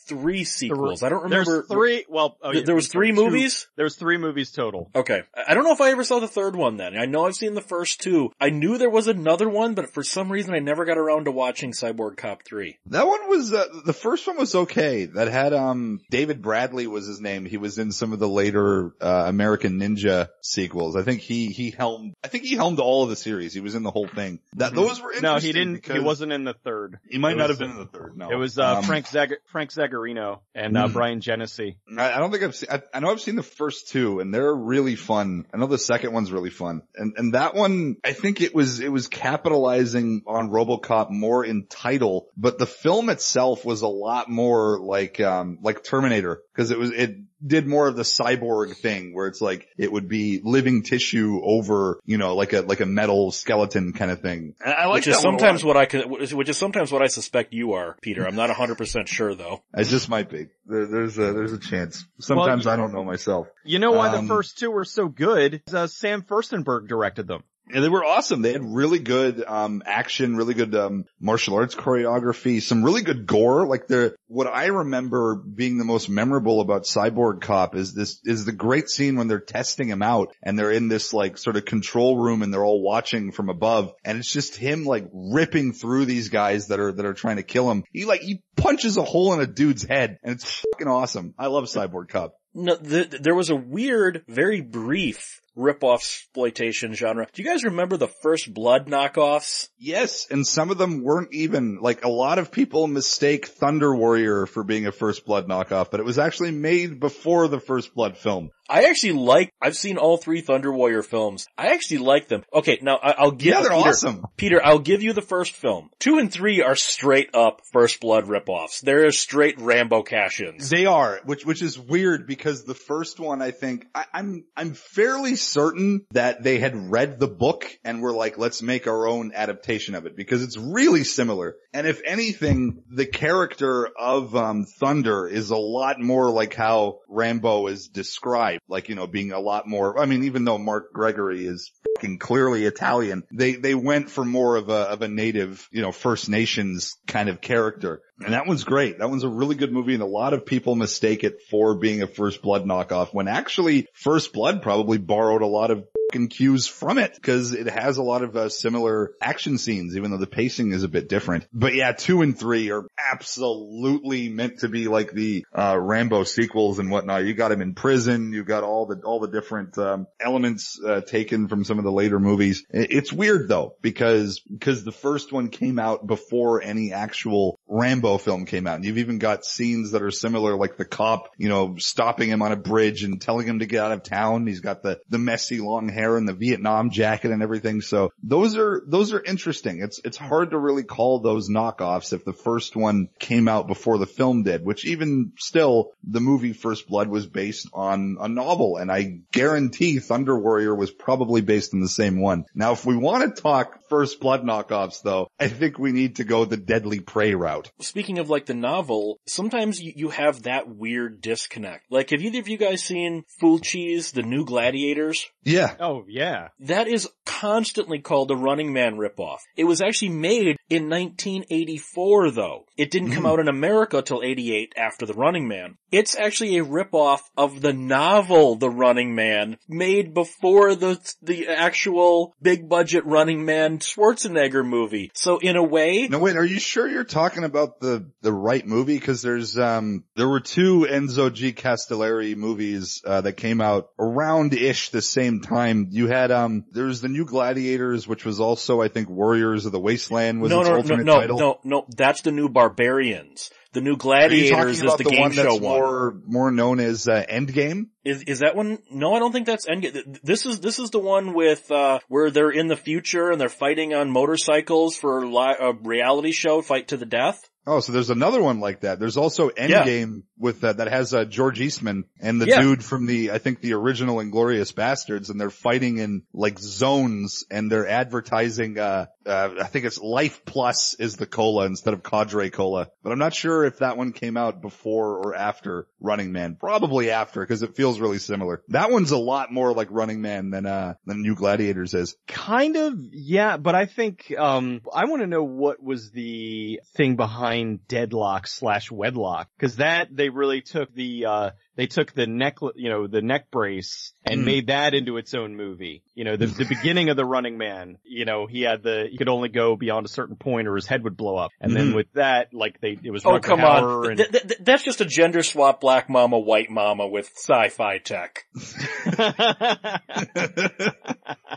sequels. 0.43 1.03
I 1.03 1.09
don't 1.09 1.23
remember. 1.23 1.51
There's 1.51 1.67
three, 1.67 2.05
well, 2.09 2.37
oh, 2.41 2.51
yeah, 2.51 2.61
there 2.65 2.75
was 2.75 2.87
three 2.87 3.09
two- 3.09 3.15
movies. 3.15 3.67
There 3.75 3.83
was 3.85 3.95
three 3.95 4.17
movies 4.17 4.51
total. 4.51 4.89
Okay, 4.95 5.23
I 5.35 5.51
I 5.51 5.53
don't 5.53 5.63
know 5.63 5.73
if 5.73 5.81
I 5.81 5.91
ever 5.91 6.03
saw 6.03 6.19
the 6.19 6.27
third 6.27 6.55
one. 6.55 6.77
Then 6.77 6.97
I 6.97 7.05
know 7.05 7.25
I've 7.25 7.35
seen 7.35 7.53
the 7.53 7.61
first 7.61 8.01
two. 8.01 8.31
I 8.39 8.49
knew 8.49 8.77
there 8.77 8.89
was 8.89 9.07
another 9.07 9.47
one, 9.49 9.73
but 9.73 9.93
for 9.93 10.03
some 10.03 10.31
reason 10.31 10.53
I 10.53 10.59
never 10.59 10.85
got 10.85 10.97
around 10.97 11.25
to 11.25 11.31
watching 11.31 11.71
Cyborg 11.71 12.17
Cop 12.17 12.43
three. 12.45 12.77
That 12.87 13.07
one 13.07 13.27
was, 13.29 13.53
uh, 13.53 13.65
the 13.85 13.93
first 13.93 14.27
one 14.27 14.37
was 14.37 14.53
okay. 14.55 15.05
That 15.05 15.27
had, 15.29 15.53
um, 15.53 16.01
David 16.11 16.41
Bradley 16.41 16.87
was 16.87 17.07
his 17.07 17.19
name. 17.21 17.45
He 17.45 17.57
was 17.57 17.77
in 17.77 17.91
some 17.91 18.13
of 18.13 18.19
the 18.19 18.27
later, 18.29 18.91
uh, 19.01 19.23
American 19.27 19.79
Ninja 19.79 20.27
sequels. 20.41 20.95
I 20.95 21.01
think 21.03 21.21
he, 21.21 21.47
he 21.47 21.71
helmed, 21.71 22.13
I 22.23 22.27
think 22.27 22.43
he 22.45 22.55
helmed 22.55 22.79
all 22.79 23.03
of 23.03 23.09
the 23.09 23.15
series. 23.15 23.53
He 23.53 23.59
was 23.61 23.75
in 23.75 23.83
the 23.83 23.91
whole 23.91 24.07
thing. 24.07 24.39
That, 24.55 24.73
those 24.75 25.01
were 25.01 25.11
interesting. 25.13 25.21
No, 25.23 25.39
he 25.39 25.51
didn't, 25.51 25.85
he 25.91 25.99
wasn't 25.99 26.31
in 26.33 26.43
the 26.43 26.53
third. 26.53 26.99
He 27.09 27.17
might 27.17 27.33
It 27.33 27.37
not 27.37 27.49
was- 27.49 27.59
have 27.59 27.67
been 27.67 27.77
in 27.77 27.83
the 27.91 27.97
third. 27.97 28.17
No, 28.17 28.29
It 28.31 28.35
was, 28.35 28.57
uh, 28.59 28.77
Um, 28.77 28.83
Frank 28.83 29.07
Zagar, 29.07 29.37
Frank 29.51 29.71
Garino 29.97 30.39
and 30.53 30.77
uh, 30.77 30.88
Mm. 30.88 30.93
Bryan 30.93 31.19
Genesse. 31.21 31.75
I, 31.97 32.13
I 32.13 32.17
don't 32.19 32.31
think 32.31 32.43
I've 32.43 32.55
seen, 32.55 32.69
I, 32.71 32.81
I 32.93 32.99
know 32.99 33.10
I've 33.12 33.21
seen 33.21 33.36
the 33.36 33.43
first 33.43 33.89
two 33.89 34.19
and 34.19 34.33
they're 34.33 34.53
really 34.53 34.95
fun. 34.95 35.45
I 35.53 35.57
know 35.57 35.67
the 35.67 35.77
second 35.77 36.13
one's 36.13 36.31
really 36.31 36.49
fun. 36.49 36.81
And, 36.95 37.13
and 37.17 37.33
that 37.33 37.55
one, 37.55 37.97
I 38.03 38.13
think 38.13 38.41
it 38.41 38.53
was, 38.55 38.79
it 38.79 38.91
was 38.91 39.07
capitalizing 39.07 40.23
on 40.27 40.49
Robocop 40.49 41.10
more 41.10 41.43
in 41.45 41.65
title, 41.67 42.27
but 42.38 42.57
the 42.60 42.65
film 42.65 43.10
itself 43.10 43.65
was 43.65 43.81
a 43.81 43.88
lot 43.88 44.29
more 44.29 44.79
like, 44.79 45.19
um, 45.19 45.60
like 45.62 45.83
Terminator 45.83 46.41
because 46.53 46.71
it 46.71 46.77
was, 46.79 46.91
it 46.91 47.17
did 47.45 47.67
more 47.67 47.88
of 47.88 47.95
the 47.95 48.03
cyborg 48.03 48.75
thing 48.75 49.13
where 49.13 49.27
it's 49.27 49.41
like, 49.41 49.67
it 49.77 49.91
would 49.91 50.07
be 50.10 50.41
living 50.43 50.83
tissue 50.83 51.39
over, 51.43 51.99
you 52.05 52.17
know, 52.17 52.36
like 52.36 52.53
a, 52.53 52.62
like 52.62 52.79
a 52.79 52.86
metal 52.86 53.31
skeleton 53.31 53.93
kind 53.93 54.10
of 54.12 54.21
thing. 54.21 54.55
And 54.63 54.73
I 54.73 54.86
like 54.88 54.95
which 54.95 55.07
is 55.07 55.21
that 55.21 55.25
one 55.27 55.36
a 55.36 55.39
sometimes 55.39 55.63
lot. 55.63 55.67
what 55.67 55.77
I 55.77 55.86
could, 55.86 56.05
which 56.33 56.49
is 56.49 56.57
sometimes 56.57 56.91
what 56.91 57.01
I 57.01 57.07
suspect 57.07 57.53
you 57.53 57.73
are, 57.73 57.95
Peter. 58.01 58.25
I'm 58.27 58.36
not 58.36 58.49
100% 58.49 59.07
sure 59.07 59.36
though. 59.36 59.62
I 59.73 59.83
just 59.88 60.10
might 60.10 60.30
be. 60.30 60.47
There, 60.65 60.88
there's 60.88 61.17
a, 61.17 61.34
there's 61.34 61.54
a 61.54 61.60
chance. 61.60 62.06
Sometimes 62.19 62.65
Well, 62.65 62.73
I 62.73 62.78
don't 62.78 62.93
know 62.93 63.04
myself. 63.04 63.47
You 63.63 63.80
know 63.80 63.91
why 63.91 64.10
Um, 64.10 64.28
the 64.28 64.34
first 64.34 64.58
two 64.58 64.71
were 64.71 64.86
so 64.86 65.08
good? 65.08 65.62
Uh, 65.71 65.88
Sam 65.88 66.21
Firstenberg 66.21 66.88
directed 66.88 67.28
them. 67.28 67.43
Yeah, 67.69 67.82
they 67.82 67.89
were 67.89 68.06
awesome. 68.06 68.41
They 68.41 68.53
had 68.53 68.63
really 68.63 68.99
good 68.99 69.43
um 69.45 69.84
action, 69.86 70.36
really 70.36 70.53
good 70.53 70.73
um 70.75 71.06
martial 71.19 71.56
arts 71.56 71.75
choreography, 71.75 72.62
some 72.62 72.84
really 72.84 73.01
good 73.01 73.25
gore. 73.25 73.67
Like 73.67 73.88
the 73.88 74.15
what 74.27 74.47
I 74.47 74.67
remember 74.67 75.36
being 75.36 75.77
the 75.77 75.84
most 75.84 76.10
memorable 76.10 76.62
about 76.62 76.84
Cyborg 76.84 77.41
Cop 77.41 77.75
is 77.75 77.93
this 77.93 78.19
is 78.23 78.45
the 78.45 78.51
great 78.51 78.89
scene 78.89 79.15
when 79.15 79.27
they're 79.27 79.39
testing 79.39 79.89
him 79.89 80.01
out 80.01 80.34
and 80.41 80.58
they're 80.58 80.71
in 80.71 80.88
this 80.88 81.13
like 81.13 81.38
sort 81.38 81.58
of 81.58 81.65
control 81.65 82.17
room 82.17 82.41
and 82.41 82.53
they're 82.53 82.63
all 82.63 82.82
watching 82.82 83.32
from 83.32 83.49
above 83.49 83.93
and 84.06 84.17
it's 84.17 84.32
just 84.32 84.56
him 84.56 84.86
like 84.86 85.08
ripping 85.12 85.73
through 85.73 86.06
these 86.06 86.30
guys 86.30 86.67
that 86.67 86.80
are 86.80 86.93
that 86.93 87.06
are 87.06 87.13
trying 87.13 87.38
to 87.38 87.43
kill 87.43 87.69
him. 87.69 87.84
He 87.91 88.06
like 88.06 88.21
he 88.21 88.41
punches 88.56 88.97
a 88.97 89.03
hole 89.03 89.34
in 89.34 89.41
a 89.41 89.47
dude's 89.47 89.84
head 89.84 90.17
and 90.23 90.36
it's 90.36 90.63
fucking 90.73 90.88
awesome. 90.88 91.34
I 91.38 91.47
love 91.47 91.65
Cyborg 91.65 92.10
Cop. 92.10 92.36
No, 92.53 92.75
th 92.75 93.10
there 93.10 93.36
was 93.36 93.49
a 93.49 93.56
weird, 93.56 94.23
very 94.27 94.62
brief 94.62 95.41
rip-off 95.57 96.01
exploitation 96.01 96.93
genre. 96.93 97.27
Do 97.33 97.41
you 97.41 97.49
guys 97.49 97.63
remember 97.63 97.97
the 97.97 98.07
first 98.07 98.53
Blood 98.53 98.87
knockoffs? 98.87 99.69
Yes, 99.77 100.27
and 100.29 100.45
some 100.45 100.69
of 100.69 100.77
them 100.77 101.03
weren't 101.03 101.33
even, 101.33 101.79
like 101.81 102.05
a 102.05 102.09
lot 102.09 102.39
of 102.39 102.51
people 102.51 102.87
mistake 102.87 103.47
Thunder 103.47 103.93
Warrior 103.93 104.45
for 104.45 104.63
being 104.63 104.85
a 104.85 104.91
First 104.91 105.25
Blood 105.25 105.47
knockoff, 105.47 105.91
but 105.91 105.99
it 105.99 106.05
was 106.05 106.19
actually 106.19 106.51
made 106.51 106.99
before 106.99 107.47
the 107.47 107.59
First 107.59 107.93
Blood 107.95 108.17
film. 108.17 108.51
I 108.69 108.86
actually 108.86 109.13
like, 109.13 109.53
I've 109.62 109.75
seen 109.75 109.97
all 109.97 110.17
three 110.17 110.41
Thunder 110.41 110.71
Warrior 110.71 111.03
films. 111.03 111.47
I 111.58 111.67
actually 111.67 111.99
like 111.99 112.27
them. 112.27 112.43
Okay, 112.53 112.80
now 112.82 112.97
I, 113.01 113.12
I'll 113.17 113.32
give 113.32 113.53
Yeah, 113.53 113.62
they're 113.62 113.71
Peter, 113.71 113.89
awesome. 113.89 114.25
Peter, 114.36 114.63
I'll 114.63 114.80
give 114.80 115.03
you 115.03 115.13
the 115.13 115.21
first 115.21 115.53
film. 115.53 115.89
Two 115.99 116.17
and 116.17 116.32
three 116.32 116.62
are 116.62 116.75
straight 116.75 117.30
up 117.34 117.62
First 117.71 117.99
Blood 117.99 118.27
rip-offs. 118.27 118.82
They're 118.82 119.12
straight 119.12 119.60
Rambo 119.60 120.03
cash-ins. 120.03 120.69
They 120.69 120.86
are, 120.86 121.21
which, 121.25 121.45
which 121.45 121.62
is 121.62 121.80
weird 121.80 122.27
because 122.27 122.63
the 122.63 122.73
first 122.75 123.19
one, 123.19 123.41
I 123.41 123.51
think, 123.51 123.88
I, 123.95 124.06
I'm, 124.13 124.45
I'm 124.56 124.73
fairly 124.73 125.36
certain 125.36 126.06
that 126.12 126.43
they 126.43 126.60
had 126.60 126.91
read 126.91 127.19
the 127.19 127.27
book 127.27 127.65
and 127.84 128.01
were 128.01 128.13
like, 128.13 128.38
let's 128.38 128.62
make 128.62 128.88
our 128.88 129.08
own 129.08 129.32
adaptation 129.34 129.95
of 129.95 130.06
it 130.06 130.15
because 130.15 130.43
it's 130.43 130.58
really 130.58 131.03
similar. 131.03 131.56
And 131.73 131.88
if 131.88 132.01
anything, 132.06 132.84
the 132.89 133.06
character 133.06 133.89
of, 133.97 134.36
um, 134.36 134.65
Thunder 134.80 135.27
is 135.27 135.49
a 135.49 135.58
lot 135.58 135.99
more 135.99 136.30
like 136.30 136.53
how 136.53 136.99
Rambo 137.08 137.67
is 137.67 137.88
described, 137.88 138.56
like, 138.67 138.89
you 138.89 138.95
know, 138.95 139.07
being 139.07 139.31
a 139.31 139.39
lot 139.39 139.67
more, 139.67 139.99
I 139.99 140.05
mean, 140.05 140.23
even 140.25 140.45
though 140.45 140.57
Mark 140.57 140.93
Gregory 140.93 141.45
is 141.45 141.71
fucking 141.95 142.19
clearly 142.19 142.65
Italian, 142.65 143.23
they, 143.31 143.53
they 143.53 143.75
went 143.75 144.09
for 144.09 144.23
more 144.23 144.55
of 144.55 144.69
a, 144.69 144.89
of 144.89 145.01
a 145.01 145.07
native, 145.07 145.67
you 145.71 145.81
know, 145.81 145.91
First 145.91 146.29
Nations 146.29 146.97
kind 147.07 147.29
of 147.29 147.41
character. 147.41 148.01
And 148.19 148.33
that 148.33 148.47
one's 148.47 148.63
great. 148.63 148.99
That 148.99 149.09
one's 149.09 149.23
a 149.23 149.29
really 149.29 149.55
good 149.55 149.71
movie 149.71 149.93
and 149.93 150.03
a 150.03 150.07
lot 150.07 150.33
of 150.33 150.45
people 150.45 150.75
mistake 150.75 151.23
it 151.23 151.41
for 151.49 151.75
being 151.75 152.01
a 152.01 152.07
First 152.07 152.41
Blood 152.41 152.65
knockoff 152.65 153.13
when 153.13 153.27
actually 153.27 153.87
First 153.93 154.33
Blood 154.33 154.61
probably 154.61 154.97
borrowed 154.97 155.41
a 155.41 155.47
lot 155.47 155.71
of 155.71 155.85
fucking 156.17 156.30
cues 156.30 156.67
from 156.67 156.97
it 156.97 157.13
because 157.13 157.53
it 157.53 157.67
has 157.67 157.97
a 157.97 158.03
lot 158.03 158.23
of 158.23 158.36
uh, 158.36 158.49
similar 158.49 159.12
action 159.21 159.58
scenes 159.58 159.95
even 159.95 160.12
though 160.12 160.17
the 160.17 160.27
pacing 160.27 160.71
is 160.71 160.84
a 160.84 160.88
bit 160.88 161.08
different. 161.08 161.45
But 161.53 161.75
yeah, 161.75 161.91
two 161.91 162.21
and 162.21 162.38
three 162.38 162.71
are 162.71 162.88
absolutely 163.12 164.30
meant 164.30 164.60
to 164.60 164.69
be 164.69 164.88
like 164.88 165.12
the 165.12 165.45
uh, 165.53 165.77
Rambo 165.80 166.23
sequels 166.23 166.80
and 166.80 166.89
whatnot. 166.89 167.25
You 167.25 167.34
got 167.34 167.51
him 167.51 167.62
in 167.62 167.75
prison. 167.75 168.34
You 168.34 168.43
got 168.43 168.63
all 168.63 168.88
the, 168.88 169.01
all 169.03 169.19
the 169.19 169.27
different 169.27 169.77
um, 169.77 170.08
elements 170.19 170.80
uh, 170.84 171.01
taken 171.01 171.47
from 171.47 171.63
some 171.63 171.77
of 171.77 171.84
the 171.84 171.91
later 171.91 172.19
movies. 172.19 172.65
It's 172.69 173.13
weird 173.13 173.47
though 173.47 173.75
because, 173.82 174.39
because 174.39 174.84
the 174.84 174.91
first 174.91 175.32
one 175.32 175.49
came 175.49 175.77
out 175.80 176.08
before 176.08 176.62
any 176.63 176.93
actual 176.93 177.56
Rambo 177.67 178.17
film 178.17 178.45
came 178.45 178.67
out. 178.67 178.75
And 178.75 178.86
you've 178.86 178.97
even 178.97 179.19
got 179.19 179.45
scenes 179.45 179.91
that 179.91 180.01
are 180.01 180.12
similar, 180.12 180.56
like 180.56 180.77
the 180.77 180.86
cop, 180.86 181.32
you 181.38 181.49
know, 181.49 181.75
stopping 181.77 182.30
him 182.30 182.41
on 182.41 182.51
a 182.51 182.58
bridge 182.58 183.03
and 183.03 183.21
telling 183.21 183.47
him 183.47 183.60
to 183.60 183.65
get 183.65 183.84
out 183.84 183.91
of 183.91 184.03
town. 184.03 184.47
He's 184.47 184.62
got 184.62 184.84
the, 184.84 184.99
the 185.10 185.17
messy 185.17 185.60
long 185.60 185.89
hair 185.89 186.17
and 186.17 186.27
the 186.27 186.34
Vietnam 186.34 186.89
jacket 186.89 187.32
and 187.32 187.43
everything. 187.43 187.82
So 187.82 188.12
those 188.23 188.58
are, 188.58 188.82
those 188.88 189.13
are 189.13 189.23
interesting. 189.23 189.82
It's, 189.82 189.99
it's 190.03 190.17
hard 190.17 190.51
to 190.51 190.58
really 190.58 190.84
call 190.84 191.19
those 191.19 191.49
knockoffs 191.49 192.13
if 192.13 192.23
the 192.23 192.34
first 192.34 192.75
one 192.75 193.10
came 193.19 193.47
out 193.47 193.67
before 193.67 193.97
the 193.97 194.06
film 194.06 194.43
did, 194.43 194.63
which 194.63 194.86
even 194.86 195.34
still 195.38 195.91
the 196.03 196.21
movie 196.21 196.53
First 196.53 196.88
Blood 196.88 197.10
was 197.10 197.27
based 197.27 197.69
on 197.73 198.17
a 198.19 198.27
novel. 198.27 198.77
And 198.77 198.91
I 198.91 199.19
guarantee 199.32 199.99
Thunder 199.99 200.38
Warrior 200.38 200.75
was 200.75 200.91
probably 200.91 201.41
based 201.41 201.73
on 201.73 201.82
the 201.82 201.89
same 201.89 202.19
one. 202.21 202.45
Now, 202.53 202.71
if 202.71 202.86
we 202.86 202.95
want 202.95 203.36
to 203.36 203.41
talk 203.41 203.87
First 203.89 204.19
Blood 204.19 204.43
knockoffs 204.43 205.02
though, 205.02 205.30
I 205.39 205.47
think 205.47 205.78
we 205.78 205.91
need 205.91 206.17
to 206.17 206.23
go 206.23 206.45
the 206.45 206.58
Deadly 206.58 207.00
Prey 207.00 207.36
route. 207.36 207.71
Speaking 207.80 208.19
of 208.19 208.30
like 208.30 208.45
the 208.45 208.54
novel, 208.54 209.19
sometimes 209.26 209.82
you, 209.82 209.93
you 209.95 210.10
have 210.10 210.43
that 210.43 210.67
weird 210.67 211.21
disconnect. 211.21 211.86
Like 211.89 212.10
have 212.12 212.21
either 212.21 212.39
of 212.39 212.47
you 212.47 212.58
guys 212.58 212.84
seen 212.84 213.23
Fulci's, 213.41 214.12
The 214.12 214.23
New 214.23 214.45
Gladiators? 214.45 215.28
Yeah. 215.43 215.76
Oh 215.80 216.06
yeah. 216.08 216.50
That 216.60 216.88
is 216.88 217.10
constantly 217.26 218.00
called 218.00 218.32
a 218.32 218.36
Running 218.36 218.73
Man 218.73 218.97
ripoff. 218.97 219.39
It 219.56 219.65
was 219.65 219.82
actually 219.82 220.10
made 220.10 220.58
in 220.69 220.89
1984 220.89 222.32
though. 222.32 222.65
It 222.78 222.91
didn't 222.91 223.12
come 223.12 223.23
hmm. 223.23 223.30
out 223.30 223.39
in 223.39 223.47
America 223.47 224.02
till 224.02 224.23
88 224.23 224.73
after 224.78 225.06
The 225.06 225.13
Running 225.13 225.47
Man. 225.47 225.78
It's 225.91 226.17
actually 226.17 226.58
a 226.58 226.65
ripoff 226.65 227.21
of 227.38 227.62
the 227.62 227.73
novel 227.73 228.56
The 228.56 228.69
Running 228.69 229.15
Man 229.15 229.58
made 229.67 230.13
before 230.13 230.76
the, 230.76 231.00
the 231.21 231.47
actual 231.47 232.36
big 232.41 232.67
budget 232.67 233.06
Running 233.06 233.45
Man 233.45 233.76
Schwarzenegger 233.79 234.65
movie. 234.65 235.11
So 235.13 235.37
in 235.37 235.55
a 235.55 235.63
way, 235.63 236.07
No, 236.07 236.19
wait, 236.19 236.35
are 236.35 236.45
you 236.45 236.59
sure 236.59 236.87
you're 236.87 237.03
talking 237.03 237.43
about 237.43 237.79
the, 237.79 238.11
the 238.21 238.33
right 238.33 238.65
movie? 238.65 238.99
Cause 238.99 239.21
there's, 239.21 239.57
um, 239.57 240.03
there 240.15 240.27
were 240.27 240.39
two 240.39 240.87
Enzo 240.89 241.33
G. 241.33 241.53
Castellari 241.53 242.35
movies, 242.35 243.01
uh, 243.05 243.21
that 243.21 243.33
came 243.33 243.61
out 243.61 243.89
around-ish 243.99 244.89
the 244.89 245.01
same 245.01 245.41
time. 245.41 245.87
You 245.91 246.07
had, 246.07 246.31
um, 246.31 246.65
there's 246.71 247.01
the 247.01 247.09
new 247.09 247.25
Gladiators, 247.25 248.07
which 248.07 248.25
was 248.25 248.39
also, 248.39 248.81
I 248.81 248.87
think, 248.87 249.09
Warriors 249.09 249.65
of 249.65 249.71
the 249.71 249.79
Wasteland 249.79 250.41
was 250.41 250.51
no, 250.51 250.61
its 250.61 250.69
no, 250.69 250.73
no, 250.73 250.81
alternate 250.81 251.03
no, 251.05 251.19
title. 251.19 251.39
no, 251.39 251.59
no, 251.63 251.85
that's 251.95 252.21
the 252.21 252.31
new 252.31 252.49
Barbarians. 252.49 253.51
The 253.77 253.81
new 253.81 253.95
Gladiators 253.95 254.81
is 254.81 254.91
the, 254.91 254.97
the, 254.97 255.03
game 255.03 255.19
one 255.19 255.31
show 255.33 255.43
that's 255.43 255.59
one. 255.59 255.79
more, 255.79 256.21
more 256.25 256.49
known 256.49 256.79
as, 256.79 257.07
uh, 257.07 257.23
Endgame? 257.29 257.89
Is 258.03 258.23
is 258.23 258.39
that 258.39 258.55
one? 258.55 258.79
No, 258.89 259.13
I 259.13 259.19
don't 259.19 259.31
think 259.31 259.45
that's 259.45 259.67
Endgame. 259.67 260.19
This 260.23 260.47
is 260.47 260.59
this 260.61 260.79
is 260.79 260.89
the 260.89 260.97
one 260.97 261.35
with 261.35 261.69
uh 261.69 261.99
where 262.07 262.31
they're 262.31 262.49
in 262.49 262.69
the 262.69 262.75
future 262.75 263.29
and 263.29 263.39
they're 263.39 263.49
fighting 263.49 263.93
on 263.93 264.09
motorcycles 264.09 264.97
for 264.97 265.27
li- 265.27 265.57
a 265.59 265.73
reality 265.73 266.31
show, 266.31 266.63
Fight 266.63 266.87
to 266.87 266.97
the 266.97 267.05
Death. 267.05 267.39
Oh, 267.67 267.82
so 267.82 267.91
there's 267.91 268.10
another 268.10 268.41
one 268.41 268.60
like 268.62 268.80
that. 268.82 268.97
There's 268.97 269.17
also 269.17 269.49
Yeah. 269.56 269.84
Endgame 269.84 270.23
with 270.39 270.62
that 270.62 270.77
that 270.77 270.88
has 270.88 271.13
uh, 271.13 271.25
George 271.25 271.60
Eastman 271.60 272.06
and 272.21 272.41
the 272.41 272.47
Yeah. 272.47 272.62
dude 272.62 272.84
from 272.84 273.06
the 273.08 273.32
I 273.32 273.39
think 273.39 273.60
the 273.60 273.73
original 273.73 274.19
Inglorious 274.21 274.71
Bastards, 274.71 275.30
and 275.30 275.39
they're 275.39 275.49
fighting 275.49 275.97
in 275.97 276.23
like 276.34 276.58
zones, 276.60 277.43
and 277.51 277.69
they're 277.71 277.88
advertising. 277.88 278.80
Uh, 278.80 279.08
uh, 279.25 279.50
I 279.60 279.65
think 279.65 279.83
it's 279.85 280.00
Life 280.00 280.46
Plus 280.46 280.94
is 280.98 281.17
the 281.17 281.25
cola 281.25 281.65
instead 281.65 281.94
of 281.94 282.04
Cadre 282.04 282.50
Cola, 282.52 282.87
but 283.04 283.12
I'm 283.12 283.19
not 283.19 283.33
sure 283.33 283.65
if 283.65 283.79
that 283.79 283.98
one 283.98 284.13
came 284.13 284.37
out 284.37 284.62
before 284.62 285.17
or 285.17 285.35
after 285.35 285.87
Running 286.00 286.31
Man. 286.31 286.56
Probably 286.58 287.12
after 287.12 287.41
because 287.41 287.63
it 287.63 287.75
feels 287.75 288.00
really 288.00 288.19
similar. 288.19 288.63
That 288.69 288.91
one's 288.91 289.12
a 289.12 289.17
lot 289.17 289.52
more 289.52 289.73
like 289.73 289.89
Running 289.91 290.21
Man 290.21 290.52
than 290.52 290.65
uh 290.65 290.94
than 291.06 291.21
New 291.21 291.35
Gladiators 291.35 291.94
is. 291.94 292.15
Kind 292.27 292.77
of, 292.77 292.94
yeah, 293.12 293.58
but 293.58 293.75
I 293.75 293.85
think, 293.87 294.33
um, 294.37 294.81
I 294.94 295.06
want 295.06 295.21
to 295.23 295.27
know 295.27 295.44
what 295.44 295.83
was 295.83 296.12
the 296.12 296.79
thing 296.96 297.17
behind 297.17 297.56
deadlock 297.87 298.47
slash 298.47 298.91
wedlock, 298.91 299.49
cause 299.60 299.77
that, 299.77 300.15
they 300.15 300.29
really 300.29 300.62
took 300.62 300.93
the, 300.93 301.25
uh, 301.25 301.49
they 301.75 301.87
took 301.87 302.13
the 302.13 302.27
neck, 302.27 302.58
you 302.75 302.89
know, 302.89 303.08
the 303.08 303.21
neck 303.21 303.51
brace 303.51 304.13
and 304.25 304.41
Mm. 304.41 304.45
made 304.45 304.67
that 304.67 304.93
into 304.93 305.17
its 305.17 305.33
own 305.33 305.55
movie. 305.55 306.03
You 306.15 306.23
know, 306.23 306.35
the, 306.37 306.47
the 306.47 306.65
beginning 306.69 307.10
of 307.10 307.17
the 307.17 307.25
running 307.25 307.58
man, 307.58 307.97
you 308.03 308.25
know, 308.25 308.47
he 308.47 308.62
had 308.62 308.83
the, 308.83 309.08
he 309.12 309.17
could 309.17 309.29
only 309.29 309.49
go 309.49 309.75
beyond 309.75 310.05
a 310.05 310.10
certain 310.10 310.35
point 310.35 310.67
or 310.67 310.75
his 310.75 310.87
head 310.87 311.03
would 311.03 311.17
blow 311.17 311.37
up. 311.37 311.51
And 311.62 311.75
then 311.75 311.91
Mhm. 311.91 311.95
with 311.95 312.12
that, 312.13 312.53
like 312.53 312.79
they, 312.81 312.97
it 313.03 313.12
was 313.12 313.25
Oh 313.25 313.31
Rutger 313.31 313.43
come 313.43 313.60
Hauer 313.60 314.05
on, 314.05 314.10
and- 314.12 314.17
Th- 314.17 314.31
th- 314.31 314.43
th- 314.47 314.60
that's 314.62 314.83
just 314.83 315.01
a 315.01 315.05
gender 315.05 315.43
swap 315.43 315.81
black 315.81 316.10
mama 316.10 316.39
white 316.39 316.69
mama 316.69 317.08
with 317.08 317.29
sci-fi 317.35 317.97
tech. 317.99 318.45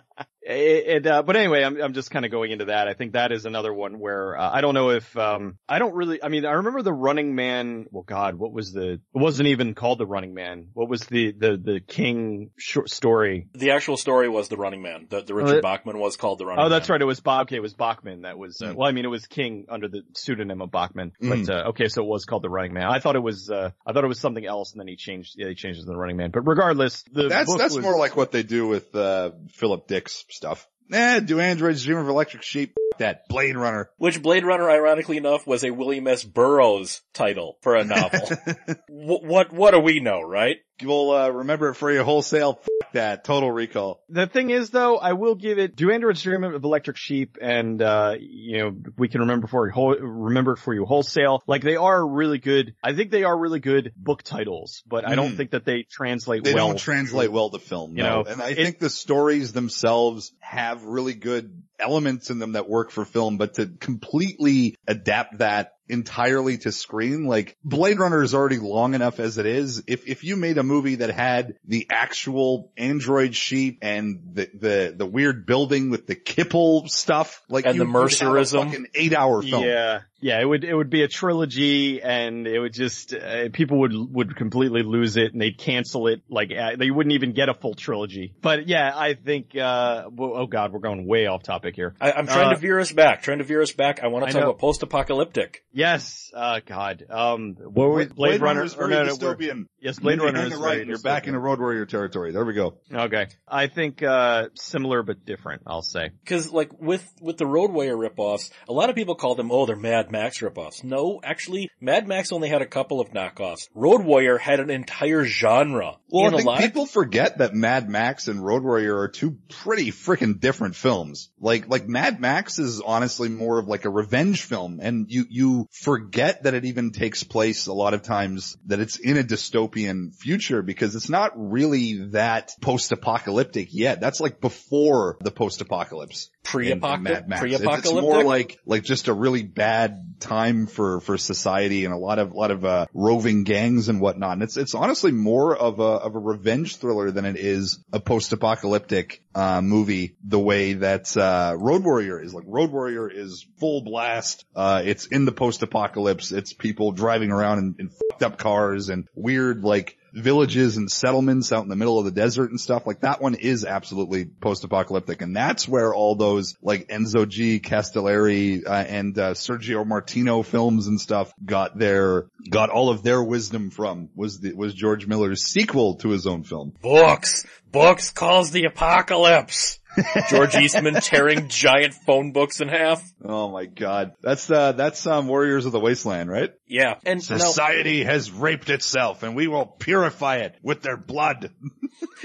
It, 0.51 0.87
it, 0.89 1.07
uh, 1.07 1.23
but 1.23 1.37
anyway, 1.37 1.63
I'm, 1.63 1.81
I'm 1.81 1.93
just 1.93 2.11
kind 2.11 2.25
of 2.25 2.31
going 2.31 2.51
into 2.51 2.67
that. 2.67 2.89
I 2.89 2.95
think 2.95 3.13
that 3.13 3.31
is 3.31 3.45
another 3.47 3.73
one 3.73 3.99
where, 4.01 4.37
uh, 4.37 4.51
I 4.51 4.61
don't 4.61 4.75
know 4.75 4.91
if, 4.91 5.17
um, 5.17 5.59
I 5.69 5.79
don't 5.79 5.95
really, 5.95 6.23
I 6.23 6.29
mean, 6.29 6.45
I 6.45 6.53
remember 6.53 6.83
the 6.83 6.93
Running 6.93 7.35
Man, 7.35 7.87
well 7.91 8.03
god, 8.03 8.35
what 8.35 8.53
was 8.53 8.73
the, 8.73 8.95
it 8.95 9.01
wasn't 9.15 9.49
even 9.49 9.75
called 9.75 9.99
the 9.99 10.07
Running 10.07 10.35
Man. 10.35 10.69
What 10.73 10.89
was 10.89 11.03
the, 11.03 11.33
the, 11.33 11.57
the 11.57 11.81
King 11.87 12.51
short 12.59 12.91
story? 12.91 13.47
The 13.55 13.71
actual 13.71 13.97
story 13.97 14.29
was 14.29 14.49
The 14.49 14.57
Running 14.57 14.83
Man. 14.83 15.07
The, 15.09 15.23
the 15.23 15.35
Richard 15.35 15.63
Bachman 15.63 15.99
was 15.99 16.17
called 16.17 16.39
The 16.41 16.47
Running 16.47 16.65
Oh, 16.65 16.69
that's 16.69 16.89
Man. 16.89 16.95
right. 16.97 17.03
It 17.03 17.07
was 17.07 17.21
Bob. 17.21 17.43
Okay, 17.47 17.57
it 17.57 17.63
was 17.63 17.75
Bachman. 17.75 18.23
That 18.23 18.37
was, 18.39 18.61
uh, 18.61 18.67
Mm. 18.71 18.75
well, 18.75 18.89
I 18.89 18.93
mean, 18.93 19.05
it 19.05 19.09
was 19.09 19.27
King 19.27 19.67
under 19.69 19.89
the 19.89 20.03
pseudonym 20.15 20.61
of 20.63 20.71
Bachman. 20.71 21.13
Mm. 21.23 21.47
But, 21.47 21.55
uh, 21.55 21.69
okay, 21.71 21.89
so 21.89 22.03
it 22.03 22.09
was 22.09 22.25
called 22.25 22.43
the 22.43 22.51
Running 22.51 22.73
Man. 22.75 22.85
I 22.87 22.99
thought 22.99 23.15
it 23.17 23.23
was, 23.23 23.51
uh, 23.51 23.71
I 23.87 23.93
thought 23.93 24.05
it 24.05 24.09
was 24.09 24.19
something 24.21 24.45
else 24.45 24.73
and 24.73 24.81
then 24.81 24.89
he 24.89 24.97
changed, 24.97 25.35
yeah, 25.37 25.49
he 25.49 25.55
changed 25.55 25.79
it 25.79 25.83
to 25.83 25.87
the 25.93 25.97
Running 25.97 26.17
Man. 26.17 26.31
But 26.33 26.43
regardless, 26.43 27.03
the 27.13 27.29
That's 27.29 27.47
book 27.49 27.59
that's 27.59 27.75
was- 27.77 27.83
more 27.85 27.97
like 27.99 28.17
what 28.17 28.33
they 28.33 28.43
do 28.43 28.67
with 28.67 28.95
uh, 28.97 29.31
Philip 29.53 29.87
Dick's 29.87 30.25
stuff. 30.41 30.67
Eh, 30.91 31.21
do 31.21 31.39
androids 31.39 31.85
dream 31.85 31.99
of 31.99 32.09
electric 32.09 32.43
sheep? 32.43 32.75
That 32.99 33.29
Blade 33.29 33.57
Runner. 33.57 33.91
Which 33.99 34.23
Blade 34.23 34.45
Runner, 34.45 34.69
ironically 34.69 35.19
enough, 35.19 35.47
was 35.47 35.63
a 35.65 35.71
William 35.71 36.07
S. 36.09 36.25
Burroughs 36.25 37.03
title 37.13 37.59
for 37.61 37.77
a 37.77 37.85
novel. 37.85 38.21
Wh- 38.89 39.23
what, 39.23 39.53
what 39.53 39.73
do 39.73 39.81
we 39.81 40.01
know, 40.01 40.23
right? 40.23 40.57
You'll 40.81 41.11
uh, 41.11 41.29
remember 41.29 41.71
it 41.71 41.75
for 41.75 41.91
you 41.93 42.03
wholesale. 42.03 42.59
F- 42.63 42.69
that 42.93 43.23
Total 43.23 43.49
Recall. 43.49 44.03
The 44.09 44.27
thing 44.27 44.51
is 44.51 44.71
though, 44.71 44.99
I 44.99 45.13
will 45.13 45.37
give 45.37 45.61
it, 45.61 45.77
do 45.77 45.93
androids 45.93 46.23
dream 46.23 46.43
of 46.43 46.65
electric 46.65 46.97
sheep 46.97 47.37
and, 47.41 47.81
uh, 47.81 48.17
you 48.19 48.59
know, 48.59 48.77
we 48.99 49.09
can 49.09 49.21
remember 49.21 49.47
for 49.47 49.67
you, 49.69 49.73
whole, 49.73 49.95
remember 49.95 50.57
for 50.57 50.75
you 50.75 50.85
wholesale. 50.87 51.41
Like 51.47 51.63
they 51.63 51.77
are 51.77 52.05
really 52.05 52.39
good, 52.39 52.75
I 52.83 52.95
think 52.95 53.13
they 53.13 53.23
are 53.23 53.39
really 53.39 53.61
good 53.61 53.93
book 53.97 54.25
titles, 54.25 54.83
but 54.89 55.07
I 55.07 55.15
don't 55.15 55.35
Mm. 55.35 55.37
think 55.37 55.51
that 55.53 55.65
they 55.65 55.85
translate 55.89 56.43
well. 56.43 56.51
They 56.53 56.55
well. 56.57 56.69
don't 56.69 56.79
translate 56.81 57.31
well 57.31 57.51
to 57.51 57.61
film, 57.61 57.97
You 57.97 58.03
no. 58.03 58.23
know, 58.23 58.29
and 58.29 58.43
I 58.43 58.49
it- 58.51 58.57
think 58.57 58.79
the 58.81 58.91
stories 58.91 59.53
themselves 59.53 60.33
have 60.41 60.83
really 60.83 61.15
good 61.15 61.63
elements 61.79 62.31
in 62.31 62.41
them 62.41 62.53
that 62.53 62.69
work 62.69 62.91
for 62.91 63.05
film, 63.05 63.37
but 63.39 63.55
to 63.55 63.67
completely 63.69 64.75
adapt 64.89 65.39
that 65.39 65.75
entirely 65.91 66.59
to 66.59 66.73
screen, 66.73 67.27
like 67.27 67.57
Blade 67.65 67.99
Runner 67.99 68.23
is 68.23 68.35
already 68.35 68.59
long 68.59 68.95
enough 68.95 69.21
as 69.21 69.39
it 69.39 69.47
is. 69.47 69.83
If, 69.87 70.09
if 70.09 70.25
you 70.25 70.37
made 70.37 70.57
a 70.59 70.63
movie 70.63 70.97
that 70.97 71.11
had 71.11 71.57
the 71.67 71.87
actual 71.91 72.73
android 72.77 73.35
sheep 73.35 73.79
and 73.83 74.21
the, 74.35 74.49
the, 74.55 74.95
the 74.97 75.07
weird 75.07 75.47
building 75.47 75.91
with 75.91 76.07
the 76.07 76.15
Kipple 76.17 76.89
stuff, 76.89 77.43
like 77.49 77.67
And 77.67 77.75
you 77.77 77.85
the 77.85 77.91
would 77.91 78.13
have 78.13 78.21
a 78.21 78.25
Mercerism. 78.25 78.65
fucking 78.67 78.87
eight 78.95 79.15
hour 79.15 79.43
film. 79.43 79.65
Yeah, 79.65 80.01
yeah, 80.23 80.41
it 80.41 80.45
would 80.45 80.65
it 80.65 80.75
would 80.75 80.91
be 80.91 81.03
a 81.03 81.09
trilogy, 81.09 82.03
and 82.03 82.47
it 82.47 82.59
would 82.61 82.75
just 82.75 83.15
uh, 83.15 83.49
people 83.53 83.81
would 83.81 83.93
would 83.95 84.37
completely 84.37 84.83
lose 84.83 85.17
it, 85.17 85.33
and 85.33 85.41
they'd 85.41 85.57
cancel 85.57 86.09
it. 86.09 86.21
Like 86.29 86.51
uh, 86.53 86.77
they 86.77 86.91
wouldn't 86.91 87.15
even 87.15 87.33
get 87.33 87.49
a 87.49 87.55
full 87.55 87.73
trilogy. 87.75 88.35
But 88.43 88.69
yeah, 88.69 88.93
I 88.95 89.15
think. 89.15 89.57
uh 89.57 90.11
well, 90.11 90.33
Oh 90.41 90.47
God, 90.47 90.73
we're 90.73 90.81
going 90.81 91.07
way 91.07 91.27
off 91.27 91.43
topic 91.43 91.75
here. 91.75 91.95
I, 92.01 92.13
I'm 92.13 92.27
trying 92.27 92.49
Uh, 92.49 92.55
to 92.55 92.57
veer 92.61 92.79
us 92.81 92.93
back, 92.93 93.23
trying 93.23 93.39
to 93.39 93.45
veer 93.45 93.63
us 93.63 93.73
back. 93.73 94.03
I 94.03 94.09
want 94.09 94.27
to 94.27 94.33
talk 94.33 94.43
about 94.43 94.59
post-apocalyptic. 94.59 95.65
Yes, 95.81 96.31
uh 96.35 96.61
God, 96.67 97.07
um, 97.09 97.55
what 97.59 97.89
were 97.89 97.95
Blade, 98.05 98.15
Blade, 98.15 98.41
Runner? 98.43 98.61
Runner's 98.61 98.75
or 98.75 98.87
very 98.89 99.07
no, 99.07 99.15
no, 99.15 99.17
dystopian. 99.17 99.65
yes, 99.81 99.99
Blade 99.99 100.19
You're 100.19 100.27
Runner 100.27 100.43
is 100.47 100.55
right. 100.57 100.75
very 100.75 100.87
You're 100.89 100.99
back 100.99 101.27
in 101.27 101.33
the 101.33 101.39
Road 101.39 101.59
Warrior 101.59 101.87
territory. 101.87 102.33
There 102.33 102.45
we 102.45 102.53
go. 102.53 102.75
Okay, 102.93 103.29
I 103.49 103.67
think 103.69 104.03
uh 104.03 104.49
similar 104.55 105.03
but 105.03 105.25
different. 105.25 105.63
I'll 105.67 105.81
say. 105.81 106.11
Cause 106.27 106.51
like 106.53 106.79
with, 106.79 107.07
with 107.23 107.39
the 107.39 107.47
Road 107.47 107.71
Warrior 107.73 107.97
ripoffs, 107.97 108.51
a 108.69 108.73
lot 108.75 108.91
of 108.91 108.95
people 108.95 109.15
call 109.15 109.35
them, 109.37 109.51
oh, 109.51 109.65
they're 109.65 109.75
Mad 109.77 110.11
Max 110.13 110.41
ripoffs. 110.41 110.85
No, 110.85 111.19
actually, 111.25 111.71
Mad 111.81 112.07
Max 112.07 112.31
only 112.31 112.51
had 112.51 112.61
a 112.61 112.67
couple 112.67 113.01
of 113.01 113.11
knockoffs. 113.13 113.69
Road 113.75 114.05
Warrior 114.05 114.37
had 114.37 114.61
an 114.61 114.69
entire 114.69 115.25
genre. 115.25 115.97
Well, 116.11 116.27
And 116.27 116.35
I 116.35 116.37
a 116.37 116.37
think 116.39 116.47
lot 116.47 116.59
of- 116.59 116.65
people 116.67 116.87
forget 116.87 117.39
that 117.39 117.55
Mad 117.55 117.89
Max 117.89 118.29
and 118.29 118.45
Road 118.45 118.63
Warrior 118.65 118.99
are 118.99 119.09
two 119.09 119.39
pretty 119.63 119.93
freaking 119.93 120.39
different 120.41 120.77
films. 120.77 121.31
Like, 121.41 121.69
like 121.69 121.89
Mad 121.89 122.21
Max 122.21 122.59
is 122.59 122.83
honestly 122.85 123.31
more 123.31 123.59
of 123.59 123.67
like 123.67 123.87
a 123.87 123.91
revenge 123.91 124.43
film 124.43 124.79
and 124.83 125.07
you, 125.09 125.25
you 125.31 125.67
forget 125.71 126.43
that 126.43 126.55
it 126.55 126.65
even 126.65 126.91
takes 126.91 127.23
place 127.23 127.67
a 127.67 127.73
lot 127.73 127.95
of 127.95 128.03
times 128.03 128.57
that 128.67 128.81
it's 128.81 128.99
in 128.99 129.17
a 129.17 129.23
dystopian 129.23 130.15
future 130.15 130.63
because 130.63 130.97
it's 130.97 131.09
not 131.09 131.33
really 131.37 132.09
that 132.11 132.53
post-apocalyptic 132.61 133.69
yet. 133.73 134.01
That's 134.01 134.21
like 134.21 134.41
before 134.41 135.17
the 135.21 135.31
post-apocalypse. 135.31 136.31
In 136.45 136.51
Pre-apocalyptic? 136.51 137.25
It's- 137.27 137.41
Pre-apocalyptic? 137.41 138.03
more 138.03 138.25
like, 138.25 138.59
like 138.67 138.83
just 138.83 139.09
a 139.09 139.15
really 139.15 139.43
bad 139.43 140.21
time 140.21 140.67
for, 140.67 141.01
for 141.01 141.17
society 141.17 141.85
and 141.85 141.95
a 141.95 141.97
lot 141.97 142.19
of, 142.19 142.33
a 142.33 142.37
lot 142.37 142.51
of, 142.51 142.65
uh, 142.65 142.87
roving 142.93 143.45
gangs 143.45 143.89
and 143.89 144.01
whatnot. 144.01 144.33
And 144.35 144.43
it's, 144.43 144.57
it's 144.57 144.75
honestly 144.75 145.13
more 145.13 145.57
of 145.57 145.81
a, 145.81 145.83
of 145.83 146.15
a 146.15 146.19
revenge 146.19 146.77
thriller 146.77 147.11
than 147.11 147.25
it 147.25 147.37
is 147.37 147.83
a 147.93 148.01
post-apocalyptic, 148.01 149.23
uh, 149.35 149.61
movie 149.61 150.17
the 150.25 150.39
way 150.39 150.75
that, 150.75 151.17
uh, 151.17 151.55
Road 151.59 151.85
Warrior 151.85 152.21
is. 152.21 152.35
Like 152.35 152.45
Road 152.47 152.71
Warrior 152.73 153.09
is 153.09 153.47
full 153.59 153.83
blast. 153.83 154.45
Uh, 154.55 154.83
it's 154.85 155.07
in 155.07 155.25
the 155.25 155.33
post-apocalypse. 155.33 156.33
It's 156.33 156.53
people 156.53 156.93
driving 156.93 157.31
around 157.31 157.59
in, 157.59 157.75
in 157.79 157.91
fucked 157.91 158.23
up 158.23 158.39
cars 158.39 158.89
and 158.89 159.07
weird 159.15 159.63
like, 159.63 159.97
villages 160.13 160.77
and 160.77 160.91
settlements 160.91 161.53
out 161.53 161.63
in 161.63 161.69
the 161.69 161.77
middle 161.77 161.99
of 161.99 162.05
the 162.05 162.11
desert 162.11 162.51
and 162.51 162.61
stuff 162.61 162.87
like 162.87 163.01
that 163.01 163.21
one 163.21 163.35
is 163.35 163.65
absolutely 163.65 164.25
post-apocalyptic 164.25 165.23
and 165.23 165.35
that's 165.35 165.67
where 165.67 165.95
all 165.95 166.15
those 166.15 166.57
like 166.63 166.89
Enzo 166.89 167.29
G 167.29 167.61
Castellari 167.61 168.67
uh, 168.67 168.73
and 168.73 169.19
uh, 169.19 169.35
Sergio 169.35 169.87
Martino 169.87 170.43
films 170.43 170.87
and 170.87 171.01
stuff 171.01 171.33
got 171.45 171.79
their 171.79 172.27
got 172.49 172.71
all 172.71 172.91
of 172.91 173.03
their 173.03 173.23
wisdom 173.23 173.71
from 173.71 174.11
was 174.15 174.41
the, 174.41 174.55
was 174.55 174.75
George 174.75 175.07
Miller's 175.07 175.43
sequel 175.43 175.97
to 175.97 176.11
his 176.11 176.27
own 176.27 176.45
film 176.45 176.73
Books! 176.81 177.47
Books 177.73 178.11
calls 178.11 178.51
the 178.51 178.65
apocalypse! 178.65 179.80
George 180.29 180.55
Eastman 180.57 180.95
tearing 180.95 181.49
giant 181.49 181.95
phone 181.95 182.33
books 182.33 182.61
in 182.61 182.69
half. 182.69 183.03
oh 183.25 183.51
my 183.51 183.67
god 183.67 184.13
that's 184.23 184.51
uh 184.51 184.73
that's 184.73 185.07
um 185.07 185.29
Warriors 185.29 185.67
of 185.67 185.73
the 185.73 185.81
Wasteland 185.81 186.31
right 186.31 186.53
Yeah. 186.67 186.95
And 187.05 187.19
now, 187.29 187.37
society 187.39 188.05
has 188.05 188.31
raped 188.31 188.71
itself 188.71 189.23
and 189.23 189.35
we 189.35 189.49
will 189.49 189.67
purify 189.67 190.37
it 190.37 190.57
with 190.63 190.83
their 190.83 190.97
blood 190.97 191.51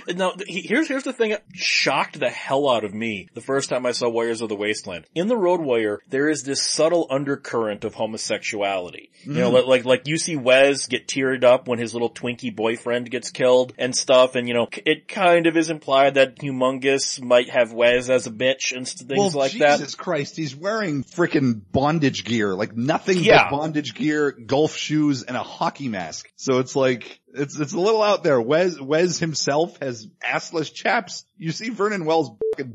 Now, 0.07 0.34
here's 0.47 0.88
here's 0.88 1.03
the 1.03 1.13
thing 1.13 1.32
that 1.32 1.43
shocked 1.53 2.20
the 2.20 2.30
hell 2.30 2.70
out 2.70 2.84
of 2.84 2.93
me 2.93 3.28
the 3.34 3.41
first 3.41 3.70
time 3.70 3.86
I 3.86 3.91
saw 3.91 4.09
Warriors 4.09 4.41
of 4.41 4.49
the 4.49 4.55
Wasteland. 4.55 5.05
In 5.16 5.28
the 5.28 5.38
Road 5.38 5.61
Warrior, 5.61 5.99
there 6.09 6.30
is 6.30 6.43
this 6.43 6.61
subtle 6.61 7.07
undercurrent 7.09 7.84
of 7.84 7.93
homosexuality. 7.93 9.11
You 9.24 9.34
know, 9.34 9.49
like, 9.49 9.66
like 9.66 9.86
like 9.86 10.07
you 10.07 10.18
see 10.18 10.36
Wes 10.36 10.88
get 10.88 11.07
teared 11.07 11.43
up 11.43 11.68
when 11.68 11.80
his 11.80 11.93
little 11.93 12.11
Twinkie 12.11 12.55
boyfriend 12.55 13.09
gets 13.09 13.32
killed 13.32 13.74
and 13.78 13.95
stuff, 13.95 14.36
and 14.36 14.47
you 14.47 14.53
know, 14.53 14.68
it 14.86 15.07
kind 15.07 15.47
of 15.47 15.57
is 15.57 15.70
implied 15.70 16.13
that 16.16 16.38
Humongous 16.38 17.22
might 17.22 17.49
have 17.56 17.74
Wes 17.74 18.10
as 18.10 18.28
a 18.28 18.32
bitch 18.32 18.76
and 18.76 18.88
things 18.88 19.18
well, 19.18 19.32
like 19.32 19.53
that. 19.53 19.80
Jesus 19.80 19.95
Christ, 19.95 20.36
he's 20.36 20.56
wearing 20.56 21.03
freaking 21.03 21.62
bondage 21.72 22.24
gear, 22.26 22.53
like 22.53 22.76
nothing 22.76 23.18
Yeah. 23.20 23.49
but 23.49 23.58
bondage 23.58 23.95
gear, 23.95 24.32
golf 24.32 24.76
shoes, 24.76 25.24
and 25.24 25.36
a 25.36 25.43
hockey 25.43 25.88
mask. 25.88 26.32
So 26.36 26.60
it's 26.60 26.76
like, 26.76 27.20
it's, 27.36 27.59
it's 27.59 27.73
a 27.73 27.79
little 27.79 28.01
out 28.01 28.23
there. 28.23 28.41
Wes, 28.41 28.79
Wes 28.79 29.19
himself 29.19 29.77
has 29.81 30.07
assless 30.23 30.73
chaps. 30.73 31.25
You 31.38 31.51
see 31.51 31.69
Vernon 31.69 32.05
Wells' 32.05 32.31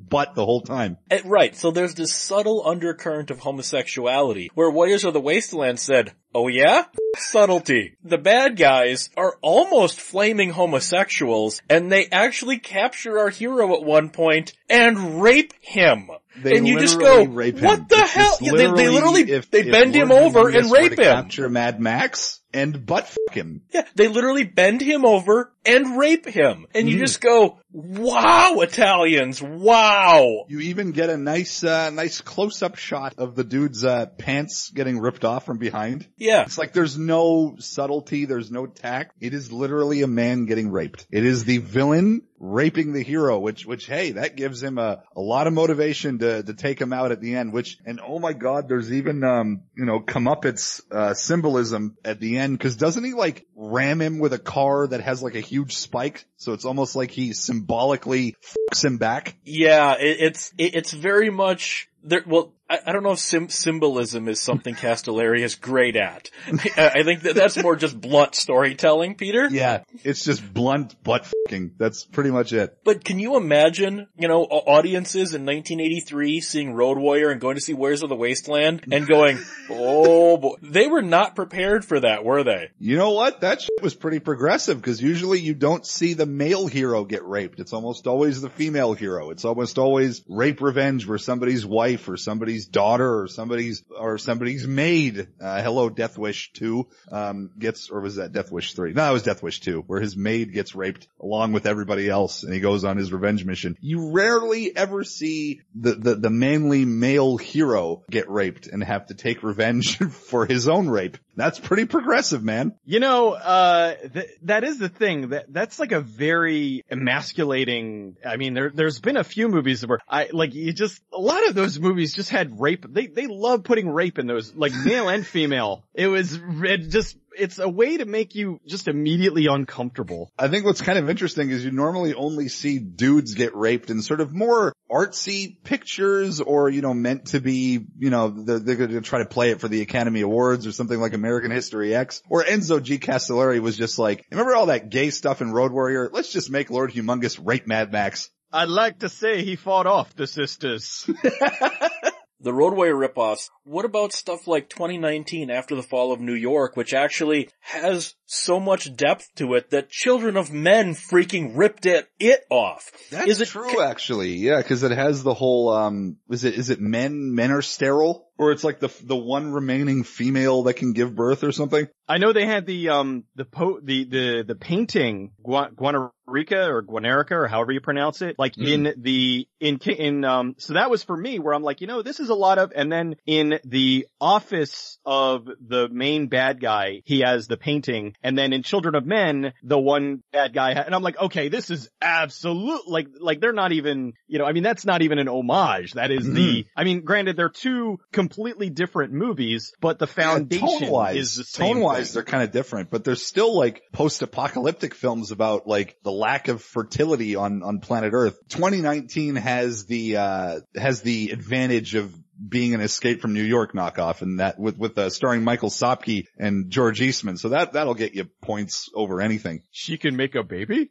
butt 0.09 0.35
the 0.35 0.45
whole 0.45 0.61
time. 0.61 0.99
Eh, 1.11 1.21
Right, 1.25 1.55
so 1.57 1.71
there's 1.71 1.95
this 1.95 2.15
subtle 2.15 2.63
undercurrent 2.67 3.31
of 3.31 3.39
homosexuality, 3.41 4.51
where 4.55 4.71
Warriors 4.71 5.05
of 5.05 5.15
the 5.15 5.21
Wasteland 5.21 5.79
said, 5.81 6.13
oh 6.35 6.49
yeah? 6.49 6.85
Subtlety. 7.17 7.97
The 8.05 8.19
bad 8.19 8.57
guys 8.57 9.11
are 9.17 9.37
almost 9.43 10.01
flaming 10.01 10.51
homosexuals, 10.51 11.61
and 11.69 11.91
they 11.91 12.07
actually 12.07 12.59
capture 12.59 13.19
our 13.19 13.31
hero 13.31 13.75
at 13.75 13.83
one 13.85 14.11
point 14.11 14.53
and 14.69 15.23
rape 15.23 15.53
him. 15.61 16.11
They 16.43 16.57
and 16.57 16.67
you 16.67 16.79
just 16.79 16.99
go, 16.99 17.25
rape 17.25 17.59
him. 17.59 17.65
what 17.65 17.89
the 17.89 17.97
It's 17.97 18.13
hell? 18.13 18.37
they, 18.41 18.51
they 18.51 18.89
literally, 18.89 19.31
if- 19.31 19.51
they 19.51 19.61
if 19.61 19.73
bend 19.73 19.95
him 19.95 20.13
over 20.13 20.49
and 20.49 20.71
rape 20.71 20.93
him. 20.93 20.97
Capture 20.99 21.49
Mad 21.49 21.81
Max 21.81 22.40
and 22.53 22.85
butt 22.87 23.07
fuck 23.07 23.37
him. 23.37 23.63
Yeah, 23.73 23.85
they 23.95 24.09
literally 24.09 24.45
bend 24.45 24.81
him 24.81 25.05
over 25.05 25.53
and 25.65 25.99
rape 25.99 26.27
him. 26.27 26.67
And 26.75 26.89
you 26.89 26.97
Mhm. 26.97 27.01
just 27.01 27.21
go, 27.21 27.59
wow, 27.73 28.57
Italians, 28.61 29.43
wow. 29.43 30.45
You 30.49 30.61
even 30.61 30.93
get 30.93 31.11
a 31.11 31.17
nice, 31.17 31.63
uh, 31.63 31.91
nice 31.91 32.21
close-up 32.21 32.77
shot 32.77 33.15
of 33.19 33.35
the 33.35 33.45
dude's, 33.45 33.85
uh, 33.85 34.07
pants 34.07 34.71
getting 34.71 34.99
ripped 34.99 35.25
off 35.25 35.47
from 35.47 35.59
behind. 35.59 36.07
Yeah. 36.17 36.43
It's 36.43 36.59
like 36.59 36.73
there's 36.73 36.99
no 36.99 37.57
subtlety, 37.59 38.25
there's 38.25 38.51
no 38.51 38.67
tact. 38.67 39.15
It 39.21 39.35
is 39.35 39.53
literally 39.53 40.03
a 40.03 40.07
man 40.07 40.47
getting 40.47 40.71
raped. 40.71 41.07
It 41.11 41.25
is 41.25 41.45
the 41.45 41.59
villain 41.59 42.23
raping 42.39 42.93
the 42.93 43.03
hero, 43.03 43.39
which, 43.39 43.67
which, 43.67 43.87
hey, 43.87 44.13
that 44.13 44.35
gives 44.35 44.63
him 44.63 44.79
a, 44.79 45.03
a 45.15 45.21
lot 45.21 45.47
of 45.47 45.53
motivation 45.53 46.19
to, 46.21 46.43
to 46.43 46.55
take 46.55 46.81
him 46.81 46.93
out 46.93 47.13
at 47.13 47.21
the 47.21 47.37
end, 47.37 47.53
which, 47.53 47.79
and 47.85 48.01
oh 48.01 48.19
my 48.19 48.33
god, 48.33 48.67
there's 48.67 48.91
even, 48.93 49.23
um, 49.23 49.63
you 49.77 49.85
know, 49.85 50.01
comeuppance, 50.01 50.81
uh, 50.91 51.13
symbolism 51.13 51.97
at 52.05 52.19
the 52.19 52.39
end, 52.39 52.59
cause 52.59 52.77
doesn't 52.77 53.05
he 53.05 53.13
like 53.13 53.47
ram 53.55 54.01
him 54.01 54.19
with 54.19 54.33
a 54.33 54.39
car 54.39 54.87
that 54.87 55.03
has 55.03 55.23
like 55.23 55.35
a 55.35 55.41
huge 55.41 55.77
spike? 55.77 56.27
So 56.41 56.55
it's 56.55 56.65
almost 56.65 56.97
like 56.97 57.11
he 57.11 57.35
symbolically 57.35 58.35
fucks 58.43 58.83
him 58.83 58.97
back. 58.97 59.37
Yeah, 59.45 59.97
it, 59.99 60.17
it's 60.21 60.53
it, 60.57 60.75
it's 60.75 60.91
very 60.91 61.29
much 61.29 61.91
there. 62.03 62.25
Well, 62.27 62.55
I, 62.71 62.79
I 62.87 62.93
don't 62.93 63.03
know 63.03 63.13
if 63.13 63.19
sim- 63.19 63.49
symbolism 63.49 64.29
is 64.29 64.41
something 64.41 64.77
Castellari 64.77 65.41
is 65.41 65.57
great 65.57 65.97
at. 65.97 66.31
I, 66.77 66.91
I 66.95 67.03
think 67.03 67.23
that 67.23 67.35
that's 67.35 67.61
more 67.61 67.75
just 67.75 68.01
blunt 68.01 68.37
storytelling, 68.37 69.17
Peter. 69.17 69.49
Yeah, 69.51 69.83
it's 70.05 70.25
just 70.25 70.55
blunt 70.55 71.03
butt 71.03 71.27
fucking. 71.27 71.73
That's 71.79 72.05
pretty 72.05 72.31
much 72.31 72.53
it. 72.53 72.79
But 72.85 73.05
can 73.05 73.19
you 73.19 73.37
imagine, 73.37 74.07
you 74.17 74.29
know, 74.29 74.45
audiences 74.45 75.35
in 75.35 75.45
1983 75.45 76.41
seeing 76.41 76.73
Road 76.73 76.97
Warrior 76.97 77.31
and 77.31 77.41
going 77.41 77.57
to 77.57 77.61
see 77.61 77.75
Warriors 77.75 78.05
of 78.05 78.09
the 78.09 78.15
Wasteland 78.15 78.85
and 78.93 79.07
going, 79.07 79.41
oh 79.71 80.37
boy, 80.37 80.55
they 80.63 80.87
were 80.87 81.03
not 81.03 81.35
prepared 81.35 81.85
for 81.85 81.99
that, 81.99 82.25
were 82.25 82.45
they? 82.45 82.71
You 82.79 82.97
know 82.97 83.11
what? 83.11 83.41
That 83.41 83.63
shit 83.63 83.83
was 83.83 83.95
pretty 83.95 84.21
progressive 84.21 84.77
because 84.77 85.03
usually 85.03 85.41
you 85.41 85.55
don't 85.55 85.85
see 85.85 86.15
the 86.15 86.27
male 86.27 86.69
hero 86.69 87.05
get 87.05 87.25
raped. 87.25 87.59
It's 87.59 87.73
almost 87.73 88.07
always 88.07 88.41
the 88.41 88.51
female 88.51 88.93
hero. 88.93 89.31
It's 89.31 89.45
almost 89.45 89.77
always 89.77 90.23
rape 90.29 90.61
revenge 90.61 91.07
where 91.07 91.19
somebody's 91.19 91.67
wife 91.67 92.09
or 92.09 92.17
somebody's 92.17 92.60
daughter 92.67 93.21
or 93.21 93.29
somebody's, 93.29 93.85
or 93.97 94.19
somebody's 94.19 94.67
maid, 94.67 95.29
uh, 95.41 95.63
hello 95.63 95.89
Death 95.89 96.19
Wish 96.19 96.53
2, 96.55 96.87
um, 97.13 97.51
gets, 97.59 97.91
or 97.91 98.01
was 98.01 98.17
that 98.17 98.33
Death 98.33 98.51
Wish 98.51 98.75
3? 98.75 98.93
No, 98.93 99.09
it 99.09 99.13
was 99.13 99.23
Death 99.23 99.43
Wish 99.43 99.61
2 99.61 99.85
where 99.87 100.01
his 100.01 100.17
maid 100.17 100.53
gets 100.53 100.75
raped 100.75 101.09
along 101.21 101.53
with 101.53 101.67
everybody 101.67 102.09
else 102.09 102.43
and 102.43 102.53
he 102.53 102.61
goes 102.61 102.85
on 102.85 102.97
his 102.97 103.13
revenge 103.13 103.45
mission. 103.45 103.77
You 103.81 104.11
rarely 104.13 104.75
ever 104.77 105.05
see 105.05 105.61
the, 105.75 105.95
the, 105.95 106.15
the 106.17 106.31
manly 106.31 106.85
male 106.85 107.37
hero 107.37 108.05
get 108.11 108.31
raped 108.31 108.67
and 108.67 108.83
have 108.83 109.07
to 109.07 109.15
take 109.15 109.43
revenge 109.43 109.99
for 110.11 110.47
his 110.47 110.69
own 110.69 110.89
rape. 110.89 111.19
That's 111.41 111.59
pretty 111.59 111.87
progressive, 111.87 112.45
man. 112.45 112.75
You 112.85 113.01
know, 113.01 113.33
uh, 113.33 113.95
th- 113.95 114.31
that 114.43 114.63
is 114.63 114.79
the 114.79 114.91
thing. 114.91 115.31
That 115.31 115.47
that's 115.49 115.79
like 115.79 115.93
a 115.93 116.01
very 116.01 116.85
emasculating. 116.91 118.17
I 118.27 118.37
mean, 118.37 118.53
there 118.53 118.71
there's 118.71 119.01
been 119.01 119.17
a 119.17 119.25
few 119.25 119.49
movies 119.49 119.87
where 119.87 120.01
I 120.07 120.29
like 120.33 120.55
you 120.55 120.73
just 120.75 121.01
a 121.13 121.19
lot 121.19 121.47
of 121.49 121.55
those 121.55 121.79
movies 121.81 122.15
just 122.15 122.29
had 122.29 122.50
rape. 122.59 122.87
They 122.89 123.07
they 123.07 123.27
love 123.27 123.65
putting 123.65 123.89
rape 123.89 124.19
in 124.19 124.27
those, 124.27 124.55
like 124.55 124.73
male 124.75 125.09
and 125.09 125.27
female. 125.27 125.85
It 125.95 126.07
was 126.07 126.39
it 126.63 126.89
just 126.89 127.17
it's 127.37 127.59
a 127.59 127.69
way 127.69 127.97
to 127.97 128.05
make 128.05 128.35
you 128.35 128.61
just 128.67 128.89
immediately 128.89 129.47
uncomfortable. 129.47 130.31
I 130.39 130.49
think 130.49 130.65
what's 130.65 130.83
kind 130.83 130.99
of 130.99 131.09
interesting 131.09 131.51
is 131.51 131.65
you 131.65 131.71
normally 131.71 132.15
only 132.15 132.49
see 132.49 132.79
dudes 132.79 133.35
get 133.35 133.55
raped 133.55 133.91
in 133.91 134.03
sort 134.03 134.21
of 134.21 134.33
more 134.33 134.75
artsy 134.91 135.63
pictures 135.63 136.41
or, 136.41 136.69
you 136.69 136.83
know, 136.83 136.95
meant 136.95 137.27
to 137.27 137.41
be, 137.41 137.87
you 137.99 138.11
know, 138.11 138.29
they're, 138.29 138.59
they're 138.59 138.77
going 138.77 138.91
to 138.91 139.01
try 139.01 139.21
to 139.21 139.27
play 139.27 139.51
it 139.51 139.61
for 139.61 139.69
the 139.69 139.83
Academy 139.83 140.21
Awards 140.21 140.67
or 140.67 140.73
something 140.73 141.01
like 141.01 141.15
American 141.15 141.51
History 141.51 141.95
X. 141.95 142.23
Or 142.29 142.43
Enzo 142.43 142.83
G. 142.83 142.99
Castellari 142.99 143.61
was 143.61 143.77
just 143.77 143.99
like, 143.99 144.27
remember 144.31 144.55
all 144.55 144.67
that 144.67 144.91
gay 144.91 145.11
stuff 145.11 145.41
in 145.41 145.53
Road 145.53 145.73
Warrior? 145.73 146.11
Let's 146.13 146.33
just 146.33 146.51
make 146.51 146.71
Lord 146.71 146.93
Humongous 146.93 147.41
rape 147.43 147.67
Mad 147.67 147.93
Max. 147.93 148.31
I'd 148.53 148.69
like 148.69 148.99
to 149.01 149.09
say 149.09 149.45
he 149.45 149.55
fought 149.55 149.87
off 149.87 150.15
the 150.17 150.27
sisters. 150.27 151.09
The 152.43 152.55
roadway 152.55 152.89
ripoffs. 152.89 153.51
What 153.65 153.85
about 153.85 154.13
stuff 154.13 154.47
like 154.47 154.71
2019 154.71 155.51
After 155.51 155.75
the 155.75 155.83
Fall 155.83 156.13
of 156.13 156.21
New 156.21 156.35
York, 156.35 156.77
which 156.77 156.95
actually 156.95 157.51
has 157.61 158.15
so 158.25 158.59
much 158.59 158.97
depth 158.97 159.29
to 159.37 159.55
it 159.55 159.71
that 159.71 159.91
Children 159.91 160.37
of 160.37 160.51
Men 160.51 160.95
freaking 160.95 161.53
ripped 161.55 161.85
it, 161.85 162.09
it 162.19 162.41
off. 162.51 162.91
That's 163.11 163.29
Is 163.29 163.41
it 163.43 163.49
true, 163.49 163.83
actually. 163.83 164.37
Yeah, 164.37 164.57
because 164.57 164.83
it 164.83 164.93
has 164.93 165.23
the 165.23 165.35
whole. 165.35 165.69
um 165.71 166.17
Is 166.31 166.45
it 166.45 166.55
is 166.55 166.71
it 166.71 166.81
men 166.81 167.35
men 167.35 167.51
are 167.51 167.63
sterile, 167.63 168.30
or 168.41 168.53
it's 168.53 168.65
like 168.65 168.81
the 168.81 168.89
the 169.05 169.15
one 169.15 169.53
remaining 169.53 170.03
female 170.03 170.63
that 170.63 170.73
can 170.73 170.95
give 170.95 171.15
birth 171.15 171.45
or 171.45 171.53
something? 171.53 171.87
I 172.09 172.17
know 172.17 172.33
they 172.33 172.47
had 172.47 172.65
the 172.65 172.89
um 172.89 173.25
the 173.37 173.45
po 173.45 173.79
the 173.81 174.05
the 174.05 174.45
the 174.49 174.55
painting 174.55 175.33
Gua- 175.45 175.71
Guanarica 175.77 176.69
or 176.69 176.83
Guanerica 176.83 177.33
or 177.33 177.47
however 177.49 177.71
you 177.71 177.81
pronounce 177.81 178.23
it 178.23 178.37
like 178.39 178.57
in 178.57 178.95
the 178.97 179.47
in 179.61 179.77
in 179.79 180.25
um 180.25 180.55
so 180.59 180.73
that 180.73 180.91
was 180.91 181.03
for 181.05 181.17
me 181.17 181.39
where 181.39 181.55
I'm 181.55 181.63
like 181.63 181.81
you 181.83 181.87
know 181.87 182.03
this 182.03 182.19
is 182.19 182.31
a 182.31 182.35
lot 182.35 182.59
of 182.59 182.73
and 182.75 182.91
then 182.91 183.17
in 183.27 183.61
the 183.65 184.07
office 184.21 184.99
of 185.05 185.47
the 185.61 185.89
main 185.89 186.29
bad 186.29 186.61
guy 186.61 187.03
he 187.05 187.21
has 187.21 187.47
the 187.47 187.57
painting 187.57 188.15
and 188.23 188.37
then 188.39 188.53
in 188.53 188.63
Children 188.63 188.95
of 188.97 189.05
Men 189.07 189.53
the 189.63 189.79
one 189.79 190.23
bad 190.33 190.53
guy 190.55 190.75
ha- 190.75 190.85
and 190.87 190.95
I'm 190.95 191.03
like 191.03 191.21
okay 191.21 191.49
this 191.49 191.71
is 191.71 191.89
absolute 192.01 192.89
like 192.89 193.07
like 193.21 193.41
they're 193.41 193.53
not 193.53 193.71
even 193.73 194.15
you 194.27 194.39
know 194.39 194.47
I 194.47 194.53
mean 194.53 194.63
that's 194.65 194.85
not 194.85 195.03
even 195.03 195.19
an 195.19 195.29
homage. 195.29 195.93
That 195.93 196.11
is 196.11 196.27
the 196.27 196.67
I 196.77 196.83
mean 196.83 197.03
granted 197.03 197.37
they're 197.37 197.51
two 197.51 198.01
completely 198.31 198.71
different 198.71 199.13
movies 199.13 199.73
but 199.81 199.99
the 199.99 200.07
foundation 200.07 200.67
tone-wise, 200.67 201.17
is 201.17 201.35
the 201.37 201.45
same 201.45 201.75
tone-wise, 201.75 202.13
they're 202.13 202.23
kind 202.23 202.43
of 202.43 202.51
different, 202.51 202.91
but 202.91 203.05
there's 203.05 203.25
still 203.25 203.57
like 203.57 203.83
post-apocalyptic 203.93 204.95
films 204.95 205.31
about 205.31 205.67
like 205.67 205.97
the 206.05 206.13
lack 206.13 206.49
of 206.49 206.63
fertility 206.63 207.37
on 207.37 207.63
on 207.63 207.81
planet 207.81 208.13
Earth. 208.13 208.39
2019 208.49 209.37
has 209.37 209.87
the 209.87 210.17
uh 210.17 210.61
has 210.77 211.03
the 211.03 211.31
advantage 211.31 211.95
of 211.95 212.15
being 212.49 212.75
an 212.75 212.81
Escape 212.81 213.21
from 213.21 213.35
New 213.35 213.43
York 213.43 213.75
knockoff, 213.75 214.23
and 214.23 214.41
that 214.41 214.59
with 214.59 214.79
with 214.79 214.97
uh, 214.97 215.11
starring 215.11 215.45
Michael 215.45 215.69
Sopkiw 215.69 216.25
and 216.39 216.71
George 216.71 217.01
Eastman, 217.03 217.37
so 217.37 217.51
that 217.51 217.75
that'll 217.75 217.95
get 217.95 218.15
you 218.15 218.25
points 218.43 218.89
over 218.95 219.21
anything. 219.21 219.63
She 219.71 219.99
can 219.99 220.17
make 220.17 220.35
a 220.35 220.43
baby? 220.43 220.91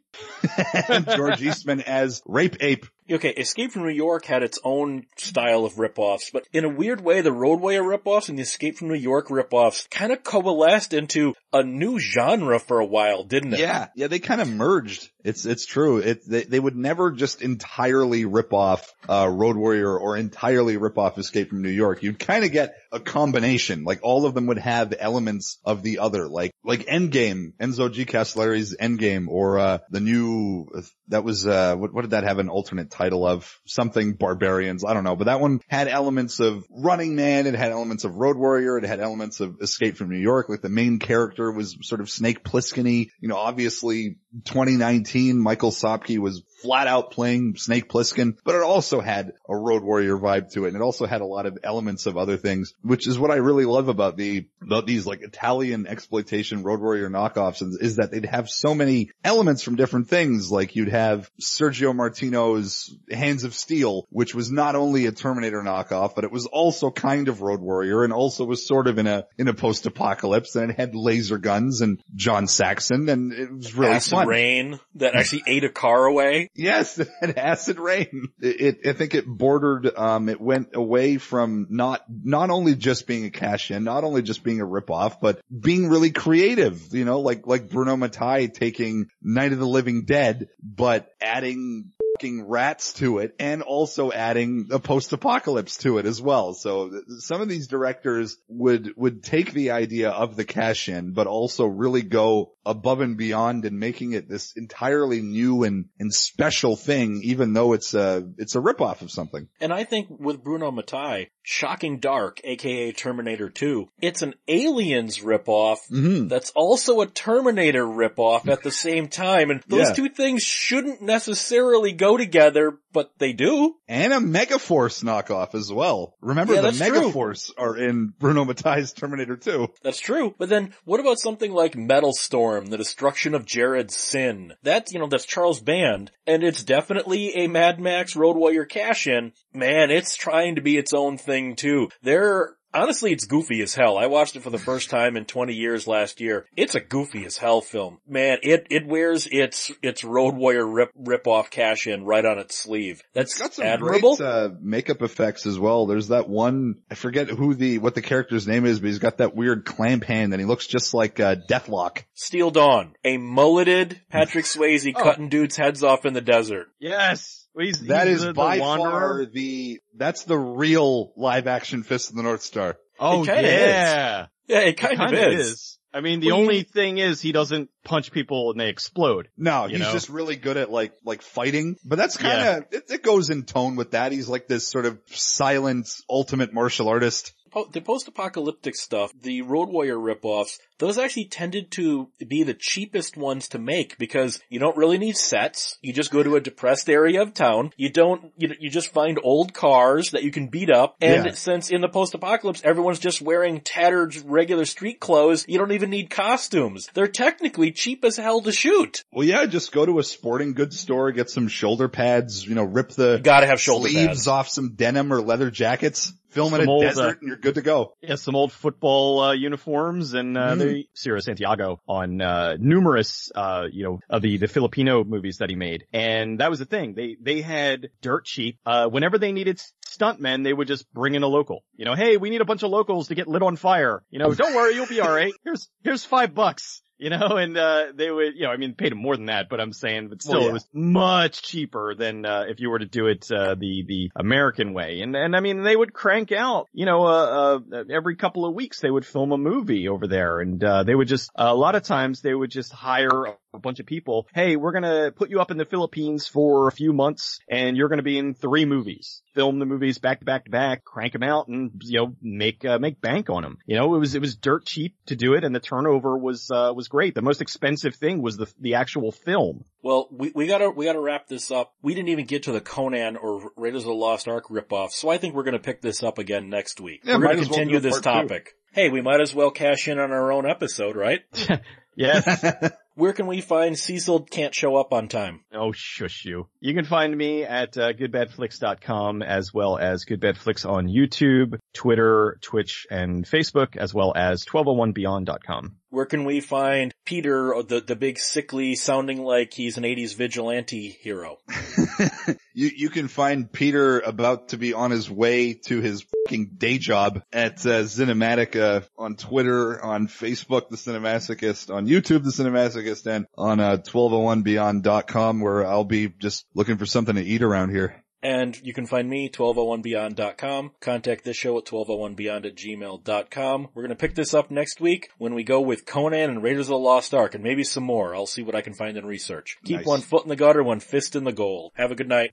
George 1.16 1.42
Eastman 1.42 1.80
as 1.80 2.22
Rape 2.26 2.56
Ape. 2.60 2.86
Okay, 3.10 3.30
Escape 3.30 3.72
from 3.72 3.82
New 3.82 3.90
York 3.90 4.24
had 4.24 4.42
its 4.42 4.58
own 4.62 5.06
style 5.16 5.64
of 5.64 5.74
ripoffs, 5.74 6.32
but 6.32 6.46
in 6.52 6.64
a 6.64 6.68
weird 6.68 7.00
way, 7.00 7.20
the 7.22 7.32
Road 7.32 7.60
Warrior 7.60 7.82
ripoffs 7.82 8.28
and 8.28 8.38
the 8.38 8.42
Escape 8.42 8.76
from 8.76 8.88
New 8.88 8.94
York 8.94 9.28
ripoffs 9.28 9.90
kind 9.90 10.12
of 10.12 10.22
coalesced 10.22 10.92
into 10.92 11.34
a 11.52 11.62
new 11.62 11.98
genre 11.98 12.60
for 12.60 12.78
a 12.78 12.86
while, 12.86 13.24
didn't 13.24 13.54
it? 13.54 13.60
Yeah, 13.60 13.88
yeah, 13.96 14.06
they 14.06 14.20
kind 14.20 14.40
of 14.40 14.48
merged. 14.48 15.08
It's 15.24 15.44
it's 15.44 15.66
true. 15.66 15.98
It 15.98 16.26
they, 16.26 16.44
they 16.44 16.60
would 16.60 16.76
never 16.76 17.10
just 17.10 17.42
entirely 17.42 18.24
rip 18.24 18.52
off 18.52 18.94
uh, 19.08 19.28
Road 19.30 19.56
Warrior 19.56 19.98
or 19.98 20.16
entirely 20.16 20.76
rip 20.76 20.96
off 20.96 21.18
Escape 21.18 21.50
from 21.50 21.62
New 21.62 21.70
York. 21.70 22.02
You'd 22.02 22.18
kind 22.18 22.44
of 22.44 22.52
get 22.52 22.74
a 22.92 23.00
combination. 23.00 23.84
Like 23.84 24.00
all 24.02 24.24
of 24.24 24.34
them 24.34 24.46
would 24.46 24.58
have 24.58 24.94
elements 24.98 25.58
of 25.64 25.82
the 25.82 25.98
other. 25.98 26.28
Like 26.28 26.52
like 26.64 26.86
Endgame, 26.86 27.52
Enzo 27.60 27.92
G. 27.92 28.04
Castellari's 28.04 28.76
Endgame, 28.76 29.28
or 29.28 29.58
uh, 29.58 29.78
the 29.90 30.00
new 30.00 30.68
that 31.08 31.24
was 31.24 31.46
uh, 31.46 31.74
what 31.76 31.92
what 31.92 32.02
did 32.02 32.12
that 32.12 32.24
have 32.24 32.38
an 32.38 32.48
alternate 32.48 32.90
title 32.90 32.99
of? 33.00 33.60
Something 33.66 34.14
Barbarians. 34.14 34.84
I 34.84 34.94
don't 34.94 35.04
know, 35.04 35.16
but 35.16 35.24
that 35.24 35.40
one 35.40 35.60
had 35.68 35.88
elements 35.88 36.40
of 36.40 36.64
Running 36.70 37.16
Man. 37.16 37.46
It 37.46 37.54
had 37.54 37.72
elements 37.72 38.04
of 38.04 38.16
Road 38.16 38.36
Warrior. 38.36 38.78
It 38.78 38.84
had 38.84 39.00
elements 39.00 39.40
of 39.40 39.60
Escape 39.60 39.96
from 39.96 40.10
New 40.10 40.18
York. 40.18 40.48
Like 40.48 40.62
the 40.62 40.68
main 40.68 40.98
character 40.98 41.50
was 41.50 41.76
sort 41.82 42.00
of 42.00 42.10
Snake 42.10 42.44
Plissken-y. 42.44 43.10
You 43.20 43.28
know, 43.28 43.36
obviously 43.36 44.18
2019, 44.44 45.38
Michael 45.38 45.70
Sopkiw 45.70 46.18
was 46.18 46.42
flat 46.62 46.86
out 46.86 47.10
playing 47.10 47.56
Snake 47.56 47.88
Plissken, 47.88 48.36
but 48.44 48.54
it 48.54 48.62
also 48.62 49.00
had 49.00 49.32
a 49.48 49.56
Road 49.56 49.82
Warrior 49.82 50.16
vibe 50.16 50.52
to 50.52 50.64
it. 50.64 50.68
And 50.68 50.76
it 50.76 50.82
also 50.82 51.06
had 51.06 51.20
a 51.20 51.26
lot 51.26 51.46
of 51.46 51.58
elements 51.62 52.06
of 52.06 52.16
other 52.16 52.36
things, 52.36 52.74
which 52.82 53.06
is 53.06 53.18
what 53.18 53.30
I 53.30 53.36
really 53.36 53.64
love 53.64 53.88
about 53.88 54.16
the, 54.16 54.46
about 54.62 54.86
these 54.86 55.06
like 55.06 55.22
Italian 55.22 55.86
exploitation 55.86 56.62
Road 56.62 56.80
Warrior 56.80 57.08
knockoffs 57.08 57.62
is, 57.62 57.78
is 57.80 57.96
that 57.96 58.10
they'd 58.10 58.26
have 58.26 58.48
so 58.48 58.74
many 58.74 59.10
elements 59.24 59.62
from 59.62 59.76
different 59.76 60.08
things. 60.08 60.50
Like 60.50 60.76
you'd 60.76 60.88
have 60.88 61.30
Sergio 61.40 61.94
Martino's 61.94 62.94
Hands 63.10 63.42
of 63.44 63.54
Steel, 63.54 64.06
which 64.10 64.34
was 64.34 64.50
not 64.50 64.76
only 64.76 65.06
a 65.06 65.12
Terminator 65.12 65.62
knockoff, 65.62 66.14
but 66.14 66.24
it 66.24 66.32
was 66.32 66.46
also 66.46 66.90
kind 66.90 67.28
of 67.28 67.40
Road 67.40 67.60
Warrior 67.60 68.04
and 68.04 68.12
also 68.12 68.44
was 68.44 68.66
sort 68.66 68.86
of 68.86 68.98
in 68.98 69.06
a, 69.06 69.26
in 69.38 69.48
a 69.48 69.54
post-apocalypse 69.54 70.56
and 70.56 70.70
it 70.70 70.76
had 70.76 70.94
laser 70.94 71.38
guns 71.38 71.80
and 71.80 72.00
John 72.14 72.46
Saxon 72.46 73.08
and 73.08 73.32
it 73.32 73.52
was 73.52 73.74
really 73.74 73.92
Acid 73.92 74.10
fun. 74.10 74.28
Rain 74.28 74.80
that 74.96 75.14
actually 75.14 75.42
ate 75.46 75.64
a 75.64 75.68
car 75.68 76.06
away. 76.06 76.49
Yes, 76.54 76.96
had 77.20 77.38
acid 77.38 77.78
rain. 77.78 78.28
It, 78.40 78.60
it, 78.60 78.88
I 78.88 78.92
think 78.92 79.14
it 79.14 79.26
bordered, 79.26 79.90
um, 79.96 80.28
it 80.28 80.40
went 80.40 80.70
away 80.74 81.18
from 81.18 81.66
not, 81.70 82.02
not 82.08 82.50
only 82.50 82.74
just 82.74 83.06
being 83.06 83.24
a 83.24 83.30
cash 83.30 83.70
in, 83.70 83.84
not 83.84 84.04
only 84.04 84.22
just 84.22 84.42
being 84.42 84.60
a 84.60 84.66
ripoff, 84.66 85.20
but 85.20 85.40
being 85.50 85.88
really 85.88 86.10
creative, 86.10 86.92
you 86.92 87.04
know, 87.04 87.20
like, 87.20 87.46
like 87.46 87.70
Bruno 87.70 87.96
Mattei 87.96 88.48
taking 88.48 89.08
Night 89.22 89.52
of 89.52 89.58
the 89.58 89.66
Living 89.66 90.04
Dead, 90.04 90.48
but 90.62 91.08
adding 91.20 91.92
fucking 92.20 92.46
rats 92.46 92.92
to 92.94 93.18
it 93.18 93.34
and 93.38 93.62
also 93.62 94.12
adding 94.12 94.68
a 94.72 94.78
post-apocalypse 94.78 95.78
to 95.78 95.96
it 95.98 96.04
as 96.06 96.20
well. 96.20 96.52
So 96.52 96.90
some 97.20 97.40
of 97.40 97.48
these 97.48 97.66
directors 97.66 98.36
would, 98.48 98.92
would 98.96 99.22
take 99.22 99.52
the 99.52 99.70
idea 99.70 100.10
of 100.10 100.36
the 100.36 100.44
cash 100.44 100.88
in, 100.88 101.12
but 101.12 101.26
also 101.26 101.64
really 101.66 102.02
go 102.02 102.52
above 102.66 103.00
and 103.00 103.16
beyond 103.16 103.64
and 103.64 103.78
making 103.80 104.12
it 104.12 104.28
this 104.28 104.52
entirely 104.54 105.22
new 105.22 105.64
and, 105.64 105.86
and 105.98 106.12
special 106.12 106.76
thing, 106.76 107.22
even 107.24 107.54
though 107.54 107.72
it's 107.72 107.94
a, 107.94 108.28
it's 108.36 108.54
a 108.54 108.60
ripoff 108.60 109.00
of 109.00 109.10
something. 109.10 109.48
And 109.60 109.72
I 109.72 109.84
think 109.84 110.08
with 110.10 110.44
Bruno 110.44 110.70
Mattei, 110.70 111.30
Shocking 111.42 112.00
Dark, 112.00 112.40
aka 112.44 112.92
Terminator 112.92 113.48
2, 113.48 113.88
it's 114.02 114.20
an 114.22 114.34
Aliens 114.46 115.20
ripoff 115.20 115.78
Mm-hmm. 115.90 116.28
that's 116.28 116.50
also 116.54 117.00
a 117.00 117.06
Terminator 117.06 117.84
ripoff 117.84 118.46
at 118.46 118.62
the 118.62 118.70
same 118.70 119.08
time. 119.08 119.50
And 119.50 119.62
those 119.66 119.88
Yeah. 119.88 119.92
two 119.94 120.08
things 120.10 120.42
shouldn't 120.42 121.00
necessarily 121.00 121.92
go 121.92 122.09
go 122.10 122.16
together, 122.16 122.78
but 122.92 123.10
they 123.18 123.32
do. 123.32 123.76
And 123.88 124.12
a 124.12 124.16
Megaforce 124.16 125.04
knockoff 125.04 125.54
as 125.54 125.72
well. 125.72 126.14
Remember 126.20 126.54
Yeah, 126.54 126.62
the 126.62 126.70
that's 126.70 126.78
true. 126.78 127.12
Megaforce 127.12 127.50
are 127.56 127.76
in 127.76 128.12
Bruno 128.18 128.44
Mattei's 128.44 128.92
Terminator 128.92 129.36
2. 129.36 129.68
That's 129.82 130.00
true. 130.00 130.34
But 130.38 130.48
then 130.48 130.74
what 130.84 131.00
about 131.00 131.18
something 131.18 131.52
like 131.52 131.76
Metal 131.76 132.12
Storm, 132.12 132.66
the 132.66 132.76
destruction 132.76 133.34
of 133.34 133.46
Jared-Syn? 133.46 134.54
That's, 134.62 134.92
you 134.92 134.98
know, 134.98 135.06
that's 135.06 135.26
Charles 135.26 135.60
Band, 135.60 136.10
and 136.26 136.42
it's 136.42 136.64
definitely 136.64 137.34
a 137.36 137.46
Mad 137.46 137.80
Max 137.80 138.16
Road 138.16 138.36
Warrior 138.36 138.64
cash 138.64 139.06
in. 139.06 139.32
Man, 139.52 139.90
it's 139.90 140.16
trying 140.16 140.56
to 140.56 140.60
be 140.60 140.76
its 140.76 140.92
own 140.92 141.18
thing 141.18 141.56
too. 141.56 141.88
They're 142.02 142.54
Honestly, 142.72 143.12
it's 143.12 143.24
goofy 143.26 143.60
as 143.62 143.74
hell. 143.74 143.98
I 143.98 144.06
watched 144.06 144.36
it 144.36 144.42
for 144.42 144.50
the 144.50 144.58
first 144.58 144.90
time 144.90 145.16
in 145.16 145.24
20 145.24 145.54
years 145.54 145.86
last 145.86 146.20
year. 146.20 146.46
It's 146.56 146.74
a 146.74 146.80
goofy 146.80 147.24
as 147.24 147.36
hell 147.36 147.60
film. 147.60 147.98
Man, 148.06 148.38
it, 148.42 148.66
it 148.70 148.86
wears 148.86 149.26
its, 149.30 149.72
its 149.82 150.04
Road 150.04 150.34
Warrior 150.36 150.66
rip, 150.66 150.90
rip 150.94 151.26
off 151.26 151.50
cash 151.50 151.86
in 151.86 152.04
right 152.04 152.24
on 152.24 152.38
its 152.38 152.54
sleeve. 152.56 153.02
That's 153.12 153.32
It's 153.32 153.40
got 153.40 153.54
some 153.54 153.66
admirable. 153.66 154.16
great 154.16 154.26
uh, 154.28 154.50
makeup 154.60 155.02
effects 155.02 155.46
as 155.46 155.58
well. 155.58 155.86
There's 155.86 156.08
that 156.08 156.28
one, 156.28 156.76
I 156.90 156.94
forget 156.94 157.28
who 157.28 157.54
the, 157.54 157.78
what 157.78 157.94
the 157.94 158.02
character's 158.02 158.46
name 158.46 158.66
is, 158.66 158.78
but 158.80 158.86
he's 158.86 158.98
got 159.00 159.18
that 159.18 159.34
weird 159.34 159.64
clamp 159.64 160.04
hand 160.04 160.32
and 160.32 160.40
he 160.40 160.46
looks 160.46 160.66
just 160.66 160.94
like 160.94 161.18
uh, 161.18 161.36
Deathlok. 161.48 162.04
Steel 162.14 162.50
Dawn, 162.50 162.94
a 163.04 163.16
mulleted 163.16 164.00
Patrick 164.10 164.44
Swayze 164.46 164.92
Oh. 164.94 165.02
cutting 165.02 165.28
dudes 165.28 165.56
heads 165.56 165.82
off 165.82 166.04
in 166.06 166.12
the 166.14 166.20
desert. 166.20 166.68
Yes. 166.78 167.36
He's, 167.58 167.80
That 167.88 168.06
he's 168.06 168.18
is 168.18 168.22
the, 168.22 168.26
the 168.28 168.34
by 168.34 168.58
wanderer. 168.60 168.90
far 168.90 169.24
the, 169.26 169.80
that's 169.96 170.22
the 170.22 170.38
real 170.38 171.12
live 171.16 171.48
action 171.48 171.82
Fist 171.82 172.10
of 172.10 172.16
the 172.16 172.22
North 172.22 172.42
Star. 172.42 172.69
Oh 173.00 173.22
It 173.22 173.26
kinda 173.26 173.42
yeah. 173.42 174.26
Yeah, 174.46 174.58
it 174.60 174.76
kind, 174.76 174.96
Kind 174.96 175.14
of 175.14 175.32
is. 175.32 175.46
is. 175.46 175.78
I 175.92 176.00
mean, 176.00 176.20
the 176.20 176.28
Well, 176.28 176.36
you- 176.36 176.42
only 176.42 176.62
thing 176.62 176.98
is 176.98 177.20
he 177.20 177.32
doesn't 177.32 177.68
punch 177.84 178.12
people 178.12 178.50
and 178.52 178.60
they 178.60 178.68
explode. 178.68 179.28
No, 179.36 179.66
he's 179.66 179.78
know? 179.80 179.92
just 179.92 180.08
really 180.08 180.36
good 180.36 180.56
at 180.56 180.70
like, 180.70 180.92
like 181.04 181.22
fighting, 181.22 181.76
but 181.84 181.96
that's 181.96 182.16
kind 182.16 182.40
of, 182.64 182.64
it, 182.72 182.84
it 182.90 183.02
goes 183.02 183.30
in 183.30 183.42
tone 183.44 183.74
with 183.76 183.92
that. 183.92 184.12
He's 184.12 184.28
like 184.28 184.46
this 184.46 184.68
sort 184.68 184.86
of 184.86 184.98
silent 185.06 185.88
ultimate 186.08 186.52
martial 186.52 186.88
artist. 186.88 187.32
Po- 187.52 187.68
the 187.72 187.80
post-apocalyptic 187.80 188.76
stuff, 188.76 189.12
the 189.20 189.42
Road 189.42 189.68
Warrior 189.68 189.96
ripoffs, 189.96 190.58
those 190.78 190.98
actually 190.98 191.26
tended 191.26 191.70
to 191.72 192.08
be 192.26 192.42
the 192.42 192.54
cheapest 192.54 193.16
ones 193.16 193.48
to 193.48 193.58
make 193.58 193.98
because 193.98 194.40
you 194.48 194.58
don't 194.58 194.76
really 194.76 194.98
need 194.98 195.16
sets. 195.16 195.78
You 195.82 195.92
just 195.92 196.10
go 196.10 196.22
to 196.22 196.36
a 196.36 196.40
depressed 196.40 196.88
area 196.88 197.22
of 197.22 197.34
town. 197.34 197.72
You 197.76 197.90
don't, 197.90 198.32
you, 198.38 198.54
you 198.58 198.70
just 198.70 198.92
find 198.92 199.18
old 199.22 199.52
cars 199.52 200.12
that 200.12 200.22
you 200.22 200.30
can 200.30 200.48
beat 200.48 200.70
up. 200.70 200.96
And 201.00 201.26
Yeah. 201.26 201.32
since 201.32 201.70
in 201.70 201.80
the 201.80 201.88
post-apocalypse 201.88 202.62
everyone's 202.64 202.98
just 202.98 203.20
wearing 203.20 203.60
tattered 203.60 204.14
regular 204.24 204.64
street 204.64 205.00
clothes, 205.00 205.44
you 205.48 205.58
don't 205.58 205.72
even 205.72 205.90
need 205.90 206.08
costumes. 206.10 206.88
They're 206.94 207.08
technically 207.08 207.72
cheap 207.72 208.04
as 208.04 208.16
hell 208.16 208.40
to 208.42 208.52
shoot. 208.52 209.04
Well, 209.12 209.26
yeah, 209.26 209.44
just 209.46 209.72
go 209.72 209.84
to 209.84 209.98
a 209.98 210.02
sporting 210.02 210.54
goods 210.54 210.78
store, 210.80 211.12
get 211.12 211.28
some 211.30 211.48
shoulder 211.48 211.88
pads, 211.88 212.46
you 212.46 212.54
know, 212.54 212.64
rip 212.64 212.90
the 212.90 213.16
You 213.16 213.22
gotta 213.22 213.46
have 213.46 213.60
shoulder 213.60 213.88
sleeves 213.88 214.06
pads. 214.08 214.28
off 214.28 214.48
some 214.48 214.74
denim 214.74 215.12
or 215.12 215.20
leather 215.20 215.50
jackets, 215.50 216.12
film 216.30 216.54
in 216.54 216.60
a 216.66 216.70
old, 216.70 216.82
desert 216.82 217.00
uh, 217.02 217.08
and 217.20 217.28
you're 217.28 217.36
good 217.36 217.54
to 217.56 217.62
go. 217.62 217.94
Yeah, 218.02 218.14
some 218.16 218.34
old 218.36 218.52
football 218.52 219.20
uh, 219.20 219.32
uniforms, 219.34 220.14
and 220.14 220.36
uh, 220.36 220.54
Mhm. 220.54 220.58
they 220.58 220.88
Cirio 220.96 221.20
Santiago 221.22 221.80
on 221.88 222.20
uh, 222.20 222.56
numerous, 222.58 223.30
uh, 223.34 223.66
you 223.70 223.84
know, 223.84 224.00
of 224.08 224.22
the 224.22 224.36
the 224.38 224.48
Filipino 224.48 225.04
movies 225.04 225.38
that 225.38 225.50
he 225.50 225.56
made, 225.56 225.84
and 225.92 226.40
that 226.40 226.50
was 226.50 226.58
the 226.58 226.64
thing. 226.66 226.94
They 226.94 227.16
they 227.20 227.40
had 227.40 227.88
dirt 228.02 228.24
cheap. 228.24 228.58
Uh, 228.64 228.88
whenever 228.88 229.18
they 229.18 229.32
needed 229.32 229.60
stuntmen, 229.86 230.44
they 230.44 230.52
would 230.52 230.68
just 230.68 230.90
bring 230.92 231.14
in 231.14 231.22
a 231.22 231.26
local. 231.28 231.64
You 231.76 231.84
know, 231.84 231.94
hey, 231.94 232.16
we 232.16 232.30
need 232.30 232.40
a 232.40 232.44
bunch 232.44 232.62
of 232.62 232.70
locals 232.70 233.08
to 233.08 233.14
get 233.14 233.28
lit 233.28 233.42
on 233.42 233.56
fire. 233.56 234.02
You 234.10 234.18
know, 234.18 234.32
don't 234.34 234.54
worry, 234.54 234.74
you'll 234.74 234.86
be 234.86 235.00
all 235.00 235.12
right. 235.12 235.32
Here's 235.44 235.68
here's 235.82 236.04
five 236.04 236.34
bucks. 236.34 236.82
You 237.00 237.08
know, 237.10 237.36
and 237.38 237.56
uh 237.56 237.86
they 237.94 238.10
would, 238.10 238.34
you 238.36 238.42
know, 238.42 238.50
I 238.50 238.56
mean, 238.58 238.74
paid 238.74 238.92
them 238.92 238.98
more 238.98 239.16
than 239.16 239.26
that, 239.26 239.48
but 239.48 239.60
I'm 239.60 239.72
saying, 239.72 240.08
but 240.08 240.22
still, 240.22 240.34
Well, 240.34 240.42
yeah. 240.42 240.50
it 240.50 240.52
was 240.52 240.68
much 240.72 241.42
cheaper 241.42 241.94
than 241.94 242.26
uh 242.26 242.44
if 242.48 242.60
you 242.60 242.68
were 242.70 242.78
to 242.78 242.86
do 242.86 243.06
it 243.06 243.30
uh 243.32 243.54
the 243.54 243.84
the 243.88 244.10
American 244.14 244.74
way. 244.74 245.00
And 245.00 245.16
and 245.16 245.34
I 245.34 245.40
mean, 245.40 245.62
they 245.62 245.74
would 245.74 245.92
crank 245.94 246.30
out, 246.30 246.68
you 246.72 246.84
know, 246.84 247.04
uh, 247.06 247.58
uh 247.72 247.84
every 247.90 248.16
couple 248.16 248.44
of 248.44 248.54
weeks 248.54 248.80
they 248.80 248.90
would 248.90 249.06
film 249.06 249.32
a 249.32 249.38
movie 249.38 249.88
over 249.88 250.06
there, 250.06 250.40
and 250.40 250.62
uh 250.62 250.82
they 250.84 250.94
would 250.94 251.08
just 251.08 251.30
a 251.34 251.54
lot 251.54 251.74
of 251.74 251.82
times 251.82 252.20
they 252.20 252.34
would 252.34 252.50
just 252.50 252.70
hire 252.72 253.34
a 253.52 253.58
bunch 253.58 253.80
of 253.80 253.86
people. 253.86 254.26
Hey, 254.34 254.56
we're 254.56 254.72
gonna 254.72 255.12
put 255.12 255.30
you 255.30 255.40
up 255.40 255.50
in 255.50 255.56
the 255.56 255.64
Philippines 255.64 256.26
for 256.26 256.68
a 256.68 256.72
few 256.72 256.92
months, 256.92 257.40
and 257.48 257.76
you're 257.76 257.88
gonna 257.88 258.02
be 258.02 258.18
in 258.18 258.34
three 258.34 258.64
movies. 258.64 259.22
Film 259.34 259.58
the 259.58 259.66
movies 259.66 259.98
back 259.98 260.20
to 260.20 260.24
back 260.24 260.44
to 260.44 260.50
back, 260.50 260.84
crank 260.84 261.12
them 261.12 261.22
out, 261.22 261.48
and 261.48 261.70
you 261.84 261.98
know 261.98 262.16
make 262.22 262.64
uh, 262.64 262.78
make 262.78 263.00
bank 263.00 263.30
on 263.30 263.42
them. 263.42 263.58
You 263.66 263.76
know, 263.76 263.94
it 263.94 263.98
was 263.98 264.14
it 264.14 264.20
was 264.20 264.36
dirt 264.36 264.66
cheap 264.66 264.96
to 265.06 265.16
do 265.16 265.34
it, 265.34 265.44
and 265.44 265.54
the 265.54 265.60
turnover 265.60 266.16
was 266.16 266.50
uh, 266.50 266.72
was 266.74 266.88
great. 266.88 267.14
The 267.14 267.22
most 267.22 267.40
expensive 267.40 267.94
thing 267.94 268.22
was 268.22 268.36
the 268.36 268.52
the 268.60 268.74
actual 268.74 269.12
film. 269.12 269.64
Well, 269.82 270.08
we, 270.10 270.30
we 270.34 270.46
gotta, 270.46 270.68
we 270.68 270.84
gotta 270.84 271.00
wrap 271.00 271.26
this 271.26 271.50
up. 271.50 271.72
We 271.80 271.94
didn't 271.94 272.10
even 272.10 272.26
get 272.26 272.42
to 272.44 272.52
the 272.52 272.60
Conan 272.60 273.16
or 273.16 273.50
Raiders 273.56 273.82
of 273.82 273.88
the 273.88 273.94
Lost 273.94 274.28
Ark 274.28 274.48
ripoff, 274.48 274.90
so 274.90 275.08
I 275.08 275.18
think 275.18 275.34
we're 275.34 275.44
gonna 275.44 275.58
pick 275.58 275.80
this 275.80 276.02
up 276.02 276.18
again 276.18 276.50
next 276.50 276.80
week. 276.80 277.02
Yeah, 277.04 277.16
we're 277.16 277.22
gonna 277.22 277.40
as 277.40 277.48
well 277.48 277.58
continue 277.58 277.80
this 277.80 278.00
part 278.00 278.04
two. 278.04 278.28
topic. 278.28 278.56
Hey, 278.72 278.88
we 278.88 279.00
might 279.00 279.20
as 279.20 279.34
well 279.34 279.50
cash 279.50 279.88
in 279.88 279.98
on 279.98 280.12
our 280.12 280.30
own 280.32 280.48
episode, 280.48 280.94
right? 280.94 281.20
Yes. 281.96 282.72
Where 283.00 283.14
can 283.14 283.26
we 283.26 283.40
find 283.40 283.78
Cecil 283.78 284.24
can't 284.24 284.54
show 284.54 284.76
up 284.76 284.92
on 284.92 285.08
time? 285.08 285.40
Oh, 285.54 285.72
shush 285.72 286.26
you. 286.26 286.48
You 286.60 286.74
can 286.74 286.84
find 286.84 287.16
me 287.16 287.44
at 287.44 287.78
uh, 287.78 287.94
goodbadflix.com 287.94 289.22
as 289.22 289.54
well 289.54 289.78
as 289.78 290.04
goodbadflix 290.04 290.68
on 290.68 290.86
YouTube, 290.86 291.58
Twitter, 291.72 292.36
Twitch, 292.42 292.86
and 292.90 293.24
Facebook, 293.24 293.78
as 293.78 293.94
well 293.94 294.12
as 294.14 294.44
1201beyond.com. 294.44 295.76
Where 295.90 296.06
can 296.06 296.24
we 296.24 296.40
find 296.40 296.94
Peter, 297.04 297.52
the, 297.66 297.80
the 297.80 297.96
big 297.96 298.18
sickly 298.18 298.76
sounding 298.76 299.24
like 299.24 299.52
he's 299.52 299.76
an 299.76 299.82
80s 299.82 300.14
vigilante 300.14 300.88
hero? 300.88 301.38
you 302.54 302.70
you 302.76 302.90
can 302.90 303.08
find 303.08 303.50
Peter 303.50 303.98
about 303.98 304.50
to 304.50 304.56
be 304.56 304.72
on 304.72 304.92
his 304.92 305.10
way 305.10 305.54
to 305.66 305.80
his 305.80 306.04
fucking 306.26 306.52
day 306.56 306.78
job 306.78 307.22
at 307.32 307.66
uh, 307.66 307.82
Cinematica 307.82 308.86
on 308.96 309.16
Twitter, 309.16 309.84
on 309.84 310.06
Facebook, 310.06 310.68
The 310.68 310.76
Cinemasochist, 310.76 311.74
on 311.74 311.88
YouTube, 311.88 312.22
The 312.22 312.30
Cinemasochist, 312.30 313.06
and 313.06 313.26
on 313.36 313.58
uh, 313.58 313.78
1201beyond.com 313.78 315.40
where 315.40 315.66
I'll 315.66 315.84
be 315.84 316.08
just 316.08 316.46
looking 316.54 316.78
for 316.78 316.86
something 316.86 317.16
to 317.16 317.22
eat 317.22 317.42
around 317.42 317.70
here. 317.70 318.04
And 318.22 318.60
you 318.62 318.74
can 318.74 318.86
find 318.86 319.08
me, 319.08 319.30
1201beyond.com. 319.30 320.72
Contact 320.80 321.24
this 321.24 321.36
show 321.36 321.56
at 321.58 321.64
1201beyond 321.64 322.44
at 322.46 322.54
gmail.com. 322.54 323.68
We're 323.74 323.82
gonna 323.82 323.94
pick 323.96 324.14
this 324.14 324.34
up 324.34 324.50
next 324.50 324.80
week 324.80 325.08
when 325.18 325.34
we 325.34 325.42
go 325.42 325.60
with 325.60 325.86
Conan 325.86 326.28
and 326.30 326.42
Raiders 326.42 326.66
of 326.66 326.72
the 326.72 326.78
Lost 326.78 327.14
Ark 327.14 327.34
and 327.34 327.42
maybe 327.42 327.64
some 327.64 327.84
more. 327.84 328.14
I'll 328.14 328.26
see 328.26 328.42
what 328.42 328.54
I 328.54 328.60
can 328.60 328.74
find 328.74 328.96
in 328.96 329.06
research. 329.06 329.56
Keep 329.64 329.76
Nice. 329.78 329.86
one 329.86 330.00
foot 330.00 330.24
in 330.24 330.28
the 330.28 330.36
gutter, 330.36 330.62
one 330.62 330.80
fist 330.80 331.16
in 331.16 331.24
the 331.24 331.32
goal. 331.32 331.72
Have 331.76 331.90
a 331.90 331.94
good 331.94 332.08
night. 332.08 332.32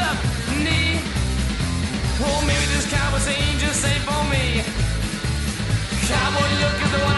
up 0.00 0.18
knee. 0.64 1.00
Oh, 2.20 2.40
maybe 2.46 2.66
this 2.74 2.86
cowboy 2.90 3.18
scene 3.18 3.58
just 3.58 3.84
ain't 3.84 4.02
for 4.08 4.22
me. 4.32 4.62
Cowboy, 6.08 6.48
look 6.62 6.82
is 6.84 6.92
the 6.92 7.04
one. 7.04 7.17